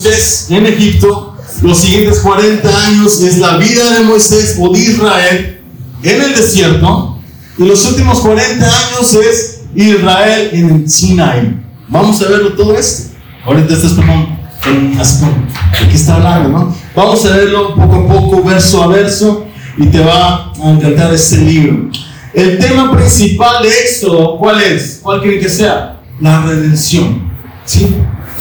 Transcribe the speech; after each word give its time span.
Moisés 0.00 0.46
en 0.48 0.66
Egipto, 0.66 1.36
los 1.60 1.78
siguientes 1.78 2.20
40 2.20 2.86
años 2.86 3.20
es 3.20 3.36
la 3.36 3.58
vida 3.58 3.98
de 3.98 4.00
Moisés 4.00 4.56
o 4.58 4.72
de 4.72 4.78
Israel 4.78 5.60
en 6.02 6.22
el 6.22 6.34
desierto, 6.34 7.18
y 7.58 7.64
los 7.64 7.84
últimos 7.86 8.20
40 8.20 8.64
años 8.64 9.14
es 9.14 9.60
Israel 9.74 10.50
en 10.52 10.70
el 10.70 10.90
Sinai. 10.90 11.54
Vamos 11.88 12.22
a 12.22 12.28
verlo 12.28 12.54
todo 12.54 12.74
esto. 12.78 13.14
Ahorita 13.44 13.74
estás 13.74 13.92
como, 13.92 14.38
aquí 14.62 15.94
está 15.94 16.14
hablando, 16.14 16.48
¿no? 16.48 16.76
Vamos 16.96 17.24
a 17.26 17.36
verlo 17.36 17.74
poco 17.74 17.94
a 17.96 18.08
poco, 18.08 18.42
verso 18.42 18.82
a 18.82 18.86
verso, 18.86 19.46
y 19.76 19.86
te 19.86 20.00
va 20.00 20.50
a 20.52 20.70
encantar 20.70 21.12
este 21.12 21.38
libro. 21.38 21.90
El 22.32 22.58
tema 22.58 22.90
principal 22.96 23.62
de 23.62 23.68
Éxodo, 23.68 24.38
¿cuál 24.38 24.62
es? 24.62 25.00
¿Cuál 25.02 25.20
quiere 25.20 25.40
que 25.40 25.48
sea? 25.50 26.00
La 26.20 26.40
redención. 26.46 27.30
¿Sí? 27.66 27.94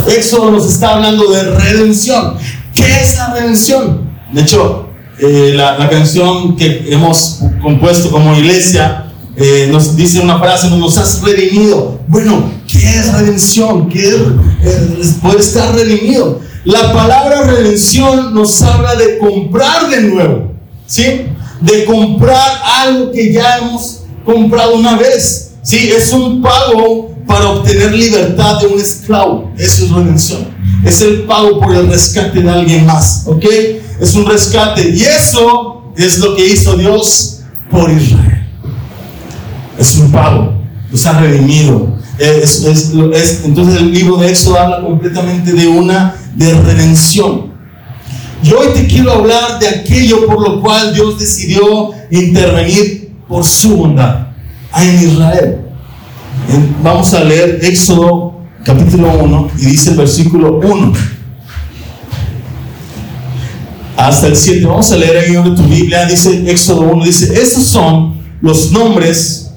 Éxodo 0.07 0.51
nos 0.51 0.65
está 0.65 0.95
hablando 0.95 1.31
de 1.31 1.43
redención. 1.43 2.35
¿Qué 2.73 2.85
es 3.01 3.15
la 3.17 3.33
redención? 3.33 4.09
De 4.31 4.41
hecho, 4.41 4.89
eh, 5.19 5.51
la, 5.53 5.89
canción 5.89 6.55
que 6.55 6.85
hemos 6.89 7.41
compuesto 7.61 8.09
como 8.09 8.35
iglesia 8.35 9.11
eh, 9.35 9.67
nos 9.71 9.95
dice 9.95 10.19
una 10.19 10.39
frase, 10.39 10.69
nos 10.69 10.97
has 10.97 11.21
redimido. 11.21 11.99
Bueno, 12.07 12.51
¿qué 12.67 12.77
es 12.77 13.13
redención? 13.13 13.89
¿Qué 13.89 14.07
es, 14.07 15.15
puede 15.21 15.39
estar 15.39 15.73
redimido? 15.75 16.39
La 16.63 16.93
palabra 16.93 17.43
redención 17.43 18.33
nos 18.33 18.61
habla 18.61 18.95
de 18.95 19.17
comprar 19.17 19.89
de 19.89 20.01
nuevo, 20.01 20.51
¿sí? 20.85 21.27
De 21.61 21.85
comprar 21.85 22.61
algo 22.63 23.11
que 23.11 23.33
ya 23.33 23.57
hemos 23.57 24.03
comprado 24.25 24.75
una 24.75 24.97
vez, 24.97 25.51
¿sí? 25.63 25.89
Es 25.89 26.11
un 26.13 26.41
pago 26.41 27.08
para 27.29 27.47
obtener 27.47 27.93
libertad 27.93 28.59
de 28.59 28.65
un 28.65 28.81
esclavo. 28.81 29.53
Eso 29.55 29.85
es 29.85 29.91
redención. 29.91 30.47
Es 30.83 30.99
el 31.03 31.25
pago 31.25 31.59
por 31.59 31.75
el 31.75 31.87
rescate 31.87 32.41
de 32.41 32.49
alguien 32.49 32.87
más. 32.87 33.25
¿Ok? 33.27 33.45
Es 34.01 34.15
un 34.15 34.25
rescate. 34.25 34.89
Y 34.89 35.03
eso 35.03 35.93
es 35.95 36.17
lo 36.17 36.35
que 36.35 36.47
hizo 36.47 36.75
Dios 36.75 37.41
por 37.69 37.91
Israel. 37.91 38.47
Es 39.77 39.95
un 39.97 40.11
pago. 40.11 40.55
Los 40.91 41.05
ha 41.05 41.19
redimido. 41.19 41.99
Es, 42.17 42.65
entonces 43.45 43.75
el 43.75 43.93
libro 43.93 44.17
de 44.17 44.31
Éxodo 44.31 44.59
habla 44.59 44.81
completamente 44.81 45.53
de 45.53 45.67
una 45.67 46.15
de 46.35 46.51
redención. 46.51 47.53
Y 48.41 48.51
hoy 48.53 48.69
te 48.73 48.87
quiero 48.87 49.11
hablar 49.11 49.59
de 49.59 49.67
aquello 49.67 50.25
por 50.25 50.41
lo 50.41 50.61
cual 50.61 50.95
Dios 50.95 51.19
decidió 51.19 51.91
intervenir 52.09 53.11
por 53.27 53.45
su 53.45 53.77
bondad 53.77 54.29
en 54.75 54.95
Israel. 55.07 55.68
Vamos 56.81 57.13
a 57.13 57.23
leer 57.23 57.59
Éxodo 57.61 58.39
capítulo 58.63 59.11
1 59.23 59.51
y 59.59 59.65
dice 59.67 59.91
el 59.91 59.97
versículo 59.97 60.59
1 60.59 60.93
hasta 63.95 64.27
el 64.27 64.35
7. 64.35 64.65
Vamos 64.65 64.91
a 64.91 64.95
leer 64.95 65.17
ahí 65.17 65.55
tu 65.55 65.63
Biblia, 65.63 66.05
dice 66.05 66.49
Éxodo 66.49 66.81
1, 66.81 67.05
dice, 67.05 67.39
estos 67.39 67.65
son 67.65 68.15
los 68.41 68.71
nombres 68.71 69.51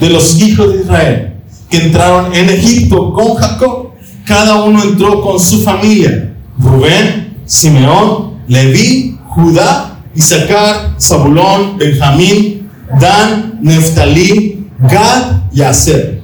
de 0.00 0.08
los 0.08 0.40
hijos 0.40 0.72
de 0.72 0.80
Israel 0.80 1.34
que 1.68 1.82
entraron 1.82 2.34
en 2.34 2.48
Egipto 2.48 3.12
con 3.12 3.34
Jacob. 3.34 3.90
Cada 4.24 4.62
uno 4.62 4.82
entró 4.82 5.20
con 5.20 5.38
su 5.38 5.62
familia. 5.62 6.34
Rubén, 6.58 7.36
Simeón, 7.44 8.38
Leví, 8.48 9.18
Judá, 9.26 10.00
Isaacar, 10.14 10.94
Zabulón, 10.98 11.76
Benjamín, 11.76 12.70
Dan, 12.98 13.58
Neftalí, 13.60 14.66
Gad 14.78 15.42
y 15.52 15.60
Aser. 15.60 16.17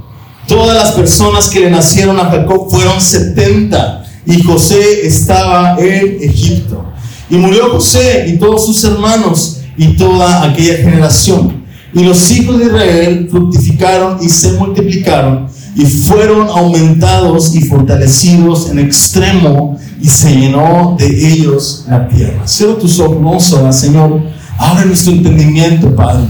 Todas 0.46 0.76
las 0.76 0.92
personas 0.92 1.48
que 1.48 1.60
le 1.60 1.70
nacieron 1.70 2.18
a 2.20 2.26
Jacob 2.26 2.68
fueron 2.70 3.00
70 3.00 4.04
y 4.26 4.42
José 4.42 5.06
estaba 5.06 5.76
en 5.78 6.18
Egipto. 6.20 6.84
Y 7.30 7.36
murió 7.36 7.70
José 7.70 8.26
y 8.28 8.36
todos 8.36 8.66
sus 8.66 8.84
hermanos 8.84 9.60
y 9.76 9.96
toda 9.96 10.44
aquella 10.44 10.76
generación. 10.76 11.64
Y 11.94 12.02
los 12.04 12.30
hijos 12.30 12.58
de 12.58 12.66
Israel 12.66 13.28
fructificaron 13.30 14.18
y 14.20 14.28
se 14.28 14.52
multiplicaron 14.52 15.46
y 15.76 15.86
fueron 15.86 16.48
aumentados 16.48 17.54
y 17.54 17.62
fortalecidos 17.62 18.68
en 18.68 18.80
extremo 18.80 19.78
y 20.00 20.08
se 20.08 20.36
llenó 20.36 20.96
de 20.98 21.06
ellos 21.06 21.86
la 21.88 22.06
tierra. 22.06 22.46
Cierra 22.46 22.78
tus 22.78 23.00
ojos, 23.00 23.54
Señor. 23.70 24.20
Abre 24.58 24.86
nuestro 24.86 25.12
entendimiento, 25.12 25.94
Padre. 25.96 26.26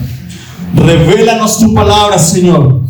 Revélanos 0.75 1.59
tu 1.59 1.75
palabra, 1.75 2.19
Señor 2.19 2.84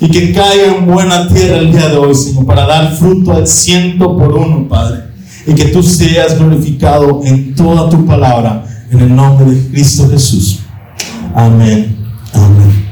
y 0.00 0.10
que 0.10 0.32
caiga 0.32 0.76
en 0.76 0.86
buena 0.86 1.28
tierra 1.28 1.58
el 1.58 1.72
día 1.72 1.88
de 1.88 1.96
hoy, 1.96 2.14
Señor, 2.14 2.46
para 2.46 2.66
dar 2.66 2.96
fruto 2.96 3.32
al 3.32 3.46
ciento 3.46 4.16
por 4.18 4.32
uno, 4.32 4.68
Padre. 4.68 5.04
Y 5.46 5.54
que 5.54 5.66
tú 5.66 5.82
seas 5.82 6.38
glorificado 6.38 7.20
en 7.24 7.54
toda 7.54 7.88
tu 7.88 8.04
palabra, 8.04 8.64
en 8.90 9.00
el 9.00 9.14
nombre 9.14 9.46
de 9.46 9.70
Cristo 9.70 10.08
Jesús. 10.10 10.60
Amén. 11.34 11.96
Amén. 12.32 12.88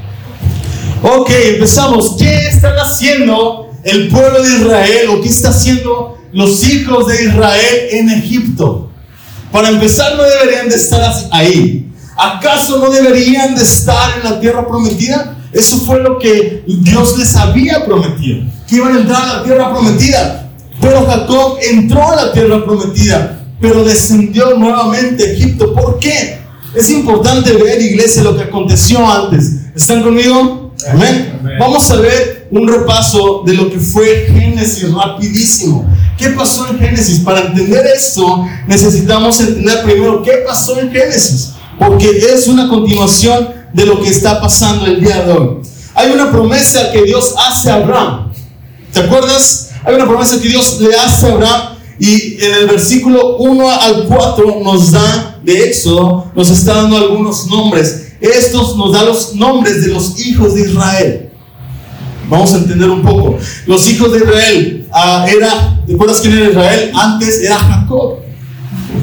Ok, 1.01 1.29
empezamos. 1.55 2.15
¿Qué 2.17 2.47
están 2.47 2.77
haciendo 2.77 3.71
el 3.83 4.07
pueblo 4.07 4.41
de 4.41 4.49
Israel 4.49 5.09
o 5.09 5.21
qué 5.21 5.29
está 5.29 5.49
haciendo 5.49 6.17
los 6.31 6.63
hijos 6.63 7.07
de 7.07 7.25
Israel 7.25 7.87
en 7.91 8.09
Egipto? 8.09 8.89
Para 9.51 9.69
empezar, 9.69 10.15
no 10.15 10.23
deberían 10.23 10.69
de 10.69 10.75
estar 10.75 11.13
ahí. 11.31 11.91
¿Acaso 12.17 12.77
no 12.79 12.89
deberían 12.89 13.55
de 13.55 13.63
estar 13.63 14.17
en 14.17 14.31
la 14.31 14.39
tierra 14.39 14.67
prometida? 14.67 15.37
Eso 15.53 15.77
fue 15.77 16.01
lo 16.01 16.17
que 16.17 16.63
Dios 16.67 17.17
les 17.17 17.35
había 17.35 17.85
prometido, 17.85 18.45
que 18.67 18.77
iban 18.77 18.95
a 18.95 18.99
entrar 19.01 19.21
a 19.21 19.37
la 19.37 19.43
tierra 19.43 19.71
prometida. 19.71 20.49
Pero 20.81 21.05
Jacob 21.05 21.57
entró 21.61 22.11
a 22.11 22.15
la 22.15 22.33
tierra 22.33 22.65
prometida, 22.65 23.45
pero 23.61 23.83
descendió 23.83 24.57
nuevamente 24.57 25.23
a 25.23 25.31
Egipto. 25.31 25.73
¿Por 25.73 25.99
qué? 25.99 26.39
Es 26.75 26.89
importante 26.89 27.53
ver, 27.53 27.79
iglesia, 27.81 28.23
lo 28.23 28.35
que 28.35 28.43
aconteció 28.43 29.07
antes. 29.09 29.57
¿Están 29.75 30.01
conmigo? 30.01 30.73
Amén. 30.89 31.39
Vamos 31.59 31.89
a 31.91 31.97
ver 31.97 32.47
un 32.51 32.67
repaso 32.67 33.43
de 33.45 33.53
lo 33.53 33.69
que 33.69 33.79
fue 33.79 34.27
Génesis 34.27 34.91
rapidísimo. 34.91 35.87
¿Qué 36.17 36.29
pasó 36.29 36.67
en 36.67 36.79
Génesis? 36.79 37.19
Para 37.19 37.41
entender 37.41 37.85
esto, 37.85 38.45
necesitamos 38.67 39.39
entender 39.39 39.83
primero 39.83 40.23
qué 40.23 40.43
pasó 40.45 40.79
en 40.79 40.91
Génesis, 40.91 41.53
porque 41.79 42.09
es 42.09 42.47
una 42.47 42.67
continuación 42.67 43.62
de 43.73 43.85
lo 43.85 44.01
que 44.01 44.09
está 44.09 44.39
pasando 44.39 44.85
el 44.85 45.01
día 45.01 45.23
de 45.23 45.33
hoy. 45.33 45.57
Hay 45.95 46.11
una 46.11 46.31
promesa 46.31 46.91
que 46.91 47.03
Dios 47.03 47.35
hace 47.37 47.69
a 47.69 47.75
Abraham. 47.75 48.31
¿Te 48.91 49.01
acuerdas? 49.01 49.71
Hay 49.83 49.95
una 49.95 50.07
promesa 50.07 50.39
que 50.39 50.47
Dios 50.47 50.79
le 50.79 50.95
hace 50.95 51.27
a 51.27 51.33
Abraham 51.33 51.73
y 51.99 52.43
en 52.43 52.53
el 52.55 52.67
versículo 52.67 53.37
1 53.37 53.69
al 53.69 54.05
4 54.07 54.59
nos 54.63 54.91
da 54.91 55.39
de 55.43 55.69
Éxodo, 55.69 56.31
nos 56.35 56.49
está 56.49 56.75
dando 56.75 56.97
algunos 56.97 57.47
nombres. 57.47 58.13
Estos 58.19 58.77
nos 58.77 58.93
dan 58.93 59.05
los 59.05 59.35
nombres 59.35 59.85
de 59.85 59.89
los 59.89 60.19
hijos 60.19 60.55
de 60.55 60.61
Israel. 60.61 61.29
Vamos 62.29 62.53
a 62.53 62.57
entender 62.57 62.89
un 62.89 63.01
poco. 63.01 63.37
Los 63.67 63.87
hijos 63.89 64.11
de 64.11 64.19
Israel, 64.19 64.87
uh, 64.91 65.27
era, 65.27 65.81
¿te 65.85 65.93
acuerdas 65.93 66.21
quién 66.21 66.37
era 66.37 66.49
Israel? 66.49 66.91
Antes 66.95 67.41
era 67.41 67.57
Jacob. 67.57 68.19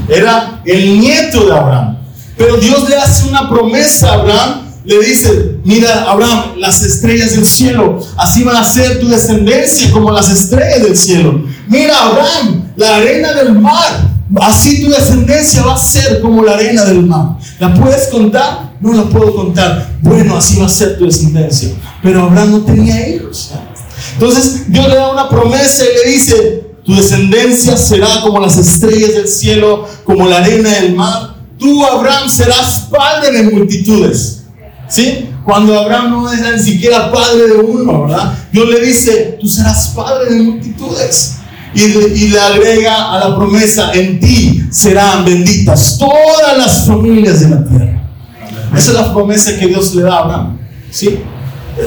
Era 0.08 0.62
el 0.64 0.98
nieto 0.98 1.46
de 1.46 1.52
Abraham. 1.52 1.98
Pero 2.36 2.56
Dios 2.56 2.88
le 2.88 2.96
hace 2.96 3.28
una 3.28 3.48
promesa 3.48 4.10
a 4.10 4.14
Abraham. 4.14 4.59
Le 4.84 4.98
dice, 4.98 5.56
mira 5.64 6.10
Abraham, 6.10 6.56
las 6.58 6.82
estrellas 6.82 7.32
del 7.32 7.46
cielo, 7.46 7.98
así 8.16 8.44
van 8.44 8.56
a 8.56 8.64
ser 8.64 8.98
tu 8.98 9.08
descendencia 9.08 9.90
como 9.90 10.10
las 10.10 10.30
estrellas 10.30 10.82
del 10.82 10.96
cielo. 10.96 11.44
Mira 11.68 11.94
Abraham, 12.02 12.72
la 12.76 12.96
arena 12.96 13.34
del 13.34 13.58
mar, 13.58 14.10
así 14.40 14.82
tu 14.82 14.90
descendencia 14.90 15.62
va 15.62 15.74
a 15.74 15.78
ser 15.78 16.20
como 16.20 16.42
la 16.42 16.52
arena 16.52 16.84
del 16.84 17.02
mar. 17.02 17.36
¿La 17.58 17.74
puedes 17.74 18.08
contar? 18.08 18.74
No 18.80 18.94
la 18.94 19.04
puedo 19.04 19.34
contar. 19.34 19.96
Bueno, 20.00 20.36
así 20.36 20.58
va 20.58 20.66
a 20.66 20.70
ser 20.70 20.96
tu 20.96 21.04
descendencia. 21.04 21.74
Pero 22.02 22.22
Abraham 22.22 22.52
no 22.52 22.60
tenía 22.60 23.06
hijos. 23.08 23.50
Entonces 24.14 24.72
Dios 24.72 24.88
le 24.88 24.94
da 24.94 25.12
una 25.12 25.28
promesa 25.28 25.84
y 25.84 26.06
le 26.06 26.12
dice, 26.12 26.64
tu 26.84 26.94
descendencia 26.94 27.76
será 27.76 28.22
como 28.22 28.40
las 28.40 28.56
estrellas 28.56 29.12
del 29.12 29.28
cielo, 29.28 29.86
como 30.04 30.26
la 30.26 30.38
arena 30.38 30.70
del 30.70 30.94
mar 30.94 31.40
tú 31.60 31.84
Abraham 31.84 32.28
serás 32.28 32.88
padre 32.90 33.30
de 33.30 33.42
multitudes. 33.50 34.39
¿Sí? 34.90 35.30
Cuando 35.44 35.78
Abraham 35.78 36.10
no 36.10 36.32
es 36.32 36.40
ni 36.40 36.72
siquiera 36.72 37.10
padre 37.10 37.48
de 37.48 37.54
uno, 37.54 38.02
¿verdad? 38.02 38.34
Dios 38.52 38.68
le 38.68 38.80
dice, 38.80 39.38
tú 39.40 39.48
serás 39.48 39.88
padre 39.88 40.34
de 40.34 40.42
multitudes. 40.42 41.36
Y 41.72 42.28
le, 42.28 42.40
agrega 42.40 43.12
a 43.12 43.28
la 43.28 43.36
promesa, 43.36 43.92
en 43.94 44.18
ti 44.18 44.64
serán 44.70 45.24
benditas 45.24 45.96
todas 45.98 46.58
las 46.58 46.86
familias 46.86 47.40
de 47.40 47.48
la 47.48 47.64
tierra. 47.64 48.02
Esa 48.76 48.90
es 48.90 48.96
la 48.96 49.12
promesa 49.12 49.56
que 49.56 49.68
Dios 49.68 49.94
le 49.94 50.02
da 50.02 50.16
a 50.16 50.18
Abraham. 50.18 50.58
¿Sí? 50.90 51.20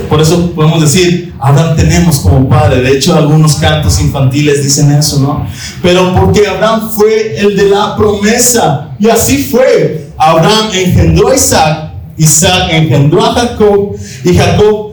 Por 0.09 0.21
eso 0.21 0.51
podemos 0.51 0.81
decir, 0.81 1.33
Abraham 1.39 1.75
tenemos 1.75 2.19
como 2.19 2.47
padre. 2.47 2.81
De 2.81 2.97
hecho, 2.97 3.15
algunos 3.15 3.55
cantos 3.55 3.99
infantiles 3.99 4.63
dicen 4.63 4.91
eso, 4.91 5.19
¿no? 5.19 5.45
Pero 5.81 6.15
porque 6.15 6.47
Abraham 6.47 6.89
fue 6.89 7.37
el 7.37 7.55
de 7.55 7.69
la 7.69 7.95
promesa. 7.95 8.95
Y 8.99 9.09
así 9.09 9.43
fue. 9.43 10.09
Abraham 10.17 10.69
engendró 10.73 11.29
a 11.29 11.35
Isaac, 11.35 11.92
Isaac 12.17 12.69
engendró 12.71 13.25
a 13.25 13.33
Jacob 13.33 13.95
y 14.23 14.35
Jacob 14.35 14.91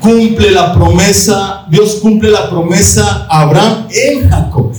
cumple 0.00 0.50
la 0.50 0.72
promesa, 0.72 1.66
Dios 1.70 1.96
cumple 1.96 2.30
la 2.30 2.48
promesa 2.48 3.26
a 3.28 3.42
Abraham 3.42 3.88
en 3.90 4.28
Jacob. 4.28 4.72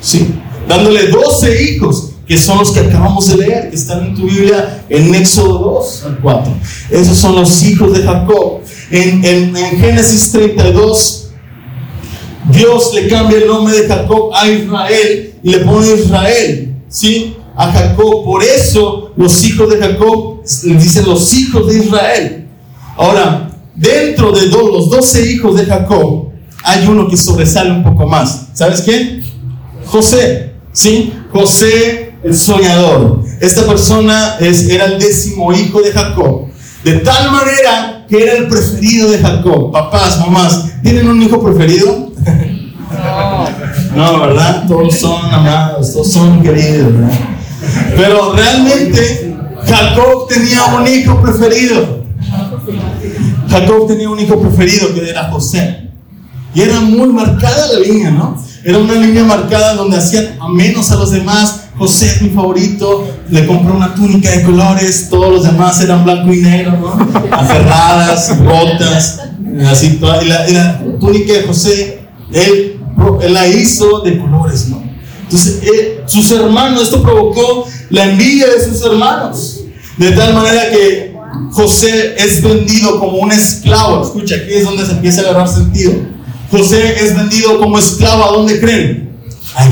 ¿Sí? 0.00 0.34
dándole 0.68 1.08
12 1.08 1.62
hijos, 1.62 2.10
que 2.26 2.36
son 2.36 2.58
los 2.58 2.70
que 2.72 2.80
acabamos 2.80 3.26
de 3.28 3.38
leer, 3.38 3.70
que 3.70 3.76
están 3.76 4.04
en 4.04 4.14
tu 4.14 4.26
Biblia 4.26 4.84
en 4.88 5.14
Éxodo 5.14 5.58
2 5.80 6.04
al 6.04 6.18
4. 6.18 6.52
Esos 6.90 7.16
son 7.16 7.34
los 7.34 7.62
hijos 7.62 7.92
de 7.94 8.02
Jacob. 8.02 8.60
En, 8.90 9.24
en, 9.24 9.56
en 9.56 9.80
Génesis 9.80 10.30
32, 10.32 11.30
Dios 12.52 12.92
le 12.94 13.08
cambia 13.08 13.38
el 13.38 13.46
nombre 13.46 13.80
de 13.80 13.88
Jacob 13.88 14.30
a 14.34 14.46
Israel 14.48 15.34
y 15.42 15.50
le 15.50 15.58
pone 15.60 15.94
Israel, 15.94 16.74
¿sí? 16.88 17.34
A 17.56 17.72
Jacob. 17.72 18.24
Por 18.24 18.44
eso 18.44 19.12
los 19.16 19.44
hijos 19.44 19.70
de 19.70 19.78
Jacob 19.78 20.37
dicen 20.64 21.06
los 21.06 21.32
hijos 21.34 21.66
de 21.68 21.78
Israel. 21.78 22.48
Ahora, 22.96 23.50
dentro 23.74 24.32
de 24.32 24.46
los 24.46 24.90
12 24.90 25.32
hijos 25.32 25.56
de 25.56 25.66
Jacob, 25.66 26.30
hay 26.64 26.86
uno 26.86 27.08
que 27.08 27.16
sobresale 27.16 27.70
un 27.70 27.84
poco 27.84 28.06
más. 28.06 28.48
¿Sabes 28.52 28.82
quién? 28.82 29.24
José. 29.86 30.54
¿Sí? 30.72 31.12
José 31.32 32.14
el 32.22 32.36
soñador. 32.36 33.22
Esta 33.40 33.66
persona 33.66 34.36
es, 34.40 34.68
era 34.68 34.86
el 34.86 34.98
décimo 34.98 35.52
hijo 35.52 35.80
de 35.80 35.92
Jacob. 35.92 36.48
De 36.84 36.94
tal 36.98 37.30
manera 37.30 38.06
que 38.08 38.22
era 38.22 38.32
el 38.34 38.48
preferido 38.48 39.10
de 39.10 39.18
Jacob. 39.18 39.72
Papás, 39.72 40.18
mamás, 40.20 40.64
¿tienen 40.82 41.08
un 41.08 41.22
hijo 41.22 41.42
preferido? 41.42 42.10
No, 43.94 44.20
¿verdad? 44.26 44.66
Todos 44.66 44.98
son 44.98 45.32
amados, 45.32 45.92
todos 45.92 46.10
son 46.10 46.42
queridos. 46.42 46.92
Pero 47.96 48.32
realmente 48.34 49.27
Jacob 49.68 50.28
tenía 50.28 50.64
un 50.64 50.86
hijo 50.86 51.20
preferido. 51.20 52.04
Jacob 53.48 53.86
tenía 53.86 54.08
un 54.08 54.18
hijo 54.18 54.40
preferido 54.40 54.94
que 54.94 55.08
era 55.08 55.30
José. 55.30 55.88
Y 56.54 56.62
era 56.62 56.80
muy 56.80 57.08
marcada 57.08 57.72
la 57.72 57.80
línea, 57.80 58.10
¿no? 58.10 58.42
Era 58.64 58.78
una 58.78 58.94
línea 58.94 59.24
marcada 59.24 59.74
donde 59.74 59.96
hacían 59.96 60.36
a 60.40 60.48
menos 60.48 60.90
a 60.90 60.96
los 60.96 61.10
demás. 61.10 61.64
José 61.78 62.06
es 62.06 62.22
mi 62.22 62.30
favorito, 62.30 63.06
le 63.30 63.46
compró 63.46 63.74
una 63.74 63.94
túnica 63.94 64.30
de 64.30 64.42
colores, 64.42 65.08
todos 65.08 65.32
los 65.32 65.44
demás 65.44 65.80
eran 65.80 66.02
blanco 66.04 66.32
y 66.32 66.38
negro, 66.38 66.72
¿no? 66.72 67.08
Aferradas, 67.30 68.36
rotas, 68.40 69.20
así 69.70 69.90
toda. 69.90 70.22
Y 70.24 70.28
la, 70.28 70.48
y 70.48 70.52
la 70.54 70.82
túnica 70.98 71.34
de 71.34 71.42
José, 71.42 72.00
él, 72.32 72.80
él, 73.22 73.32
la 73.32 73.46
hizo 73.46 74.00
de 74.00 74.18
colores, 74.18 74.68
¿no? 74.68 74.82
Entonces, 75.22 75.60
sus 76.06 76.30
hermanos, 76.32 76.82
esto 76.82 77.02
provocó 77.02 77.66
la 77.90 78.04
envidia 78.04 78.46
de 78.48 78.64
sus 78.64 78.82
hermanos, 78.82 79.57
de 79.98 80.12
tal 80.12 80.34
manera 80.34 80.70
que 80.70 81.14
José 81.52 82.14
es 82.16 82.42
vendido 82.42 82.98
como 83.00 83.18
un 83.18 83.32
esclavo. 83.32 84.02
Escucha, 84.02 84.36
aquí 84.36 84.54
es 84.54 84.64
donde 84.64 84.86
se 84.86 84.92
empieza 84.92 85.20
a 85.20 85.24
agarrar 85.24 85.48
sentido. 85.48 85.92
José 86.50 86.94
es 87.04 87.16
vendido 87.16 87.58
como 87.58 87.78
esclavo. 87.78 88.24
¿A 88.24 88.32
dónde 88.32 88.60
creen? 88.60 89.10
A. 89.56 89.66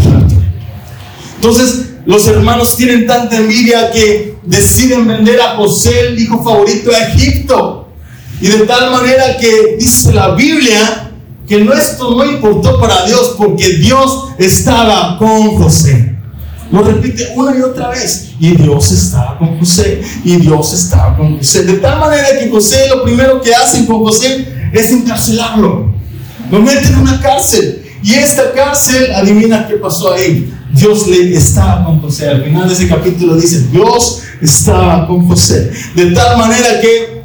Entonces, 1.37 1.87
los 2.05 2.27
hermanos 2.27 2.77
tienen 2.77 3.07
tanta 3.07 3.37
envidia 3.37 3.91
que 3.91 4.37
deciden 4.45 5.07
vender 5.07 5.41
a 5.41 5.57
José, 5.57 6.09
el 6.09 6.19
hijo 6.19 6.43
favorito, 6.43 6.91
a 6.91 7.09
Egipto. 7.09 7.89
Y 8.41 8.49
de 8.49 8.67
tal 8.67 8.91
manera 8.91 9.37
que 9.39 9.77
dice 9.79 10.13
la 10.13 10.35
Biblia 10.35 11.13
que 11.47 11.63
esto 11.79 12.17
no 12.17 12.25
importó 12.25 12.81
para 12.81 13.07
Dios 13.07 13.35
porque 13.39 13.75
Dios 13.75 14.31
estaba 14.39 15.17
con 15.19 15.57
José. 15.57 16.16
Lo 16.71 16.83
repite 16.83 17.33
una 17.35 17.57
y 17.57 17.63
otra 17.63 17.91
vez. 17.91 18.31
Y 18.41 18.57
Dios 18.57 18.91
estaba 18.93 19.39
con 19.39 19.59
José. 19.59 20.03
Y 20.25 20.37
Dios 20.37 20.73
estaba 20.73 21.17
con 21.17 21.39
José. 21.39 21.65
De 21.65 21.75
tal 21.75 22.01
manera 22.01 22.27
que 22.39 22.51
José 22.51 22.89
lo 22.89 23.05
primero 23.05 23.41
que 23.41 23.55
hacen 23.55 23.87
con 23.87 23.99
José 24.01 24.47
es 24.73 24.91
encarcelarlo. 24.91 25.93
Lo 26.51 26.61
meten 26.61 26.87
en 26.87 26.99
una 27.01 27.21
cárcel. 27.21 27.83
Y 28.03 28.15
esta 28.15 28.53
cárcel, 28.53 29.13
adivina 29.15 29.67
qué 29.67 29.77
pasó 29.77 30.13
ahí. 30.13 30.53
Dios 30.73 31.07
le 31.09 31.37
estaba 31.37 31.85
con 31.85 32.01
José. 32.01 32.29
Al 32.29 32.45
final 32.45 32.69
de 32.69 32.75
ese 32.75 32.89
capítulo 32.89 33.37
dice, 33.37 33.67
Dios 33.71 34.23
estaba 34.41 35.07
con 35.07 35.27
José. 35.27 35.71
De 35.95 36.13
tal 36.13 36.39
manera 36.39 36.81
que 36.81 37.23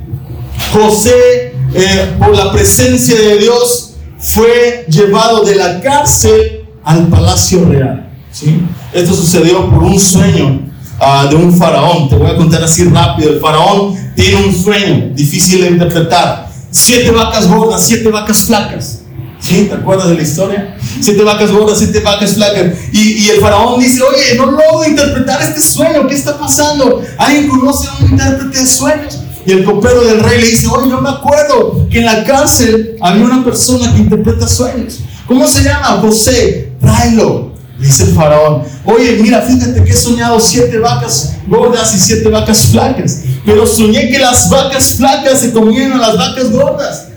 José, 0.73 1.53
eh, 1.73 2.15
por 2.17 2.35
la 2.35 2.51
presencia 2.51 3.15
de 3.15 3.39
Dios, 3.39 3.95
fue 4.17 4.85
llevado 4.87 5.44
de 5.44 5.55
la 5.55 5.81
cárcel 5.81 6.65
al 6.83 7.07
palacio 7.07 7.65
real. 7.65 8.09
¿sí? 8.31 8.61
Esto 8.93 9.13
sucedió 9.13 9.69
por 9.69 9.83
un 9.83 9.99
sueño 9.99 10.67
uh, 10.99 11.29
de 11.29 11.35
un 11.35 11.55
faraón. 11.55 12.09
Te 12.09 12.15
voy 12.15 12.29
a 12.29 12.35
contar 12.35 12.63
así 12.63 12.83
rápido. 12.85 13.31
El 13.31 13.39
faraón 13.39 13.95
tiene 14.15 14.47
un 14.47 14.55
sueño 14.55 15.11
difícil 15.13 15.61
de 15.61 15.67
interpretar. 15.69 16.49
Siete 16.69 17.11
vacas 17.11 17.47
gordas, 17.47 17.83
siete 17.85 18.09
vacas 18.09 18.43
flacas. 18.43 18.99
¿Sí? 19.39 19.65
¿Te 19.67 19.75
acuerdas 19.75 20.09
de 20.09 20.15
la 20.15 20.21
historia? 20.21 20.77
Siete 20.99 21.23
vacas 21.23 21.51
gordas, 21.51 21.79
siete 21.79 21.99
vacas 22.01 22.35
flacas. 22.35 22.73
Y, 22.93 23.23
y, 23.23 23.29
el 23.29 23.41
faraón 23.41 23.79
dice, 23.79 24.01
oye, 24.03 24.35
no 24.38 24.45
logro 24.45 24.85
interpretar 24.88 25.41
este 25.41 25.61
sueño, 25.61 26.07
¿qué 26.07 26.13
está 26.13 26.37
pasando? 26.37 27.01
¿Alguien 27.17 27.47
conoce 27.47 27.87
a 27.87 28.03
un 28.03 28.11
intérprete 28.11 28.59
de 28.59 28.67
sueños? 28.67 29.19
Y 29.45 29.51
el 29.53 29.63
copero 29.63 30.01
del 30.01 30.19
rey 30.19 30.41
le 30.41 30.47
dice, 30.47 30.67
oye, 30.67 30.91
yo 30.91 31.01
me 31.01 31.09
acuerdo 31.09 31.87
que 31.89 31.99
en 31.99 32.05
la 32.05 32.23
cárcel 32.23 32.97
había 33.01 33.25
una 33.25 33.44
persona 33.44 33.91
que 33.91 34.01
interpreta 34.01 34.47
sueños. 34.47 34.99
¿Cómo 35.27 35.47
se 35.47 35.63
llama? 35.63 35.99
José, 36.01 36.73
tráelo. 36.79 37.50
Dice 37.81 38.04
el 38.04 38.13
faraón, 38.13 38.62
oye, 38.86 39.18
mira, 39.22 39.42
fíjate 39.42 39.83
que 39.83 39.89
he 39.89 39.95
soñado 39.95 40.39
siete 40.39 40.78
vacas 40.78 41.33
gordas 41.48 41.95
y 41.95 42.00
siete 42.00 42.30
vacas 42.30 42.68
flacas. 42.72 43.24
Pero 43.44 43.66
soñé 43.66 44.10
que 44.12 44.19
las 44.19 44.50
vacas 44.51 44.94
flacas 44.98 45.39
se 45.39 45.51
comían 45.51 45.94
a 45.94 45.98
las 45.98 46.16
vacas 46.16 46.51
gordas. 46.51 47.07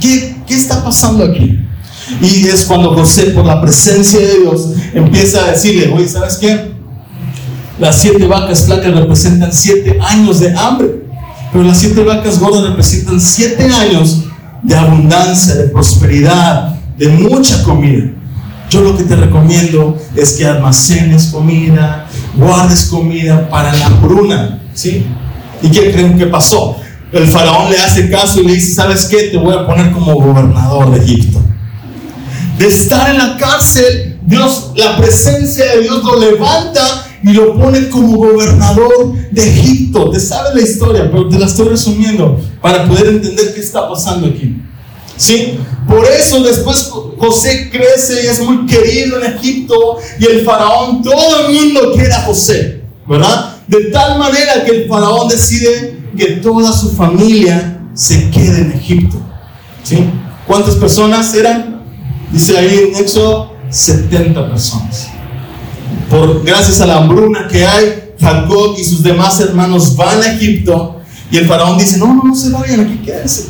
¿Qué, 0.00 0.36
qué 0.46 0.54
está 0.54 0.82
pasando 0.82 1.22
aquí? 1.22 1.60
Y 2.22 2.46
es 2.46 2.64
cuando 2.64 2.94
José, 2.94 3.24
por 3.24 3.44
la 3.44 3.60
presencia 3.60 4.18
de 4.18 4.40
Dios, 4.40 4.70
empieza 4.94 5.44
a 5.44 5.50
decirle, 5.50 5.92
oye, 5.92 6.08
¿sabes 6.08 6.38
qué? 6.38 6.70
Las 7.78 7.98
siete 7.98 8.26
vacas 8.26 8.64
flacas 8.64 8.94
representan 8.94 9.52
siete 9.52 9.98
años 10.00 10.40
de 10.40 10.56
hambre, 10.56 11.04
pero 11.52 11.62
las 11.62 11.78
siete 11.78 12.02
vacas 12.02 12.38
gordas 12.38 12.62
representan 12.62 13.20
siete 13.20 13.64
años 13.64 14.22
de 14.62 14.74
abundancia, 14.74 15.56
de 15.56 15.64
prosperidad, 15.64 16.74
de 16.96 17.08
mucha 17.08 17.62
comida. 17.64 18.15
Yo 18.70 18.80
lo 18.80 18.96
que 18.96 19.04
te 19.04 19.16
recomiendo 19.16 19.96
es 20.16 20.32
que 20.32 20.46
almacenes 20.46 21.26
comida, 21.26 22.08
guardes 22.34 22.86
comida 22.86 23.48
para 23.48 23.72
la 23.72 23.88
bruna, 23.88 24.60
¿sí? 24.74 25.06
¿Y 25.62 25.70
qué 25.70 25.92
creen 25.92 26.18
que 26.18 26.26
pasó? 26.26 26.76
El 27.12 27.26
faraón 27.28 27.70
le 27.70 27.78
hace 27.78 28.10
caso 28.10 28.40
y 28.40 28.46
le 28.46 28.54
dice, 28.54 28.74
¿sabes 28.74 29.06
qué? 29.06 29.28
Te 29.30 29.36
voy 29.36 29.54
a 29.54 29.66
poner 29.66 29.92
como 29.92 30.14
gobernador 30.14 30.90
de 30.90 31.04
Egipto 31.04 31.40
de 32.58 32.66
estar 32.66 33.10
en 33.10 33.18
la 33.18 33.36
cárcel, 33.36 34.18
Dios, 34.22 34.72
la 34.76 34.96
presencia 34.96 35.64
de 35.72 35.82
Dios 35.82 36.02
lo 36.02 36.18
levanta 36.18 37.06
y 37.22 37.32
lo 37.32 37.58
pone 37.58 37.88
como 37.88 38.16
gobernador 38.16 39.14
de 39.30 39.48
Egipto. 39.48 40.10
Te 40.10 40.20
sabes 40.20 40.54
la 40.54 40.62
historia, 40.62 41.10
pero 41.10 41.28
te 41.28 41.38
la 41.38 41.46
estoy 41.46 41.68
resumiendo 41.68 42.40
para 42.62 42.86
poder 42.86 43.08
entender 43.08 43.54
qué 43.54 43.60
está 43.60 43.88
pasando 43.88 44.28
aquí. 44.28 44.56
¿Sí? 45.16 45.58
Por 45.88 46.04
eso 46.04 46.42
después 46.42 46.90
José 47.18 47.70
crece 47.70 48.24
y 48.24 48.26
es 48.26 48.40
muy 48.40 48.66
querido 48.66 49.20
en 49.20 49.34
Egipto 49.34 49.98
y 50.18 50.26
el 50.26 50.44
faraón, 50.44 51.02
todo 51.02 51.46
el 51.46 51.54
mundo 51.54 51.92
quiere 51.94 52.12
a 52.12 52.22
José, 52.22 52.82
¿verdad? 53.06 53.56
De 53.66 53.84
tal 53.86 54.18
manera 54.18 54.64
que 54.64 54.72
el 54.72 54.88
faraón 54.88 55.28
decide 55.28 55.98
que 56.16 56.26
toda 56.42 56.72
su 56.72 56.90
familia 56.90 57.80
se 57.94 58.30
quede 58.30 58.60
en 58.60 58.72
Egipto. 58.72 59.16
¿Sí? 59.82 60.04
¿Cuántas 60.46 60.74
personas 60.74 61.32
eran? 61.34 61.82
Dice 62.30 62.58
ahí 62.58 62.90
en 62.90 62.96
Éxodo, 62.96 63.52
70 63.70 64.50
personas. 64.50 65.08
Por, 66.10 66.44
gracias 66.44 66.80
a 66.80 66.86
la 66.86 66.96
hambruna 66.98 67.48
que 67.48 67.64
hay, 67.66 68.12
Jacob 68.20 68.76
y 68.78 68.84
sus 68.84 69.02
demás 69.02 69.40
hermanos 69.40 69.96
van 69.96 70.22
a 70.22 70.34
Egipto 70.34 71.00
y 71.30 71.38
el 71.38 71.46
faraón 71.46 71.78
dice, 71.78 71.98
no, 71.98 72.14
no, 72.14 72.22
no 72.24 72.34
se 72.34 72.50
vayan, 72.50 72.80
aquí 72.80 72.98
quédense. 73.04 73.46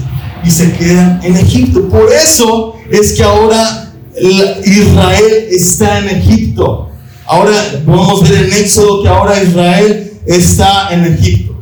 Y 0.46 0.50
se 0.50 0.72
quedan 0.72 1.20
en 1.24 1.36
Egipto. 1.36 1.88
Por 1.88 2.12
eso 2.12 2.74
es 2.90 3.14
que 3.14 3.22
ahora 3.24 3.92
Israel 4.16 5.48
está 5.50 5.98
en 5.98 6.08
Egipto. 6.16 6.90
Ahora 7.26 7.52
podemos 7.84 8.22
ver 8.28 8.44
en 8.44 8.52
Éxodo 8.52 9.02
que 9.02 9.08
ahora 9.08 9.42
Israel 9.42 10.12
está 10.26 10.90
en 10.92 11.04
Egipto. 11.14 11.56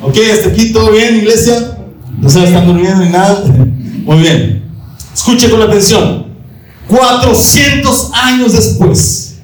¿Ok? 0.00 0.16
¿Hasta 0.32 0.50
aquí 0.50 0.72
todo 0.72 0.92
bien, 0.92 1.16
iglesia? 1.16 1.76
¿No 2.20 2.30
se 2.30 2.44
están 2.44 2.66
durmiendo 2.66 3.04
ni 3.04 3.10
nada? 3.10 3.44
Muy 4.04 4.18
bien. 4.18 4.64
Escuche 5.12 5.50
con 5.50 5.60
atención. 5.60 6.28
400 6.88 8.10
años 8.14 8.52
después, 8.52 9.34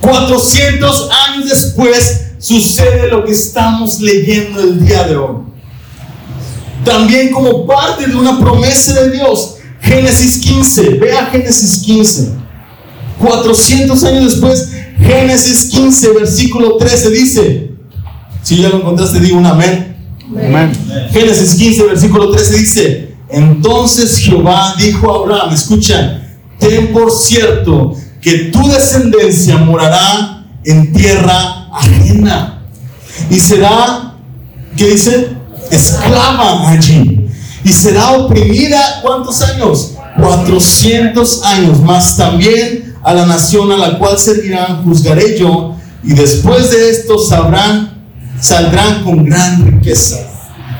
400 0.00 1.10
años 1.28 1.48
después 1.48 2.22
sucede 2.38 3.08
lo 3.08 3.24
que 3.24 3.32
estamos 3.32 4.00
leyendo 4.00 4.60
el 4.60 4.84
día 4.84 5.04
de 5.04 5.16
hoy. 5.16 5.36
También 6.84 7.30
como 7.32 7.66
parte 7.66 8.06
de 8.06 8.14
una 8.14 8.38
promesa 8.38 9.00
de 9.02 9.10
Dios, 9.10 9.56
Génesis 9.80 10.38
15, 10.38 10.90
vea 10.90 11.26
Génesis 11.26 11.82
15. 11.82 12.32
400 13.18 14.04
años 14.04 14.24
después, 14.24 14.70
Génesis 14.98 15.70
15, 15.70 16.12
versículo 16.12 16.76
13 16.76 17.10
dice, 17.10 17.70
si 18.42 18.56
ya 18.56 18.68
lo 18.68 18.78
encontraste, 18.78 19.20
digo 19.20 19.38
un 19.38 19.46
amén. 19.46 19.96
amén. 20.30 20.72
Génesis 21.10 21.54
15, 21.54 21.84
versículo 21.84 22.30
13 22.30 22.58
dice, 22.58 23.14
entonces 23.28 24.18
Jehová 24.18 24.74
dijo 24.78 25.10
a 25.10 25.24
Abraham, 25.24 25.54
escucha, 25.54 26.22
ten 26.58 26.92
por 26.92 27.10
cierto 27.10 27.94
que 28.20 28.50
tu 28.52 28.68
descendencia 28.68 29.56
morará 29.58 30.46
en 30.64 30.92
tierra 30.92 31.68
ajena 31.72 32.62
y 33.30 33.38
será, 33.38 34.14
¿qué 34.76 34.90
dice? 34.90 35.43
Esclava 35.70 36.70
allí. 36.70 37.28
Y 37.64 37.72
será 37.72 38.12
oprimida, 38.12 39.00
¿cuántos 39.02 39.40
años? 39.42 39.92
400 40.16 41.42
años 41.42 41.80
más 41.80 42.16
también 42.16 42.94
a 43.02 43.12
la 43.12 43.26
nación 43.26 43.70
a 43.72 43.76
la 43.76 43.98
cual 43.98 44.18
servirán, 44.18 44.82
juzgaré 44.84 45.38
yo, 45.38 45.76
y 46.02 46.12
después 46.12 46.70
de 46.70 46.90
esto 46.90 47.18
sabrán, 47.18 48.04
saldrán 48.40 49.02
con 49.02 49.24
gran 49.24 49.64
riqueza. 49.64 50.18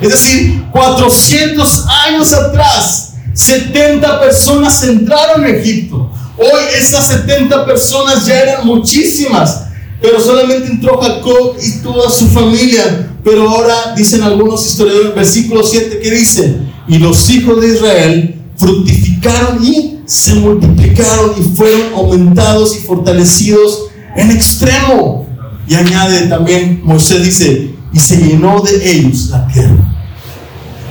Es 0.01 0.11
decir, 0.11 0.65
400 0.71 1.87
años 2.07 2.33
atrás, 2.33 3.15
70 3.33 4.21
personas 4.21 4.83
entraron 4.85 5.45
en 5.45 5.57
Egipto. 5.57 6.11
Hoy 6.37 6.63
esas 6.79 7.07
70 7.09 7.65
personas 7.65 8.27
ya 8.27 8.41
eran 8.41 8.67
muchísimas, 8.67 9.65
pero 10.01 10.21
solamente 10.21 10.69
entró 10.69 11.01
Jacob 11.01 11.57
y 11.63 11.83
toda 11.83 12.11
su 12.11 12.29
familia. 12.29 13.14
Pero 13.25 13.49
ahora 13.49 13.95
dicen 13.97 14.23
algunos 14.23 14.65
historiadores, 14.67 15.15
versículo 15.15 15.63
7, 15.65 15.99
que 16.01 16.11
dice, 16.11 16.59
y 16.87 16.99
los 16.99 17.31
hijos 17.31 17.61
de 17.61 17.75
Israel 17.75 18.43
fructificaron 18.57 19.65
y 19.65 20.01
se 20.05 20.35
multiplicaron 20.35 21.33
y 21.39 21.43
fueron 21.57 21.95
aumentados 21.95 22.77
y 22.77 22.81
fortalecidos 22.81 23.87
en 24.15 24.31
extremo. 24.31 25.27
Y 25.67 25.75
añade 25.75 26.27
también, 26.27 26.83
Moisés 26.85 27.25
dice, 27.25 27.71
y 27.93 27.99
se 27.99 28.19
llenó 28.19 28.61
de 28.61 28.91
ellos 28.91 29.29
la 29.31 29.47
tierra. 29.49 29.91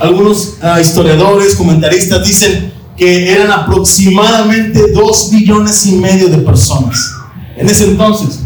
Algunos 0.00 0.54
ah, 0.60 0.80
historiadores, 0.80 1.54
comentaristas 1.54 2.26
dicen 2.26 2.72
que 2.96 3.32
eran 3.32 3.52
aproximadamente 3.52 4.90
dos 4.92 5.30
millones 5.32 5.86
y 5.86 5.92
medio 5.92 6.28
de 6.28 6.38
personas 6.38 7.12
en 7.56 7.68
ese 7.68 7.84
entonces. 7.84 8.40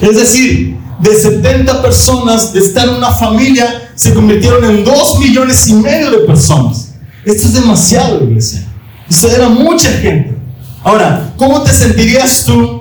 Es 0.00 0.16
decir, 0.16 0.79
de 1.00 1.14
70 1.14 1.82
personas, 1.82 2.52
de 2.52 2.60
estar 2.60 2.88
en 2.88 2.94
una 2.94 3.10
familia, 3.10 3.90
se 3.94 4.12
convirtieron 4.12 4.64
en 4.64 4.84
dos 4.84 5.18
millones 5.18 5.66
y 5.68 5.74
medio 5.74 6.10
de 6.10 6.18
personas. 6.18 6.92
Esto 7.24 7.48
es 7.48 7.54
demasiado, 7.54 8.22
iglesia. 8.24 8.66
Esto 9.08 9.28
era 9.28 9.48
mucha 9.48 9.90
gente. 9.90 10.36
Ahora, 10.82 11.32
¿cómo 11.36 11.62
te 11.62 11.72
sentirías 11.72 12.44
tú 12.44 12.80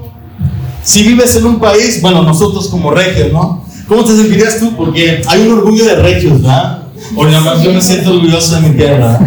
si 0.83 1.03
vives 1.03 1.35
en 1.35 1.45
un 1.45 1.59
país, 1.59 2.01
bueno, 2.01 2.23
nosotros 2.23 2.67
como 2.69 2.91
regios, 2.91 3.31
¿no? 3.31 3.65
¿Cómo 3.87 4.03
te 4.03 4.15
sentirías 4.15 4.59
tú? 4.59 4.75
Porque 4.75 5.21
hay 5.27 5.41
un 5.41 5.53
orgullo 5.57 5.85
de 5.85 5.95
regios, 5.95 6.41
¿verdad? 6.41 6.83
O 7.15 7.27
yo 7.27 7.73
me 7.73 7.81
siento 7.81 8.11
orgulloso 8.11 8.55
de 8.55 8.69
mi 8.69 8.75
tierra. 8.75 9.19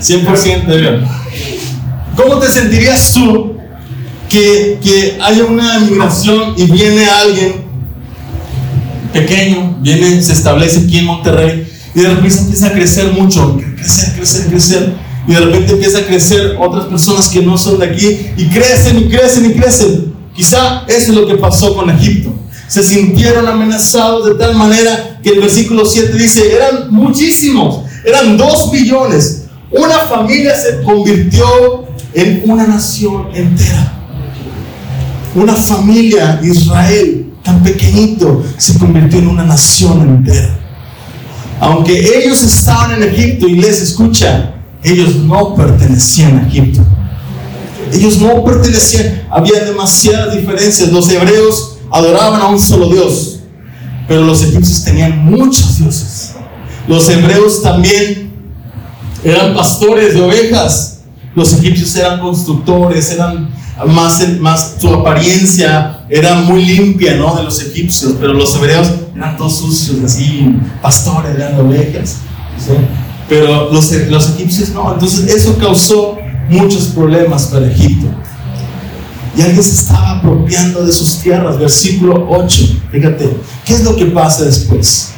100%. 0.00 1.08
¿Cómo 2.16 2.38
te 2.38 2.48
sentirías 2.48 3.12
tú 3.12 3.51
que, 4.32 5.18
haya 5.22 5.44
una 5.44 5.78
migración 5.80 6.54
y 6.56 6.64
viene 6.64 7.06
alguien 7.06 7.62
pequeño, 9.12 9.76
viene, 9.80 10.22
se 10.22 10.32
establece 10.32 10.80
aquí 10.80 10.98
en 10.98 11.06
Monterrey 11.06 11.68
y 11.94 12.00
de 12.00 12.08
repente 12.08 12.38
empieza 12.38 12.68
a 12.68 12.72
crecer 12.72 13.12
mucho, 13.12 13.60
crecer, 13.76 14.14
crecer, 14.14 14.46
crecer. 14.46 15.12
Y 15.28 15.34
de 15.34 15.40
repente 15.40 15.72
empieza 15.72 15.98
a 15.98 16.06
crecer 16.06 16.56
otras 16.58 16.86
personas 16.86 17.28
que 17.28 17.42
no 17.42 17.56
son 17.56 17.78
de 17.78 17.86
aquí 17.86 18.26
y 18.36 18.46
crecen 18.46 18.98
y 18.98 19.08
crecen 19.08 19.50
y 19.50 19.54
crecen. 19.54 20.14
Quizá 20.34 20.84
eso 20.88 21.12
es 21.12 21.16
lo 21.16 21.26
que 21.26 21.34
pasó 21.34 21.76
con 21.76 21.90
Egipto. 21.90 22.32
Se 22.66 22.82
sintieron 22.82 23.46
amenazados 23.46 24.26
de 24.26 24.34
tal 24.34 24.56
manera 24.56 25.20
que 25.22 25.30
el 25.30 25.40
versículo 25.40 25.84
7 25.84 26.16
dice, 26.16 26.54
eran 26.54 26.90
muchísimos, 26.90 27.82
eran 28.04 28.36
dos 28.36 28.72
billones. 28.72 29.44
Una 29.70 29.98
familia 29.98 30.56
se 30.56 30.82
convirtió 30.82 31.86
en 32.14 32.42
una 32.46 32.66
nación 32.66 33.28
entera. 33.34 34.01
Una 35.34 35.54
familia, 35.54 36.40
Israel, 36.42 37.32
tan 37.42 37.62
pequeñito, 37.62 38.44
se 38.58 38.78
convirtió 38.78 39.18
en 39.18 39.28
una 39.28 39.44
nación 39.44 40.02
entera. 40.02 40.58
Aunque 41.60 42.18
ellos 42.18 42.42
estaban 42.42 42.92
en 42.92 43.08
Egipto 43.08 43.48
y 43.48 43.56
les 43.56 43.80
escucha, 43.80 44.54
ellos 44.82 45.16
no 45.16 45.54
pertenecían 45.54 46.38
a 46.38 46.48
Egipto. 46.48 46.82
Ellos 47.92 48.18
no 48.18 48.44
pertenecían, 48.44 49.22
había 49.30 49.64
demasiadas 49.64 50.34
diferencias. 50.36 50.90
Los 50.90 51.08
hebreos 51.10 51.78
adoraban 51.90 52.40
a 52.40 52.48
un 52.48 52.58
solo 52.58 52.88
Dios, 52.88 53.40
pero 54.08 54.24
los 54.24 54.42
egipcios 54.42 54.84
tenían 54.84 55.24
muchos 55.24 55.78
dioses. 55.78 56.34
Los 56.88 57.08
hebreos 57.08 57.62
también 57.62 58.32
eran 59.24 59.54
pastores 59.54 60.14
de 60.14 60.20
ovejas. 60.20 61.00
Los 61.34 61.52
egipcios 61.54 61.94
eran 61.96 62.20
constructores, 62.20 63.10
eran 63.10 63.50
más, 63.86 64.38
más 64.38 64.76
su 64.78 64.92
apariencia 64.92 66.04
era 66.08 66.34
muy 66.36 66.64
limpia, 66.64 67.16
¿no? 67.16 67.34
De 67.34 67.42
los 67.42 67.60
egipcios, 67.62 68.14
pero 68.20 68.34
los 68.34 68.54
hebreos 68.56 68.88
eran 69.16 69.36
todos 69.36 69.56
sucios, 69.56 69.96
así, 70.04 70.54
pastores, 70.80 71.34
eran 71.34 71.58
ovejas. 71.58 72.18
Pero 73.28 73.72
los, 73.72 73.92
los 73.92 74.30
egipcios 74.30 74.70
no. 74.70 74.92
Entonces 74.92 75.34
eso 75.34 75.56
causó 75.58 76.18
muchos 76.48 76.88
problemas 76.88 77.46
para 77.46 77.66
Egipto. 77.66 78.08
Y 79.36 79.40
alguien 79.40 79.62
se 79.62 79.72
estaba 79.72 80.18
apropiando 80.18 80.84
de 80.84 80.92
sus 80.92 81.18
tierras. 81.18 81.58
Versículo 81.58 82.26
8. 82.28 82.82
Fíjate, 82.90 83.30
¿qué 83.64 83.74
es 83.74 83.84
lo 83.84 83.96
que 83.96 84.06
pasa 84.06 84.44
después? 84.44 85.12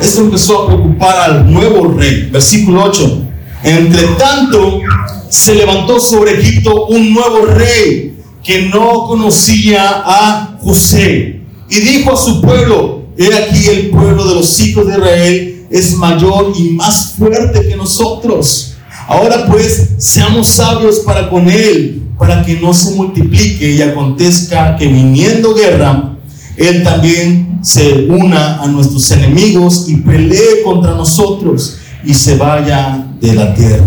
Esto 0.00 0.20
empezó 0.20 0.62
a 0.62 0.66
preocupar 0.66 1.30
al 1.30 1.52
nuevo 1.52 1.92
rey. 1.92 2.28
Versículo 2.30 2.84
8. 2.84 3.22
Entre 3.64 4.02
tanto, 4.18 4.80
se 5.28 5.54
levantó 5.54 6.00
sobre 6.00 6.40
Egipto 6.40 6.86
un 6.86 7.14
nuevo 7.14 7.46
rey 7.46 8.18
que 8.42 8.62
no 8.62 9.06
conocía 9.06 10.02
a 10.04 10.58
José. 10.60 11.40
Y 11.70 11.80
dijo 11.80 12.12
a 12.12 12.16
su 12.16 12.40
pueblo, 12.40 13.04
he 13.16 13.32
aquí 13.34 13.68
el 13.68 13.90
pueblo 13.90 14.28
de 14.28 14.34
los 14.34 14.60
hijos 14.60 14.86
de 14.86 14.94
Israel 14.94 15.66
es 15.70 15.96
mayor 15.96 16.52
y 16.56 16.70
más 16.70 17.14
fuerte 17.16 17.66
que 17.68 17.76
nosotros. 17.76 18.74
Ahora 19.08 19.46
pues, 19.46 19.90
seamos 19.98 20.48
sabios 20.48 21.00
para 21.00 21.30
con 21.30 21.48
él, 21.48 22.02
para 22.18 22.44
que 22.44 22.60
no 22.60 22.74
se 22.74 22.94
multiplique 22.94 23.70
y 23.70 23.82
acontezca 23.82 24.76
que 24.76 24.86
viniendo 24.86 25.54
guerra, 25.54 26.16
él 26.56 26.82
también 26.82 27.60
se 27.62 28.06
una 28.08 28.60
a 28.60 28.66
nuestros 28.66 29.10
enemigos 29.12 29.86
y 29.88 29.96
pelee 29.96 30.62
contra 30.64 30.92
nosotros 30.94 31.78
y 32.04 32.12
se 32.12 32.36
vaya 32.36 33.06
de 33.22 33.34
la 33.34 33.54
tierra. 33.54 33.84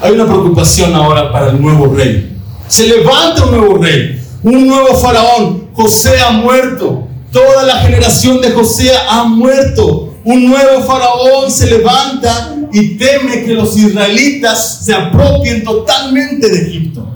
Hay 0.00 0.12
una 0.12 0.24
preocupación 0.24 0.94
ahora 0.94 1.30
para 1.30 1.50
el 1.50 1.60
nuevo 1.60 1.94
rey. 1.94 2.36
Se 2.66 2.88
levanta 2.88 3.44
un 3.44 3.50
nuevo 3.52 3.76
rey, 3.76 4.20
un 4.42 4.66
nuevo 4.66 4.96
faraón. 4.96 5.68
José 5.74 6.18
ha 6.20 6.30
muerto. 6.30 7.06
Toda 7.30 7.64
la 7.64 7.76
generación 7.80 8.40
de 8.40 8.50
José 8.52 8.90
ha 9.08 9.24
muerto. 9.24 10.14
Un 10.24 10.48
nuevo 10.48 10.82
faraón 10.84 11.50
se 11.50 11.66
levanta 11.66 12.56
y 12.72 12.96
teme 12.96 13.44
que 13.44 13.52
los 13.52 13.76
israelitas 13.76 14.80
se 14.82 14.94
apropien 14.94 15.62
totalmente 15.62 16.48
de 16.48 16.62
Egipto. 16.62 17.06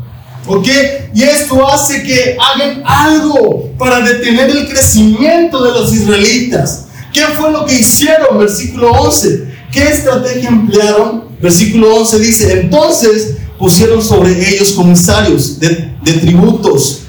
¿Ok? 0.47 0.67
Y 1.15 1.23
esto 1.23 1.67
hace 1.67 2.03
que 2.03 2.37
hagan 2.39 2.83
algo 2.85 3.71
para 3.79 4.01
detener 4.01 4.51
el 4.51 4.69
crecimiento 4.69 5.63
de 5.63 5.71
los 5.73 5.93
israelitas. 5.93 6.87
¿Qué 7.13 7.23
fue 7.23 7.51
lo 7.51 7.65
que 7.65 7.79
hicieron? 7.79 8.39
Versículo 8.39 8.93
11. 8.93 9.48
¿Qué 9.71 9.83
estrategia 9.83 10.49
emplearon? 10.49 11.25
Versículo 11.41 11.97
11 11.97 12.19
dice, 12.19 12.61
entonces 12.61 13.37
pusieron 13.59 14.03
sobre 14.03 14.33
ellos 14.55 14.73
comisarios 14.73 15.59
de, 15.61 15.89
tributos 16.21 17.03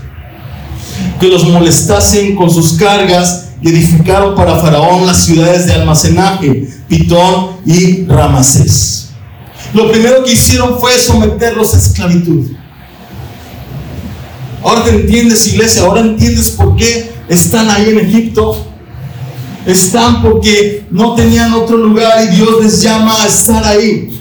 que 1.20 1.28
los 1.28 1.48
molestasen 1.48 2.36
con 2.36 2.50
sus 2.50 2.74
cargas 2.74 3.50
y 3.62 3.70
edificaron 3.70 4.36
para 4.36 4.58
Faraón 4.58 5.06
las 5.06 5.24
ciudades 5.24 5.66
de 5.68 5.74
almacenaje, 5.74 6.68
Pitón 6.88 7.58
y 7.66 8.06
Ramasés. 8.06 9.10
Lo 9.74 9.90
primero 9.92 10.24
que 10.24 10.34
hicieron 10.34 10.80
fue 10.80 10.98
someterlos 10.98 11.74
a 11.74 11.78
esclavitud. 11.78 12.52
Ahora 14.64 14.84
te 14.84 14.92
entiendes, 14.92 15.48
iglesia, 15.48 15.84
ahora 15.84 16.02
entiendes 16.02 16.50
por 16.52 16.76
qué 16.76 17.12
están 17.30 17.70
ahí 17.70 17.90
en 17.90 18.00
Egipto 18.00 18.69
están 19.72 20.22
porque 20.22 20.86
no 20.92 21.16
tenían 21.16 21.54
otro 21.54 21.78
lugar 21.78 22.24
y 22.24 22.36
Dios 22.36 22.64
les 22.64 22.82
llama 22.82 23.24
a 23.24 23.28
estar 23.28 23.64
ahí. 23.66 24.20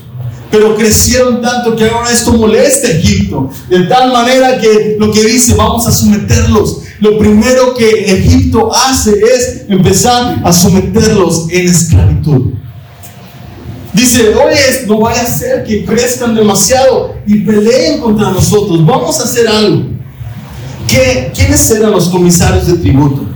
Pero 0.51 0.77
crecieron 0.77 1.43
tanto 1.43 1.77
que 1.77 1.89
ahora 1.89 2.11
esto 2.11 2.33
molesta 2.33 2.89
a 2.89 2.93
Egipto. 2.93 3.51
De 3.69 3.81
tal 3.85 4.13
manera 4.13 4.59
que 4.59 4.97
lo 4.99 5.13
que 5.13 5.23
dice, 5.25 5.55
vamos 5.55 5.87
a 5.87 5.93
someterlos. 5.93 6.79
Lo 7.01 7.19
primero 7.19 7.75
que 7.75 8.13
Egipto 8.13 8.75
hace 8.75 9.13
es 9.13 9.67
empezar 9.69 10.41
a 10.43 10.53
someterlos 10.53 11.47
en 11.51 11.69
esclavitud. 11.69 12.55
Dice, 13.93 14.35
oye, 14.35 14.87
no 14.87 15.01
vaya 15.01 15.23
a 15.23 15.27
ser 15.27 15.65
que 15.65 15.85
crezcan 15.85 16.35
demasiado 16.35 17.15
y 17.27 17.41
peleen 17.41 18.01
contra 18.01 18.31
nosotros. 18.31 18.85
Vamos 18.85 19.21
a 19.21 19.25
hacer 19.25 19.49
algo. 19.49 19.85
¿Qué, 20.87 21.31
¿Quiénes 21.35 21.71
eran 21.71 21.91
los 21.91 22.09
comisarios 22.09 22.67
de 22.67 22.75
tributo? 22.75 23.28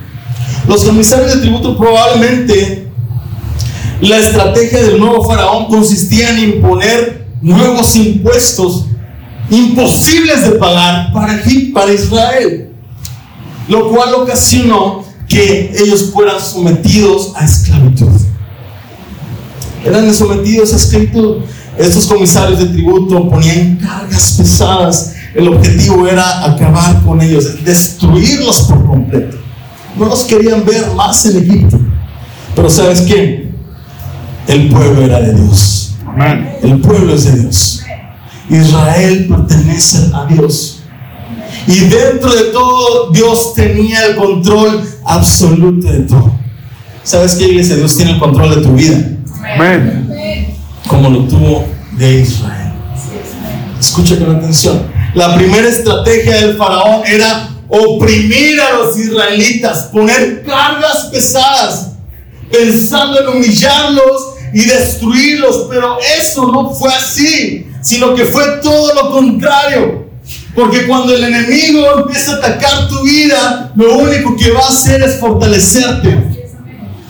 Los 0.68 0.84
comisarios 0.84 1.34
de 1.34 1.40
tributo 1.40 1.76
probablemente 1.76 2.88
la 4.00 4.18
estrategia 4.18 4.82
del 4.82 4.98
nuevo 4.98 5.24
faraón 5.24 5.66
consistía 5.66 6.30
en 6.30 6.54
imponer 6.54 7.26
nuevos 7.40 7.94
impuestos 7.94 8.86
imposibles 9.48 10.42
de 10.42 10.52
pagar 10.52 11.12
para, 11.12 11.40
para 11.72 11.92
Israel, 11.92 12.72
lo 13.68 13.90
cual 13.90 14.14
ocasionó 14.14 15.04
que 15.28 15.72
ellos 15.76 16.10
fueran 16.12 16.40
sometidos 16.40 17.32
a 17.36 17.44
esclavitud. 17.44 18.10
Eran 19.84 20.12
sometidos 20.14 20.72
a 20.72 20.76
esclavitud. 20.76 21.42
Estos 21.78 22.06
comisarios 22.06 22.58
de 22.58 22.66
tributo 22.66 23.28
ponían 23.28 23.76
cargas 23.76 24.34
pesadas. 24.36 25.14
El 25.34 25.48
objetivo 25.48 26.06
era 26.06 26.44
acabar 26.44 27.02
con 27.02 27.20
ellos, 27.20 27.64
destruirlos 27.64 28.62
por 28.62 28.84
completo. 28.84 29.41
No 29.96 30.06
los 30.06 30.24
querían 30.24 30.64
ver 30.64 30.90
más 30.96 31.24
en 31.26 31.42
Egipto. 31.42 31.78
Pero 32.54 32.70
¿sabes 32.70 33.02
qué? 33.02 33.50
El 34.46 34.68
pueblo 34.68 35.02
era 35.02 35.20
de 35.20 35.34
Dios. 35.34 35.94
El 36.62 36.80
pueblo 36.80 37.14
es 37.14 37.24
de 37.24 37.40
Dios. 37.40 37.82
Israel 38.50 39.26
pertenece 39.28 40.10
a 40.12 40.26
Dios. 40.26 40.82
Y 41.66 41.78
dentro 41.80 42.34
de 42.34 42.44
todo, 42.52 43.10
Dios 43.10 43.54
tenía 43.54 44.06
el 44.06 44.16
control 44.16 44.82
absoluto 45.04 45.86
de 45.86 46.00
todo. 46.00 46.32
¿Sabes 47.04 47.34
qué, 47.34 47.44
iglesia? 47.48 47.76
Dios 47.76 47.96
tiene 47.96 48.12
el 48.12 48.18
control 48.18 48.56
de 48.56 48.62
tu 48.62 48.72
vida. 48.74 48.98
Amén. 49.54 50.54
Como 50.86 51.08
lo 51.08 51.20
tuvo 51.24 51.64
de 51.92 52.20
Israel. 52.20 52.72
Escucha 53.78 54.18
con 54.18 54.36
atención. 54.36 54.82
La 55.14 55.34
primera 55.36 55.68
estrategia 55.68 56.36
del 56.36 56.56
faraón 56.56 57.02
era 57.06 57.50
oprimir 57.74 58.60
a 58.60 58.74
los 58.74 58.98
israelitas, 58.98 59.84
poner 59.84 60.44
cargas 60.44 61.06
pesadas, 61.10 61.92
pensando 62.50 63.18
en 63.20 63.28
humillarlos 63.28 64.34
y 64.52 64.66
destruirlos. 64.66 65.68
Pero 65.70 65.96
eso 66.18 66.52
no 66.52 66.70
fue 66.70 66.92
así, 66.92 67.66
sino 67.80 68.14
que 68.14 68.26
fue 68.26 68.44
todo 68.62 68.94
lo 68.94 69.10
contrario. 69.10 70.02
Porque 70.54 70.86
cuando 70.86 71.14
el 71.14 71.24
enemigo 71.24 72.00
empieza 72.00 72.32
a 72.32 72.36
atacar 72.36 72.88
tu 72.88 73.02
vida, 73.04 73.72
lo 73.74 73.96
único 73.96 74.36
que 74.36 74.50
va 74.50 74.60
a 74.60 74.68
hacer 74.68 75.02
es 75.02 75.18
fortalecerte. 75.18 76.42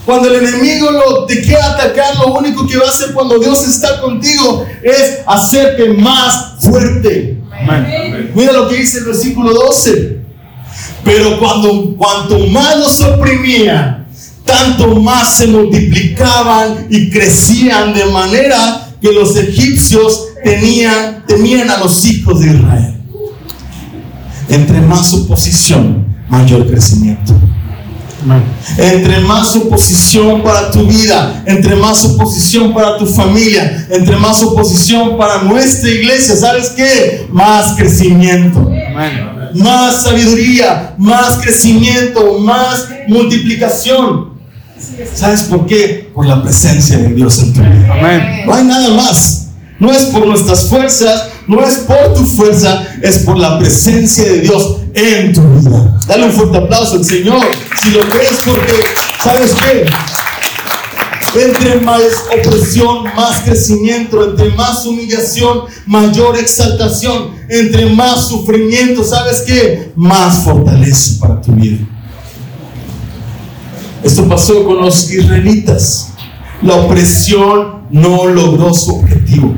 Cuando 0.07 0.28
el 0.28 0.47
enemigo 0.47 0.92
lo, 0.92 1.26
te 1.26 1.42
quiera 1.42 1.73
atacar, 1.73 2.16
lo 2.19 2.35
único 2.35 2.66
que 2.69 2.76
va 2.76 2.87
a 2.87 2.90
hacer 2.90 3.12
cuando 3.12 3.38
Dios 3.40 3.66
está 3.66 4.00
contigo 4.00 4.64
es 4.81 5.19
hacerte 5.26 5.88
más 5.88 6.54
fuerte. 6.61 7.38
Mira 8.35 8.52
lo 8.52 8.69
que 8.69 8.76
dice 8.76 8.99
el 8.99 9.04
versículo 9.07 9.52
12. 9.52 10.22
Pero 11.04 11.38
cuando 11.38 11.97
cuanto 11.97 12.38
más 12.47 12.78
los 12.78 13.00
oprimía, 13.00 14.06
tanto 14.44 14.94
más 14.97 15.35
se 15.35 15.47
multiplicaban 15.47 16.87
y 16.90 17.11
crecían 17.11 17.92
de 17.94 18.04
manera 18.06 18.88
que 19.00 19.12
los 19.12 19.37
egipcios 19.37 20.28
tenían, 20.44 21.25
temían 21.26 21.71
a 21.71 21.78
los 21.78 22.04
hijos 22.04 22.40
de 22.40 22.54
Israel. 22.54 22.94
Entre 24.49 24.80
más 24.80 25.12
oposición, 25.14 26.06
mayor 26.28 26.66
crecimiento. 26.68 27.35
Entre 28.78 29.18
más 29.21 29.56
oposición 29.56 30.42
para 30.42 30.71
tu 30.71 30.87
vida, 30.87 31.42
entre 31.47 31.75
más 31.75 32.04
oposición 32.04 32.73
para 32.73 32.97
tu 32.97 33.06
familia, 33.06 33.87
entre 33.90 34.16
más 34.16 34.40
oposición 34.42 35.16
para 35.18 35.42
nuestra 35.42 35.90
iglesia, 35.90 36.37
¿sabes 36.37 36.71
qué? 36.71 37.26
Más 37.32 37.75
crecimiento. 37.76 38.71
Más 39.54 40.04
sabiduría, 40.04 40.94
más 40.99 41.38
crecimiento, 41.42 42.38
más 42.38 42.88
multiplicación. 43.09 44.32
¿Sabes 45.14 45.42
por 45.42 45.66
qué? 45.66 46.11
Por 46.14 46.26
la 46.26 46.42
presencia 46.42 46.99
de 46.99 47.09
Dios 47.09 47.38
en 47.38 47.52
tu 47.52 47.61
vida. 47.61 48.44
No 48.47 48.54
hay 48.54 48.64
nada 48.64 48.88
más. 48.90 49.49
No 49.78 49.90
es 49.90 50.04
por 50.04 50.25
nuestras 50.26 50.68
fuerzas, 50.68 51.28
no 51.49 51.61
es 51.66 51.78
por 51.78 52.14
tu 52.14 52.25
fuerza, 52.25 52.87
es 53.02 53.18
por 53.21 53.37
la 53.37 53.59
presencia 53.59 54.25
de 54.25 54.40
Dios 54.40 54.76
en 54.94 55.32
tu 55.32 55.42
vida. 55.42 55.99
Dale 56.06 56.26
un 56.26 56.32
fuerte 56.32 56.59
aplauso 56.59 56.97
al 56.97 57.04
Señor. 57.04 57.42
Si 57.82 57.90
lo 57.90 58.00
crees, 58.09 58.43
porque, 58.45 58.75
¿sabes 59.25 59.52
qué? 59.54 59.86
Entre 61.34 61.80
más 61.80 62.02
opresión, 62.30 63.04
más 63.16 63.40
crecimiento, 63.40 64.23
entre 64.23 64.50
más 64.50 64.84
humillación, 64.84 65.62
mayor 65.86 66.36
exaltación, 66.36 67.30
entre 67.49 67.86
más 67.86 68.28
sufrimiento, 68.28 69.02
¿sabes 69.02 69.42
qué? 69.47 69.92
Más 69.97 70.45
fortaleza 70.45 71.21
para 71.21 71.40
tu 71.40 71.52
vida. 71.52 71.78
Esto 74.04 74.28
pasó 74.28 74.62
con 74.64 74.82
los 74.82 75.10
israelitas. 75.10 76.08
La 76.60 76.75
opresión 76.75 77.82
no 77.90 78.26
logró 78.26 78.75
su 78.75 78.97
objetivo. 78.97 79.54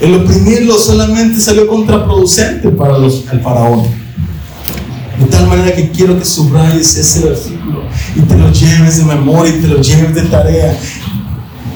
El 0.00 0.14
oprimirlo 0.14 0.78
solamente 0.78 1.40
salió 1.40 1.66
contraproducente 1.66 2.68
para 2.68 2.98
los, 2.98 3.24
el 3.32 3.40
faraón. 3.40 3.82
De 5.18 5.26
tal 5.26 5.48
manera 5.48 5.74
que 5.74 5.90
quiero 5.90 6.18
que 6.18 6.24
subrayes 6.24 6.96
ese 6.96 7.28
versículo 7.28 7.53
y 8.14 8.20
te 8.20 8.36
lo 8.36 8.52
lleves 8.52 8.98
de 8.98 9.04
memoria 9.04 9.54
y 9.54 9.60
te 9.60 9.68
lo 9.68 9.80
lleves 9.80 10.14
de 10.14 10.22
tarea. 10.22 10.76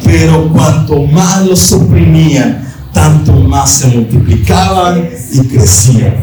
Pero 0.05 0.49
cuanto 0.53 1.03
más 1.03 1.47
los 1.47 1.73
oprimían, 1.73 2.67
tanto 2.93 3.33
más 3.33 3.71
se 3.71 3.89
multiplicaban 3.89 5.09
y 5.33 5.41
crecían. 5.47 6.15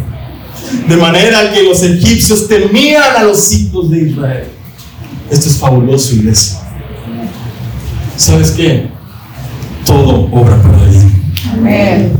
De 0.88 0.98
manera 0.98 1.52
que 1.54 1.64
los 1.64 1.84
egipcios 1.84 2.48
temían 2.48 3.16
a 3.18 3.24
los 3.24 3.52
hijos 3.52 3.90
de 3.90 4.10
Israel. 4.10 4.48
Esto 5.30 5.50
es 5.50 5.58
fabuloso, 5.58 6.16
iglesia. 6.16 6.60
¿Sabes 8.16 8.52
qué? 8.52 8.90
Todo 9.86 10.30
obra 10.32 10.62
para 10.62 10.84
bien. 10.86 11.34
Amén. 11.54 12.14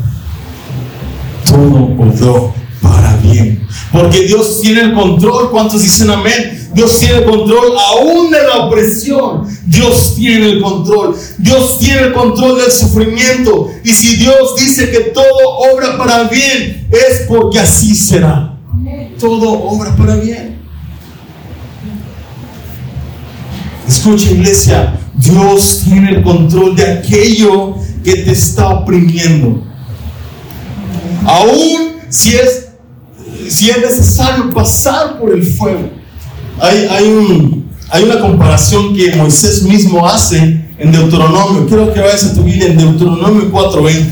Todo 1.46 1.86
obró 1.98 2.54
para 2.82 3.16
bien. 3.18 3.66
Porque 3.92 4.24
Dios 4.28 4.60
tiene 4.62 4.82
el 4.82 4.94
control. 4.94 5.52
¿Cuántos 5.52 5.82
dicen 5.82 6.10
amén? 6.10 6.55
Dios 6.76 7.00
tiene 7.00 7.20
el 7.20 7.24
control 7.24 7.72
aún 7.78 8.30
de 8.30 8.44
la 8.44 8.66
opresión. 8.66 9.48
Dios 9.66 10.16
tiene 10.18 10.50
el 10.50 10.62
control. 10.62 11.16
Dios 11.38 11.80
tiene 11.80 12.02
el 12.02 12.14
control 12.14 12.58
del 12.58 12.70
sufrimiento. 12.70 13.70
Y 13.82 13.94
si 13.94 14.18
Dios 14.18 14.58
dice 14.58 14.92
que 14.92 15.00
todo 15.12 15.32
obra 15.74 15.98
para 15.98 16.26
bien, 16.26 16.86
es 16.92 17.28
porque 17.30 17.60
así 17.60 17.96
será. 17.96 18.58
Todo 19.18 19.54
obra 19.54 19.96
para 19.96 20.18
bien. 20.18 20.60
Escucha 23.88 24.32
iglesia, 24.32 25.00
Dios 25.14 25.84
tiene 25.86 26.10
el 26.10 26.24
control 26.24 26.76
de 26.76 26.86
aquello 26.86 27.76
que 28.04 28.18
te 28.18 28.32
está 28.32 28.68
oprimiendo. 28.68 29.64
Aún 31.26 31.96
si 32.10 32.36
es, 32.36 32.68
si 33.48 33.70
es 33.70 33.78
necesario 33.78 34.50
pasar 34.50 35.18
por 35.18 35.34
el 35.34 35.44
fuego. 35.44 36.04
Hay, 36.60 36.88
hay, 36.90 37.08
un, 37.10 37.70
hay 37.90 38.04
una 38.04 38.20
comparación 38.20 38.96
que 38.96 39.16
Moisés 39.16 39.64
mismo 39.64 40.08
hace 40.08 40.66
en 40.78 40.92
Deuteronomio. 40.92 41.66
Quiero 41.68 41.94
que 41.94 42.00
vayas 42.00 42.24
a 42.26 42.34
tu 42.34 42.44
Biblia 42.44 42.68
en 42.68 42.78
Deuteronomio 42.78 43.52
4.20. 43.52 44.06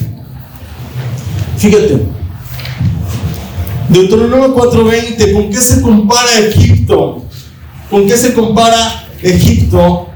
Fíjate. 1.57 2.05
Deuteronomio 3.89 4.55
4.20, 4.55 5.33
¿con 5.33 5.49
qué 5.49 5.61
se 5.61 5.81
compara 5.81 6.39
Egipto? 6.39 7.25
¿Con 7.89 8.07
qué 8.07 8.17
se 8.17 8.33
compara 8.33 9.07
Egipto? 9.21 10.07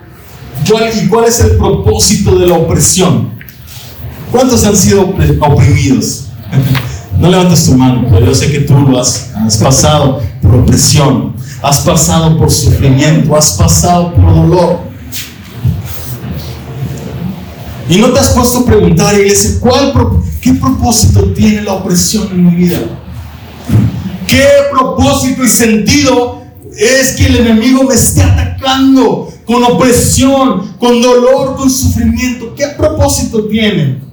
¿Y 0.65 1.07
cuál 1.07 1.25
es 1.25 1.39
el 1.39 1.57
propósito 1.57 2.37
de 2.39 2.47
la 2.47 2.55
opresión? 2.55 3.29
¿Cuántos 4.31 4.65
han 4.65 4.75
sido 4.75 5.03
oprimidos? 5.41 6.25
No 7.19 7.31
levantes 7.31 7.65
tu 7.65 7.73
mano, 7.73 8.05
pero 8.11 8.27
yo 8.27 8.35
sé 8.35 8.51
que 8.51 8.59
tú 8.59 8.75
lo 8.75 8.99
has, 8.99 9.31
has 9.35 9.57
pasado 9.57 10.21
por 10.39 10.53
opresión, 10.53 11.33
has 11.61 11.79
pasado 11.79 12.37
por 12.37 12.51
sufrimiento, 12.51 13.35
has 13.35 13.51
pasado 13.53 14.13
por 14.13 14.33
dolor. 14.33 14.79
Y 17.89 17.97
no 17.97 18.09
te 18.11 18.19
has 18.19 18.29
puesto 18.29 18.59
a 18.59 18.65
preguntar, 18.65 19.15
iglesia, 19.15 19.59
¿cuál, 19.59 19.93
¿qué 20.41 20.53
propósito 20.53 21.31
tiene 21.33 21.61
la 21.61 21.73
opresión 21.73 22.27
en 22.31 22.45
mi 22.45 22.55
vida? 22.55 22.79
¿Qué 24.27 24.45
propósito 24.71 25.43
y 25.43 25.47
sentido 25.47 26.41
es 26.77 27.13
que 27.13 27.27
el 27.27 27.37
enemigo 27.37 27.83
me 27.83 27.95
esté 27.95 28.23
atacando 28.23 29.29
con 29.45 29.63
opresión, 29.63 30.75
con 30.77 31.01
dolor, 31.01 31.55
con 31.55 31.69
sufrimiento? 31.69 32.53
¿Qué 32.55 32.67
propósito 32.77 33.47
tiene? 33.47 34.06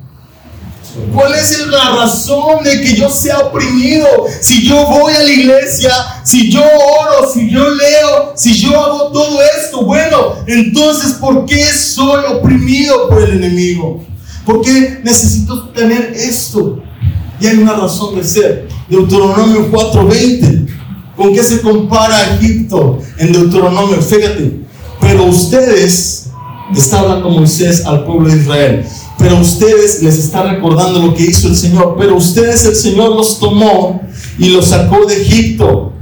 ¿Cuál 1.12 1.34
es 1.34 1.66
la 1.66 1.96
razón 1.96 2.62
de 2.62 2.80
que 2.80 2.94
yo 2.94 3.08
sea 3.08 3.38
oprimido? 3.38 4.06
Si 4.40 4.66
yo 4.66 4.86
voy 4.86 5.12
a 5.12 5.22
la 5.22 5.30
iglesia, 5.30 5.90
si 6.24 6.50
yo 6.50 6.62
oro, 6.62 7.28
si 7.32 7.50
yo 7.50 7.68
leo, 7.68 8.32
si 8.36 8.54
yo 8.54 8.80
hago 8.80 9.10
todo 9.10 9.40
esto, 9.42 9.84
bueno, 9.84 10.34
entonces 10.46 11.14
¿por 11.14 11.46
qué 11.46 11.64
soy 11.64 12.24
oprimido 12.32 13.08
por 13.08 13.22
el 13.22 13.42
enemigo? 13.42 14.04
¿Por 14.46 14.60
qué 14.60 15.00
necesito 15.02 15.68
tener 15.70 16.12
esto? 16.14 16.80
Y 17.40 17.46
hay 17.48 17.56
una 17.56 17.74
razón 17.74 18.14
de 18.14 18.22
ser. 18.22 18.68
Deuteronomio 18.88 19.70
4:20. 19.72 20.66
¿Con 21.16 21.32
qué 21.32 21.42
se 21.42 21.60
compara 21.60 22.36
Egipto 22.36 22.98
en 23.18 23.32
Deuteronomio? 23.32 24.00
Fíjate. 24.00 24.60
Pero 25.00 25.24
ustedes, 25.24 26.28
está 26.74 27.00
hablando 27.00 27.30
Moisés 27.30 27.84
al 27.84 28.04
pueblo 28.04 28.28
de 28.28 28.36
Israel 28.36 28.86
pero 29.24 29.38
ustedes 29.38 30.02
les 30.02 30.18
está 30.18 30.42
recordando 30.42 31.00
lo 31.00 31.14
que 31.14 31.22
hizo 31.22 31.48
el 31.48 31.56
Señor, 31.56 31.96
pero 31.98 32.14
ustedes 32.14 32.66
el 32.66 32.76
Señor 32.76 33.16
los 33.16 33.40
tomó 33.40 34.02
y 34.38 34.50
los 34.50 34.66
sacó 34.66 35.06
de 35.06 35.22
Egipto, 35.22 35.94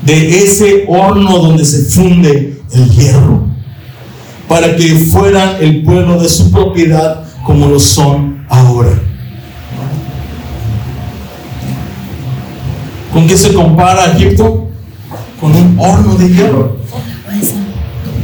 de 0.00 0.38
ese 0.38 0.86
horno 0.88 1.36
donde 1.38 1.66
se 1.66 1.82
funde 1.82 2.62
el 2.72 2.90
hierro, 2.92 3.42
para 4.48 4.74
que 4.74 4.96
fueran 5.12 5.56
el 5.60 5.82
pueblo 5.82 6.18
de 6.22 6.30
su 6.30 6.50
propiedad 6.50 7.24
como 7.44 7.66
lo 7.66 7.78
son 7.78 8.46
ahora. 8.48 8.98
¿Con 13.12 13.26
qué 13.26 13.36
se 13.36 13.52
compara 13.52 14.14
Egipto? 14.16 14.66
Con 15.38 15.54
un 15.54 15.78
horno 15.78 16.14
de 16.14 16.26
hierro. 16.26 16.76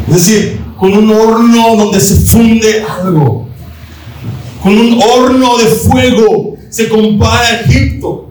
Es 0.09 0.15
decir, 0.15 0.66
con 0.79 0.93
un 0.93 1.11
horno 1.11 1.77
donde 1.77 2.01
se 2.01 2.17
funde 2.17 2.85
algo. 2.85 3.49
Con 4.63 4.79
un 4.79 5.01
horno 5.03 5.59
de 5.59 5.67
fuego 5.67 6.57
se 6.71 6.89
compara 6.89 7.61
Egipto. 7.61 8.31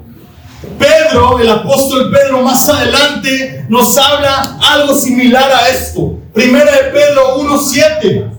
Pedro, 0.77 1.39
el 1.39 1.49
apóstol 1.49 2.11
Pedro, 2.11 2.41
más 2.41 2.67
adelante 2.67 3.65
nos 3.69 3.97
habla 3.97 4.57
algo 4.71 4.93
similar 4.93 5.51
a 5.51 5.69
esto. 5.69 6.19
Primera 6.33 6.71
de 6.71 6.91
Pedro 6.91 7.37
1.7. 7.39 8.31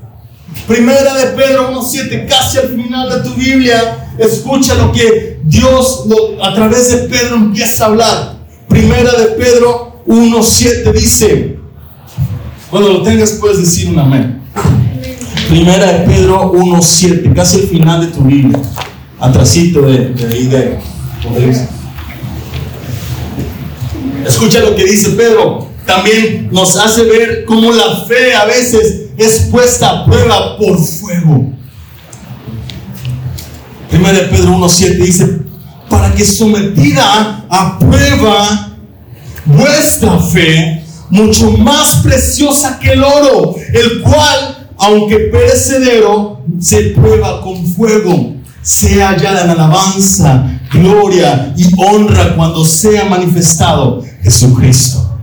Primera 0.67 1.15
de 1.15 1.27
Pedro 1.29 1.71
1.7, 1.71 2.27
casi 2.29 2.59
al 2.59 2.69
final 2.69 3.09
de 3.09 3.29
tu 3.29 3.35
Biblia, 3.37 4.11
escucha 4.19 4.75
lo 4.75 4.91
que 4.91 5.39
Dios 5.45 6.05
a 6.43 6.55
través 6.55 6.91
de 6.91 7.09
Pedro 7.09 7.37
empieza 7.37 7.85
a 7.85 7.87
hablar. 7.89 8.37
Primera 8.69 9.13
de 9.13 9.27
Pedro 9.27 10.03
1.7 10.07 10.93
dice, 10.93 11.56
cuando 12.71 12.93
lo 12.93 13.03
tengas 13.03 13.33
puedes 13.33 13.59
decir 13.59 13.89
un 13.89 13.99
amén. 13.99 14.41
Primera 15.49 15.93
de 15.93 16.07
Pedro 16.07 16.53
1.7, 16.53 17.33
casi 17.35 17.61
al 17.61 17.67
final 17.69 18.01
de 18.01 18.07
tu 18.09 18.23
Biblia, 18.23 18.59
atrasito 19.21 19.83
de, 19.83 20.09
de, 20.09 20.79
Escucha 24.27 24.61
lo 24.61 24.75
que 24.75 24.85
dice 24.85 25.11
Pedro. 25.11 25.69
También 25.87 26.49
nos 26.51 26.77
hace 26.77 27.05
ver 27.05 27.45
cómo 27.45 27.71
la 27.71 28.05
fe 28.07 28.35
a 28.35 28.45
veces 28.45 29.07
es 29.17 29.49
puesta 29.53 29.91
a 29.91 30.05
prueba 30.05 30.59
por 30.59 30.77
fuego. 30.79 31.53
Primera 33.89 34.19
de 34.19 34.25
Pedro 34.25 34.51
1.7 34.59 34.97
dice, 34.97 35.39
para 35.89 36.13
que 36.13 36.25
sometida 36.25 37.45
a 37.49 37.79
prueba 37.79 38.77
vuestra 39.45 40.19
fe, 40.19 40.76
mucho 41.11 41.51
más 41.53 41.97
preciosa 42.03 42.79
que 42.79 42.93
el 42.93 43.03
oro, 43.03 43.55
el 43.73 44.03
cual, 44.03 44.69
aunque 44.79 45.17
perecedero, 45.33 46.41
se 46.61 46.91
prueba 46.91 47.41
con 47.43 47.67
fuego, 47.67 48.35
sea 48.63 49.11
hallada 49.11 49.45
en 49.45 49.51
alabanza, 49.51 50.61
gloria 50.73 51.55
y 51.57 51.65
honra 51.79 52.35
cuando 52.35 52.65
sea 52.65 53.05
manifestado 53.05 54.03
Jesucristo. 54.23 55.19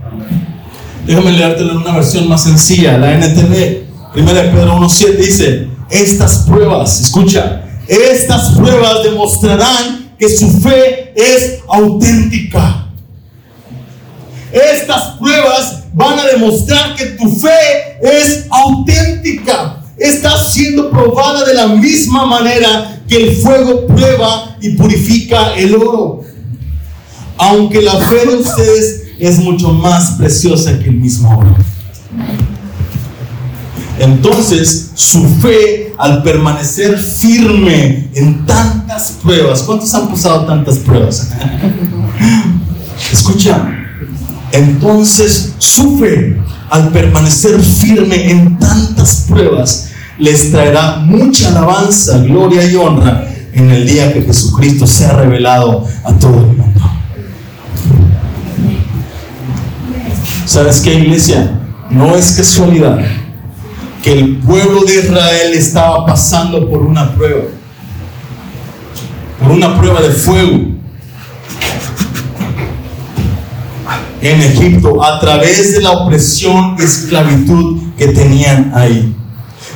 Déjame 1.05 1.33
leértelo 1.33 1.71
en 1.71 1.77
una 1.79 1.95
versión 1.95 2.29
más 2.29 2.43
sencilla, 2.43 2.97
la 2.97 3.13
NTV. 3.13 3.83
Primera 4.13 4.43
de 4.43 4.49
Pedro 4.49 4.77
1.7 4.77 5.17
dice, 5.17 5.67
estas 5.89 6.39
pruebas, 6.39 7.01
escucha, 7.01 7.63
estas 7.87 8.51
pruebas 8.51 9.03
demostrarán 9.03 10.13
que 10.17 10.29
su 10.29 10.49
fe 10.61 11.13
es 11.15 11.59
auténtica. 11.67 12.82
Estas 14.53 15.17
pruebas 15.17 15.85
van 15.93 16.19
a 16.19 16.25
demostrar 16.25 16.95
que 16.95 17.05
tu 17.07 17.27
fe 17.37 17.97
es 18.03 18.45
auténtica. 18.51 19.79
Está 19.97 20.37
siendo 20.37 20.91
probada 20.91 21.43
de 21.43 21.55
la 21.55 21.67
misma 21.67 22.27
manera 22.27 23.01
que 23.07 23.15
el 23.15 23.35
fuego 23.37 23.87
prueba 23.87 24.55
y 24.61 24.75
purifica 24.75 25.55
el 25.55 25.75
oro. 25.75 26.21
Aunque 27.37 27.81
la 27.81 27.95
fe 27.95 28.27
de 28.27 28.35
ustedes 28.35 29.01
es 29.19 29.39
mucho 29.39 29.73
más 29.73 30.11
preciosa 30.11 30.77
que 30.77 30.89
el 30.89 30.97
mismo 30.97 31.35
oro. 31.35 31.55
Entonces, 33.97 34.91
su 34.93 35.27
fe 35.41 35.95
al 35.97 36.21
permanecer 36.21 36.99
firme 36.99 38.09
en 38.13 38.45
tantas 38.45 39.17
pruebas, 39.23 39.63
¿cuántos 39.63 39.91
han 39.95 40.09
pasado 40.09 40.45
tantas 40.45 40.77
pruebas? 40.77 41.31
Escucha, 43.11 43.82
entonces 44.53 45.55
su 45.57 45.97
fe 45.97 46.39
al 46.69 46.89
permanecer 46.89 47.59
firme 47.59 48.29
en 48.29 48.59
tantas 48.59 49.25
pruebas 49.27 49.89
les 50.19 50.51
traerá 50.51 50.97
mucha 50.97 51.49
alabanza, 51.49 52.19
gloria 52.19 52.63
y 52.63 52.75
honra 52.75 53.27
en 53.51 53.71
el 53.71 53.87
día 53.87 54.13
que 54.13 54.21
Jesucristo 54.21 54.85
sea 54.85 55.13
revelado 55.13 55.87
a 56.03 56.13
todo 56.13 56.37
el 56.37 56.57
mundo. 56.57 56.81
¿Sabes 60.45 60.81
qué, 60.81 60.99
iglesia? 60.99 61.59
No 61.89 62.15
es 62.15 62.33
casualidad 62.33 62.99
que 64.03 64.13
el 64.13 64.37
pueblo 64.37 64.83
de 64.83 64.99
Israel 64.99 65.53
estaba 65.53 66.05
pasando 66.05 66.69
por 66.69 66.83
una 66.83 67.11
prueba, 67.15 67.45
por 69.39 69.51
una 69.51 69.75
prueba 69.79 69.99
de 69.99 70.11
fuego 70.11 70.73
en 74.23 74.41
Egipto 74.41 75.03
a 75.03 75.19
través 75.19 75.73
de 75.73 75.81
la 75.81 75.91
opresión 75.91 76.75
y 76.79 76.83
esclavitud 76.83 77.81
que 77.97 78.07
tenían 78.07 78.71
ahí. 78.73 79.13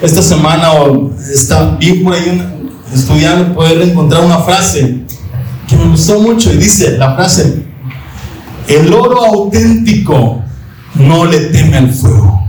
Esta 0.01 0.21
semana 0.21 0.69
está, 1.31 1.75
vi 1.77 1.95
por 1.95 2.13
ahí 2.13 2.41
estudiando 2.93 3.53
poder 3.53 3.81
encontrar 3.81 4.23
una 4.23 4.37
frase 4.39 5.03
que 5.67 5.75
me 5.75 5.89
gustó 5.89 6.21
mucho 6.21 6.53
y 6.53 6.57
dice 6.57 6.97
la 6.97 7.13
frase, 7.15 7.65
el 8.69 8.93
oro 8.93 9.25
auténtico 9.25 10.41
no 10.95 11.25
le 11.25 11.39
teme 11.47 11.77
al 11.77 11.91
fuego. 11.91 12.47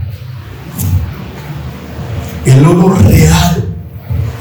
El 2.45 2.65
oro 2.65 2.95
real, 2.95 3.75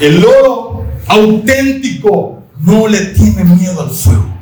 el 0.01 0.25
oro 0.25 0.87
auténtico, 1.09 2.43
no 2.61 2.87
le 2.87 3.01
tiene 3.07 3.45
miedo 3.45 3.81
al 3.81 3.91
fuego. 3.91 4.38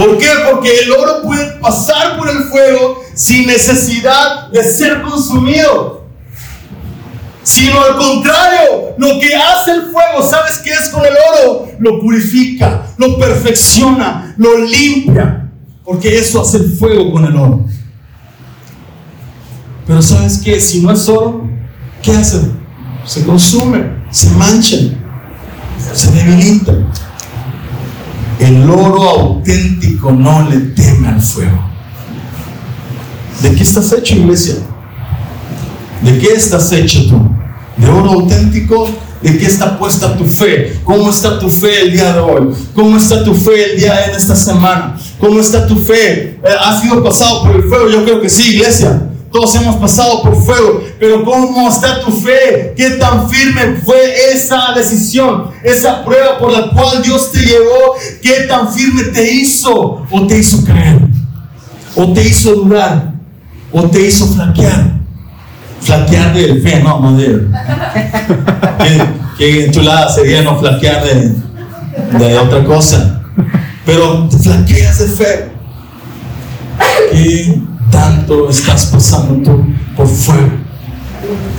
¿Por 0.00 0.16
qué? 0.16 0.28
Porque 0.50 0.70
el 0.80 0.92
oro 0.92 1.20
puede 1.22 1.58
pasar 1.58 2.16
por 2.16 2.26
el 2.30 2.44
fuego 2.44 3.02
sin 3.14 3.46
necesidad 3.46 4.48
de 4.48 4.64
ser 4.64 5.02
consumido. 5.02 6.06
Sino 7.42 7.82
al 7.82 7.96
contrario, 7.98 8.94
lo 8.96 9.20
que 9.20 9.36
hace 9.36 9.72
el 9.72 9.82
fuego, 9.82 10.26
¿sabes 10.26 10.56
qué 10.64 10.70
es 10.70 10.88
con 10.88 11.04
el 11.04 11.12
oro? 11.12 11.68
Lo 11.80 12.00
purifica, 12.00 12.86
lo 12.96 13.18
perfecciona, 13.18 14.34
lo 14.38 14.56
limpia. 14.56 15.50
Porque 15.84 16.18
eso 16.18 16.40
hace 16.40 16.56
el 16.56 16.72
fuego 16.72 17.12
con 17.12 17.26
el 17.26 17.36
oro. 17.36 17.66
Pero 19.86 20.00
¿sabes 20.00 20.40
qué? 20.42 20.58
Si 20.60 20.80
no 20.80 20.92
es 20.92 21.06
oro, 21.10 21.46
¿qué 22.02 22.12
hace? 22.12 22.40
Se 23.04 23.22
consume, 23.26 24.02
se 24.10 24.30
mancha, 24.30 24.78
se 25.92 26.10
debilita. 26.12 26.72
El 28.40 28.68
oro 28.68 29.02
auténtico 29.02 30.10
no 30.10 30.48
le 30.48 30.58
teme 30.74 31.08
al 31.08 31.20
fuego. 31.20 31.60
¿De 33.42 33.54
qué 33.54 33.62
estás 33.62 33.92
hecho, 33.92 34.16
iglesia? 34.16 34.54
¿De 36.02 36.18
qué 36.18 36.32
estás 36.34 36.72
hecho 36.72 37.06
tú? 37.06 37.20
¿De 37.76 37.88
oro 37.88 38.10
auténtico 38.10 38.88
¿En 39.22 39.38
qué 39.38 39.46
está 39.46 39.78
puesta 39.78 40.16
tu 40.16 40.24
fe? 40.24 40.80
¿Cómo 40.82 41.10
está 41.10 41.38
tu 41.38 41.50
fe 41.50 41.82
el 41.82 41.92
día 41.92 42.14
de 42.14 42.20
hoy? 42.20 42.54
¿Cómo 42.74 42.96
está 42.96 43.22
tu 43.22 43.34
fe 43.34 43.72
el 43.72 43.80
día 43.80 44.06
en 44.06 44.16
esta 44.16 44.34
semana? 44.34 44.98
¿Cómo 45.18 45.40
está 45.40 45.66
tu 45.66 45.76
fe? 45.76 46.38
Eh, 46.42 46.56
¿Has 46.58 46.80
sido 46.80 47.04
pasado 47.04 47.42
por 47.42 47.56
el 47.56 47.64
fuego? 47.64 47.90
Yo 47.90 48.02
creo 48.04 48.20
que 48.22 48.30
sí, 48.30 48.54
iglesia. 48.54 49.09
Todos 49.32 49.54
hemos 49.54 49.76
pasado 49.76 50.22
por 50.22 50.34
fuego, 50.42 50.82
pero 50.98 51.24
¿cómo 51.24 51.68
está 51.68 52.00
tu 52.00 52.10
fe? 52.10 52.74
¿Qué 52.76 52.90
tan 52.90 53.30
firme 53.30 53.80
fue 53.84 53.96
esa 54.32 54.72
decisión? 54.74 55.50
Esa 55.62 56.04
prueba 56.04 56.38
por 56.38 56.50
la 56.50 56.70
cual 56.70 57.00
Dios 57.02 57.30
te 57.30 57.38
llevó, 57.38 57.94
¿qué 58.20 58.46
tan 58.48 58.72
firme 58.72 59.04
te 59.04 59.32
hizo? 59.32 60.04
¿O 60.10 60.26
te 60.26 60.38
hizo 60.38 60.64
creer? 60.64 60.98
¿O 61.94 62.12
te 62.12 62.24
hizo 62.24 62.54
dudar? 62.54 63.12
¿O 63.70 63.82
te 63.84 64.00
hizo 64.02 64.26
flaquear? 64.26 65.00
flaquear 65.80 66.34
de 66.34 66.60
fe, 66.60 66.82
no, 66.82 67.00
no 67.00 67.16
de. 67.16 67.46
qué, 69.38 69.70
chulada 69.70 70.08
sería 70.08 70.42
no 70.42 70.58
flaquear 70.58 71.02
de, 71.04 72.38
otra 72.38 72.64
cosa. 72.64 73.22
Pero 73.86 74.28
flaqueas 74.30 74.98
de 74.98 75.08
fe. 75.08 75.48
¿Qué 77.12 77.60
tanto 77.90 78.48
estás 78.48 78.86
pasando 78.86 79.34
tú 79.42 79.64
por 79.96 80.06
fuego? 80.06 80.50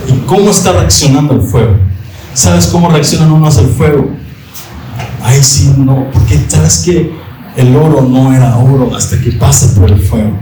¿Y 0.08 0.12
cómo 0.26 0.50
está 0.50 0.72
reaccionando 0.72 1.34
el 1.34 1.42
fuego? 1.42 1.76
¿Sabes 2.34 2.66
cómo 2.66 2.88
reaccionan 2.88 3.30
unos 3.30 3.58
al 3.58 3.68
fuego? 3.68 4.10
Ay, 5.22 5.42
sí, 5.42 5.72
no, 5.76 6.06
porque 6.12 6.40
sabes 6.48 6.82
que 6.84 7.12
el 7.56 7.76
oro 7.76 8.02
no 8.02 8.32
era 8.32 8.56
oro 8.56 8.94
hasta 8.96 9.20
que 9.20 9.32
pasa 9.32 9.74
por 9.78 9.90
el 9.90 10.00
fuego. 10.00 10.32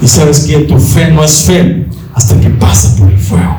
Y 0.00 0.06
sabes 0.06 0.40
que 0.40 0.58
tu 0.60 0.78
fe 0.78 1.10
no 1.10 1.24
es 1.24 1.42
fe 1.42 1.86
hasta 2.14 2.40
que 2.40 2.50
pasa 2.50 2.96
por 2.96 3.10
el 3.10 3.18
fuego. 3.18 3.56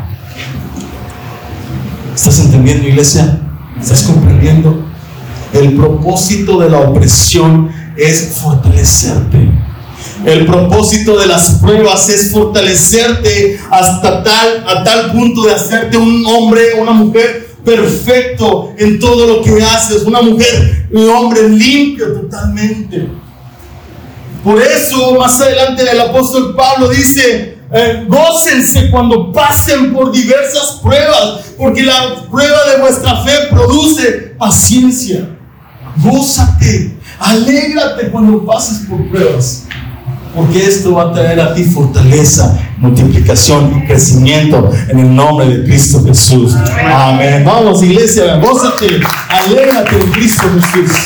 ¿Estás 2.15 2.39
entendiendo, 2.39 2.88
iglesia? 2.88 3.39
¿Estás 3.79 4.03
comprendiendo? 4.03 4.84
El 5.53 5.73
propósito 5.73 6.60
de 6.60 6.69
la 6.69 6.79
opresión 6.79 7.69
es 7.97 8.38
fortalecerte. 8.41 9.49
El 10.25 10.45
propósito 10.45 11.17
de 11.17 11.27
las 11.27 11.60
pruebas 11.62 12.10
es 12.10 12.32
fortalecerte 12.32 13.60
hasta 13.71 14.21
tal, 14.21 14.65
a 14.67 14.84
tal 14.84 15.12
punto 15.13 15.43
de 15.43 15.53
hacerte 15.53 15.95
un 15.95 16.25
hombre, 16.25 16.73
una 16.77 16.91
mujer 16.91 17.55
perfecto 17.63 18.73
en 18.77 18.99
todo 18.99 19.27
lo 19.27 19.41
que 19.41 19.63
haces, 19.63 20.03
una 20.03 20.21
mujer, 20.21 20.88
un 20.91 21.10
hombre 21.10 21.47
limpio 21.47 22.13
totalmente. 22.13 23.08
Por 24.43 24.62
eso, 24.62 25.15
más 25.15 25.39
adelante 25.39 25.89
el 25.89 26.01
apóstol 26.01 26.53
Pablo 26.55 26.89
dice, 26.89 27.58
eh, 27.71 28.05
gócense 28.08 28.89
cuando 28.89 29.32
pasen 29.32 29.93
por 29.93 30.12
diversas 30.12 30.79
pruebas, 30.82 31.41
porque 31.58 31.84
la 31.84 32.25
prueba 32.29 32.58
de 32.71 32.82
vuestra 32.82 33.23
fe 33.23 33.32
produce 33.49 34.36
paciencia. 34.38 35.29
Gózate, 36.03 36.97
alégrate 37.19 38.10
cuando 38.10 38.45
pases 38.45 38.88
por 38.88 39.08
pruebas. 39.10 39.65
Porque 40.35 40.63
esto 40.63 40.93
va 40.93 41.03
a 41.03 41.13
traer 41.13 41.39
a 41.39 41.53
ti 41.55 41.63
fortaleza, 41.63 42.57
multiplicación 42.77 43.81
y 43.81 43.87
crecimiento 43.87 44.71
en 44.87 44.99
el 44.99 45.15
nombre 45.15 45.47
de 45.47 45.63
Cristo 45.63 46.03
Jesús. 46.05 46.55
Amén. 46.55 47.43
Vamos, 47.43 47.81
iglesia, 47.81 48.37
gózate, 48.37 49.01
alégrate 49.27 49.95
en 49.99 50.11
Cristo 50.11 50.43
Jesús. 50.53 50.97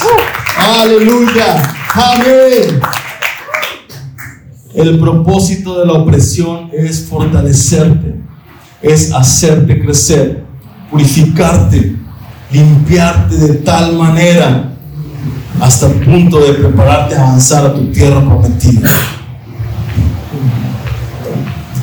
Aleluya. 0.57 1.75
Amén. 1.93 2.81
El 4.73 4.99
propósito 4.99 5.79
de 5.79 5.85
la 5.85 5.93
opresión 5.93 6.69
es 6.73 7.05
fortalecerte, 7.05 8.15
es 8.81 9.13
hacerte 9.13 9.79
crecer, 9.79 10.43
purificarte, 10.91 11.95
limpiarte 12.51 13.35
de 13.35 13.53
tal 13.55 13.93
manera 13.93 14.72
hasta 15.63 15.87
el 15.87 15.93
punto 15.93 16.41
de 16.41 16.55
prepararte 16.55 17.15
a 17.15 17.23
avanzar 17.23 17.65
a 17.65 17.73
tu 17.73 17.85
tierra 17.85 18.19
prometida. 18.19 18.89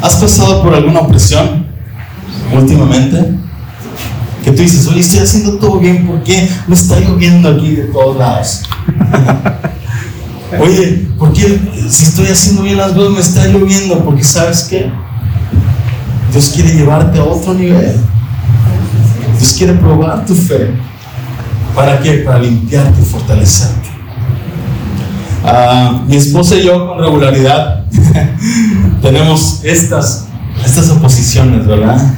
¿Has 0.03 0.17
pasado 0.17 0.63
por 0.63 0.75
alguna 0.75 1.01
opresión 1.01 1.67
últimamente? 2.53 3.37
Que 4.45 4.53
tú 4.53 4.61
dices, 4.61 4.87
oye, 4.87 5.01
estoy 5.01 5.21
haciendo 5.21 5.55
todo 5.55 5.79
bien, 5.79 6.07
¿por 6.07 6.23
qué 6.23 6.47
me 6.67 6.75
está 6.75 7.01
lloviendo 7.01 7.49
aquí 7.49 7.77
de 7.77 7.85
todos 7.85 8.19
lados? 8.19 8.63
oye, 10.61 11.09
¿por 11.19 11.33
qué 11.33 11.59
si 11.89 12.05
estoy 12.05 12.27
haciendo 12.27 12.63
bien 12.63 12.77
las 12.77 12.93
cosas 12.93 13.13
me 13.13 13.21
está 13.21 13.47
lloviendo? 13.47 14.05
Porque 14.05 14.23
sabes 14.23 14.67
qué? 14.69 14.91
Dios 16.33 16.53
quiere 16.55 16.75
llevarte 16.75 17.19
a 17.19 17.25
otro 17.25 17.55
nivel. 17.55 17.97
Dios 19.39 19.55
quiere 19.55 19.73
probar 19.73 20.27
tu 20.27 20.35
fe. 20.35 20.71
¿Para 21.75 22.01
qué? 22.01 22.13
Para 22.19 22.39
limpiarte 22.39 23.01
y 23.01 23.05
fortalecerte. 23.05 23.89
Ah, 25.45 26.03
mi 26.07 26.17
esposa 26.17 26.57
y 26.57 26.65
yo 26.65 26.87
con 26.87 26.99
regularidad 26.99 27.85
tenemos 29.03 29.61
estas, 29.65 30.27
estas 30.65 30.91
oposiciones, 30.91 31.67
¿verdad? 31.67 32.15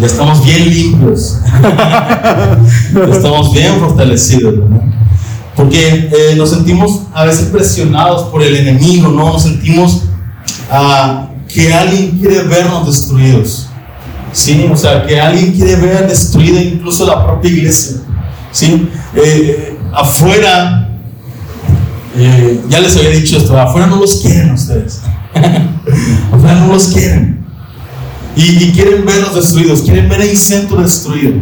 Ya 0.00 0.06
estamos 0.06 0.44
bien 0.44 0.70
limpios. 0.70 1.40
ya 2.94 3.12
estamos 3.12 3.52
bien 3.52 3.78
fortalecidos, 3.80 4.58
¿verdad? 4.58 4.82
Porque 5.56 6.10
eh, 6.12 6.34
nos 6.36 6.50
sentimos 6.50 7.02
a 7.12 7.24
veces 7.24 7.46
presionados 7.46 8.24
por 8.30 8.42
el 8.42 8.56
enemigo, 8.56 9.08
¿no? 9.08 9.32
Nos 9.32 9.42
sentimos 9.42 10.04
ah, 10.70 11.28
que 11.48 11.74
alguien 11.74 12.18
quiere 12.18 12.42
vernos 12.42 12.86
destruidos. 12.86 13.68
¿Sí? 14.32 14.68
O 14.72 14.76
sea, 14.76 15.06
que 15.06 15.20
alguien 15.20 15.52
quiere 15.52 15.76
ver 15.76 16.08
destruida 16.08 16.60
incluso 16.60 17.06
la 17.06 17.24
propia 17.24 17.50
iglesia, 17.50 17.98
¿sí? 18.50 18.88
Eh, 19.14 19.78
afuera, 19.92 20.88
eh, 22.16 22.60
ya 22.68 22.80
les 22.80 22.96
había 22.96 23.10
dicho 23.10 23.36
esto, 23.36 23.58
afuera 23.58 23.86
no 23.86 23.96
los 23.96 24.16
quieren 24.16 24.52
ustedes, 24.52 25.02
afuera 26.32 26.54
no 26.60 26.72
los 26.72 26.88
quieren. 26.88 27.42
Y, 28.34 28.72
quieren 28.72 29.04
verlos 29.04 29.34
destruidos, 29.34 29.82
quieren 29.82 30.08
ver 30.08 30.22
el 30.22 30.38
centro 30.38 30.80
destruido, 30.80 31.34